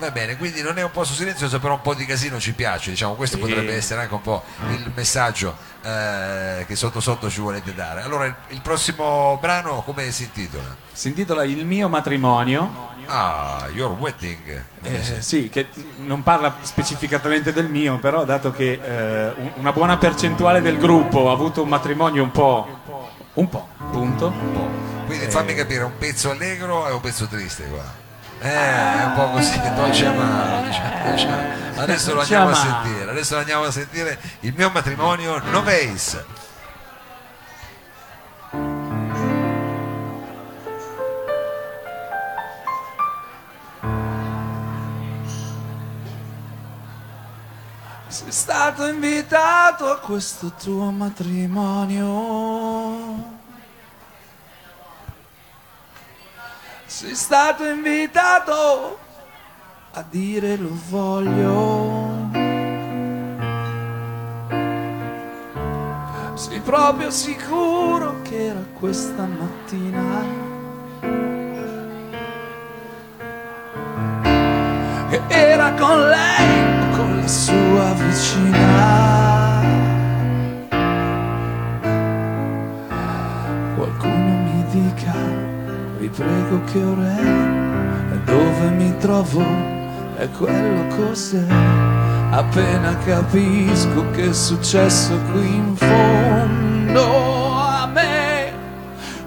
Va 0.00 0.10
bene, 0.10 0.36
quindi 0.38 0.62
non 0.62 0.78
è 0.78 0.82
un 0.82 0.90
posto 0.90 1.12
silenzioso, 1.14 1.60
però 1.60 1.74
un 1.74 1.82
po' 1.82 1.92
di 1.94 2.06
casino 2.06 2.40
ci 2.40 2.54
piace, 2.54 2.88
diciamo, 2.90 3.14
questo 3.14 3.36
Sì. 3.36 3.42
potrebbe 3.42 3.74
essere 3.74 4.00
anche 4.00 4.14
un 4.14 4.22
po' 4.22 4.42
il 4.70 4.90
messaggio 4.94 5.54
eh, 5.82 6.64
che 6.66 6.74
sotto 6.74 7.00
sotto 7.00 7.28
ci 7.28 7.40
volete 7.40 7.74
dare. 7.74 8.00
Allora, 8.00 8.24
il, 8.24 8.34
il 8.48 8.60
prossimo 8.62 9.36
brano 9.40 9.82
come 9.82 10.10
si 10.10 10.22
intitola? 10.24 10.74
Si 10.90 11.08
intitola 11.08 11.44
Il 11.44 11.66
mio 11.66 11.88
matrimonio. 11.90 12.88
Ah, 13.12 13.68
Your 13.74 13.90
Wedding. 13.92 14.64
Eh, 14.82 15.20
sì, 15.20 15.50
che 15.50 15.68
non 15.98 16.22
parla 16.22 16.56
specificatamente 16.62 17.52
del 17.52 17.68
mio, 17.68 17.98
però 17.98 18.24
dato 18.24 18.52
che 18.52 18.80
eh, 18.82 19.32
un- 19.36 19.52
una 19.56 19.72
buona 19.72 19.98
percentuale 19.98 20.62
del 20.62 20.78
gruppo 20.78 21.28
ha 21.28 21.32
avuto 21.32 21.62
un 21.62 21.68
matrimonio 21.68 22.22
un 22.22 22.30
po'. 22.30 22.78
Un 23.34 23.48
po', 23.50 23.68
punto. 23.90 24.32
Quindi 25.06 25.26
fammi 25.26 25.54
capire, 25.54 25.82
un 25.84 25.96
pezzo 25.98 26.30
allegro 26.30 26.88
e 26.88 26.92
un 26.92 27.00
pezzo 27.00 27.26
triste 27.26 27.64
qua. 27.64 28.08
Eh, 28.42 28.48
è 28.48 29.04
un 29.04 29.12
po' 29.14 29.28
così, 29.32 29.60
dolce 29.74 30.06
amaro, 30.06 30.66
diciamo, 30.66 31.10
diciamo. 31.10 31.42
Adesso 31.76 32.14
lo 32.14 32.22
andiamo 32.22 32.48
a 32.48 32.54
sentire, 32.54 33.10
adesso 33.10 33.34
lo 33.34 33.40
andiamo 33.40 33.64
a 33.64 33.70
sentire 33.70 34.18
il 34.40 34.54
mio 34.56 34.70
matrimonio 34.70 35.38
No 35.50 35.62
Face. 35.62 36.24
Sei 48.08 48.32
stato 48.32 48.86
invitato 48.86 49.90
a 49.90 49.98
questo 49.98 50.52
tuo 50.52 50.90
matrimonio. 50.90 53.39
Sei 56.90 57.14
stato 57.14 57.64
invitato 57.64 58.98
a 59.92 60.04
dire 60.10 60.56
lo 60.56 60.76
voglio. 60.88 62.28
Sei 66.34 66.58
proprio 66.58 67.12
sicuro 67.12 68.20
che 68.22 68.46
era 68.46 68.64
questa 68.76 69.24
mattina? 69.24 70.24
Era 75.28 75.72
con 75.74 76.08
lei 76.08 76.96
con 76.96 77.20
la 77.20 77.28
sua 77.28 77.92
vicina? 77.92 78.69
Prego 86.14 86.62
che 86.64 86.82
ora 86.82 87.16
è, 87.16 87.22
dove 88.24 88.68
mi 88.70 88.96
trovo, 88.98 89.42
e 90.18 90.28
quello 90.38 90.86
cos'è. 90.96 91.44
Appena 92.30 92.96
capisco 93.04 94.10
che 94.12 94.30
è 94.30 94.32
successo 94.32 95.18
qui 95.32 95.54
in 95.54 95.74
fondo 95.76 97.54
a 97.54 97.86
me, 97.86 98.52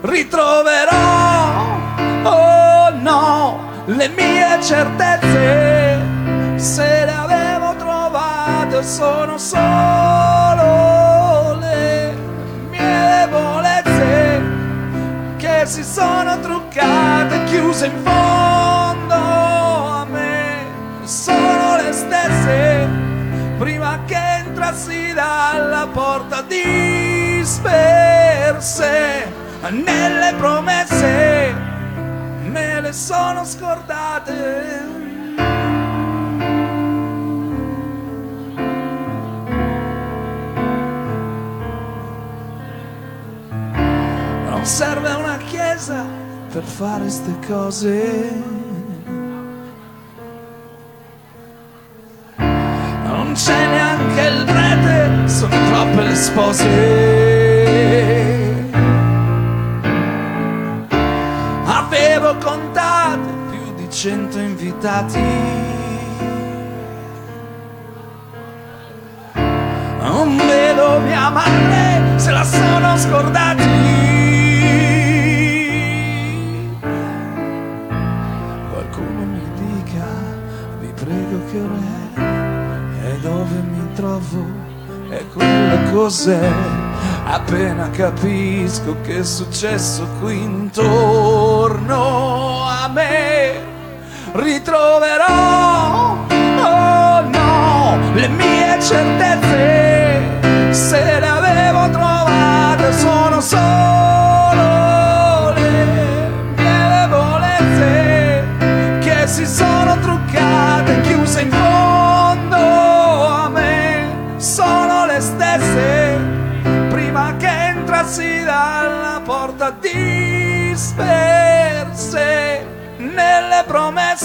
ritroverò, 0.01 1.77
oh 2.23 2.89
no, 3.01 3.59
le 3.85 4.07
mie 4.07 4.61
certezze, 4.61 5.99
se 6.55 7.05
le 7.05 7.11
avevo 7.11 7.75
trovate 7.75 8.81
sono 8.83 9.37
solo 9.37 9.57
le 11.59 12.15
mie 12.69 13.25
debolezze 13.25 14.41
che 15.37 15.65
si 15.65 15.83
sono 15.83 16.39
truccate, 16.39 16.62
chiuse 17.45 17.85
in 17.85 18.01
fondo 18.03 19.13
a 19.13 20.05
me, 20.05 20.65
sono 21.03 21.75
le 21.77 21.91
stesse, 21.91 22.89
prima 23.59 23.99
che 24.05 24.17
entrassi 24.45 25.13
dalla 25.13 25.87
porta 25.91 26.41
disperse 26.41 27.61
nelle 29.69 30.33
promesse, 30.37 31.53
me 32.45 32.81
le 32.81 32.91
sono 32.91 33.45
scordate. 33.45 34.91
Serve 44.63 45.09
una 45.11 45.37
chiesa 45.37 46.22
per 46.53 46.63
fare 46.63 47.09
ste 47.09 47.35
cose. 47.47 48.31
Non 52.37 53.31
c'è 53.33 53.67
neanche 53.69 54.21
il 54.21 54.43
prete, 54.43 55.27
sono 55.27 55.55
troppe 55.71 56.01
le 56.03 56.13
spose. 56.13 56.67
Avevo 61.65 62.35
contate 62.37 63.29
più 63.49 63.73
di 63.75 63.89
cento 63.89 64.37
invitati. 64.37 65.21
Non 70.01 70.37
vedo 70.37 70.99
mia 70.99 71.29
madre, 71.31 72.19
se 72.19 72.29
la 72.29 72.43
sono 72.43 72.95
scordati. 72.97 73.52
Cos'è. 86.03 86.51
Appena 87.25 87.89
capisco 87.89 88.97
che 89.03 89.19
è 89.19 89.23
successo 89.23 90.05
qui 90.19 90.41
intorno 90.41 91.95
a 92.67 92.89
me, 92.89 93.53
ritroverò, 94.33 96.17
oh 96.59 97.21
no, 97.21 97.99
le 98.13 98.27
mie 98.27 98.77
certezze, 98.81 100.73
se 100.73 101.19
le 101.21 101.25
avevo 101.25 101.89
trovate 101.89 102.91
sono 102.97 103.39
solo 103.39 104.02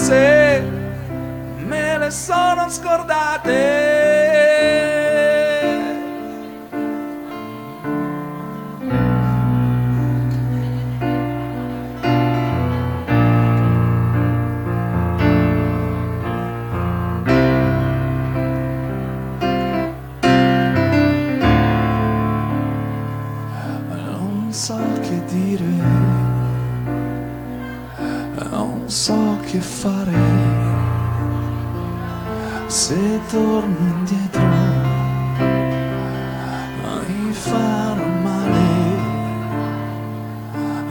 promesse, 0.09 0.61
me 1.65 1.97
le 1.97 2.11
sono 2.11 2.69
scordate. 2.69 4.19
Che 29.51 29.59
fare. 29.59 30.13
Se 32.67 33.19
torno 33.31 33.77
indietro, 33.97 34.41
mi 37.07 37.33
farò 37.33 38.05
male. 38.21 38.67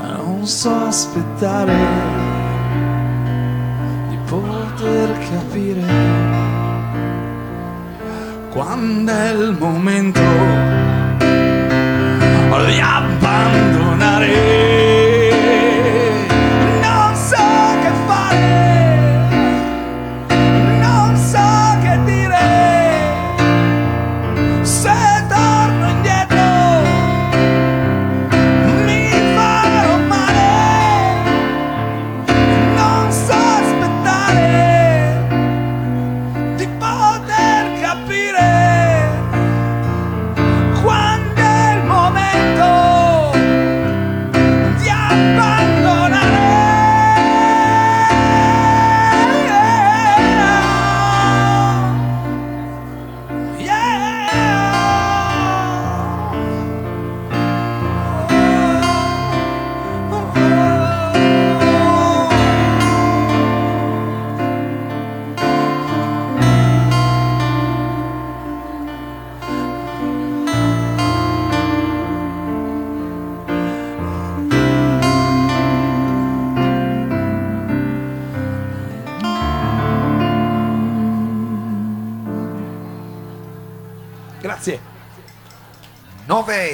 Non 0.00 0.44
so 0.44 0.74
aspettare 0.74 1.76
di 4.08 4.18
poter 4.26 5.18
capire 5.30 5.86
quando 8.50 9.12
è 9.12 9.30
il 9.30 9.56
momento 9.56 10.20
di 12.66 12.80
abbandonare. 12.80 14.77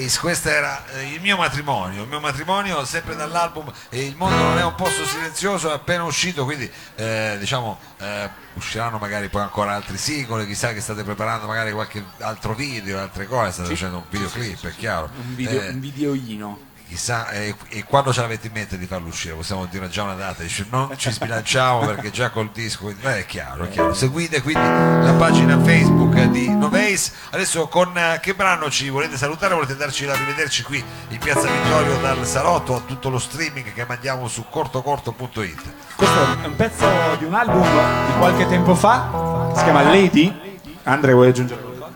Noveis, 0.05 0.19
questo 0.19 0.49
era 0.51 0.85
eh, 0.93 1.15
il 1.15 1.21
mio 1.21 1.37
matrimonio, 1.37 2.03
il 2.03 2.09
mio 2.09 2.21
matrimonio 2.21 2.85
sempre 2.85 3.17
dall'album 3.17 3.73
eh, 3.89 4.07
Il 4.07 4.17
mondo 4.17 4.37
non 4.37 4.59
è 4.59 4.65
un 4.65 4.75
posto 4.75 5.05
silenzioso, 5.05 5.71
è 5.71 5.75
appena 5.75 6.05
uscito, 6.05 6.45
quindi 6.45 6.71
eh, 6.97 7.37
diciamo 7.39 7.79
eh, 7.99 8.29
usciranno 8.55 8.99
magari 8.99 9.29
poi 9.29 9.43
ancora 9.43 9.75
altri 9.75 9.97
singoli, 9.97 10.47
chissà 10.47 10.73
che 10.73 10.81
state 10.81 11.03
preparando 11.05 11.47
magari 11.47 11.73
qualche 11.73 12.05
altro 12.19 12.55
video, 12.55 13.01
altre 13.01 13.27
cose, 13.27 13.53
state 13.53 13.69
Sì. 13.69 13.75
facendo 13.75 13.97
un 13.99 14.05
videoclip, 14.09 14.67
è 14.67 14.75
chiaro. 14.77 15.09
Un, 15.17 15.35
video, 15.35 15.61
Eh, 15.63 15.69
un 15.71 15.81
videoino. 15.81 16.59
Chissà, 16.87 17.30
eh, 17.30 17.55
e 17.70 17.82
quando 17.85 18.12
ce 18.12 18.20
l'avete 18.20 18.47
in 18.49 18.53
mente 18.53 18.78
di 18.78 18.87
farlo 18.87 19.09
uscire? 19.09 19.35
Possiamo 19.35 19.66
dire 19.66 19.89
già 19.89 20.03
una 20.03 20.14
data, 20.14 20.43
dice, 20.43 20.66
non 20.70 20.91
ci 20.97 21.11
sbilanciamo 21.11 21.87
perché 21.87 22.11
già 22.11 22.30
col 22.30 22.51
disco, 22.51 22.89
eh, 22.89 23.18
è 23.20 23.26
chiaro, 23.26 23.64
è 23.64 23.68
chiaro. 23.68 23.95
Seguite 23.95 24.43
quindi 24.43 24.62
la 24.62 25.14
pagina 25.18 25.59
Facebook 25.61 26.14
di 26.26 26.49
Noveis. 26.49 27.12
Adesso 27.30 27.68
con 27.68 27.97
eh, 27.97 28.20
che 28.20 28.35
brano 28.35 28.70
ci 28.70 28.91
volete 28.91 29.16
salutare? 29.16 29.55
Volete 29.55 29.76
darci 29.76 30.05
l'arrivederci 30.05 30.62
qui 30.62 30.85
in 31.09 31.18
Piazza 31.18 31.51
Vittorio 31.51 31.97
dal 32.01 32.24
salotto 32.26 32.76
a 32.76 32.80
tutto 32.80 33.09
lo 33.09 33.18
streaming 33.18 33.72
che 33.72 33.85
mandiamo 33.87 34.28
su 34.28 34.45
cortocorto.it. 34.49 35.62
Questo 35.97 36.43
è 36.43 36.47
un 36.47 36.55
pezzo 36.55 36.87
di 37.18 37.24
un 37.24 37.35
album 37.35 37.62
di 37.62 38.18
qualche 38.18 38.47
tempo 38.47 38.74
fa, 38.74 39.53
si 39.57 39.62
chiama 39.64 39.82
Lady. 39.82 40.61
Andre, 40.85 41.12
vuoi 41.12 41.28
aggiungere 41.28 41.61
qualcosa? 41.62 41.93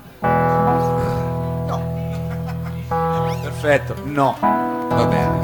No. 1.66 1.82
Perfetto, 3.42 3.94
no. 4.04 4.67
Va 4.90 5.06
bene, 5.06 5.37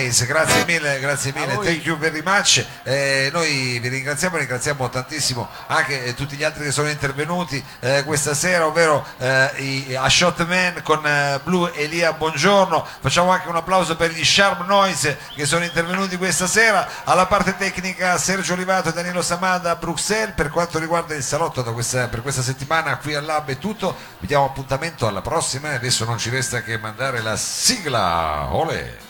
Noveis, 0.00 0.24
grazie 0.26 0.64
mille, 0.64 0.98
grazie 0.98 1.30
mille, 1.34 1.58
thank 1.58 1.84
you 1.84 1.98
very 1.98 2.22
much. 2.24 2.64
Eh, 2.84 3.28
noi 3.34 3.78
vi 3.80 3.88
ringraziamo, 3.88 4.38
ringraziamo 4.38 4.88
tantissimo 4.88 5.46
anche 5.66 6.04
eh, 6.04 6.14
tutti 6.14 6.36
gli 6.36 6.42
altri 6.42 6.64
che 6.64 6.72
sono 6.72 6.88
intervenuti 6.88 7.62
eh, 7.80 8.02
questa 8.06 8.32
sera, 8.32 8.64
ovvero 8.64 9.04
eh, 9.18 9.50
i, 9.58 9.94
a 9.94 10.08
Shotman 10.08 10.80
con 10.82 11.06
eh, 11.06 11.38
Blue 11.44 11.70
Elia 11.74 12.14
Buongiorno. 12.14 12.86
Facciamo 13.00 13.30
anche 13.30 13.48
un 13.48 13.56
applauso 13.56 13.94
per 13.94 14.10
gli 14.12 14.24
Sharp 14.24 14.64
Noise 14.66 15.18
che 15.34 15.44
sono 15.44 15.64
intervenuti 15.64 16.16
questa 16.16 16.46
sera. 16.46 16.88
Alla 17.04 17.26
parte 17.26 17.54
tecnica 17.58 18.16
Sergio 18.16 18.54
Olivato 18.54 18.88
e 18.88 18.92
Danilo 18.94 19.20
Samada 19.20 19.72
a 19.72 19.76
Bruxelles. 19.76 20.32
Per 20.34 20.48
quanto 20.48 20.78
riguarda 20.78 21.14
il 21.14 21.22
salotto 21.22 21.60
da 21.60 21.72
questa- 21.72 22.08
per 22.08 22.22
questa 22.22 22.40
settimana 22.42 22.96
qui 22.96 23.14
al 23.14 23.24
Lab 23.26 23.50
è 23.50 23.58
tutto. 23.58 23.94
Vi 24.18 24.26
diamo 24.26 24.46
appuntamento 24.46 25.06
alla 25.06 25.20
prossima 25.20 25.72
e 25.72 25.74
adesso 25.74 26.06
non 26.06 26.16
ci 26.16 26.30
resta 26.30 26.62
che 26.62 26.78
mandare 26.78 27.20
la 27.20 27.36
sigla. 27.36 28.48
Ole! 28.54 29.09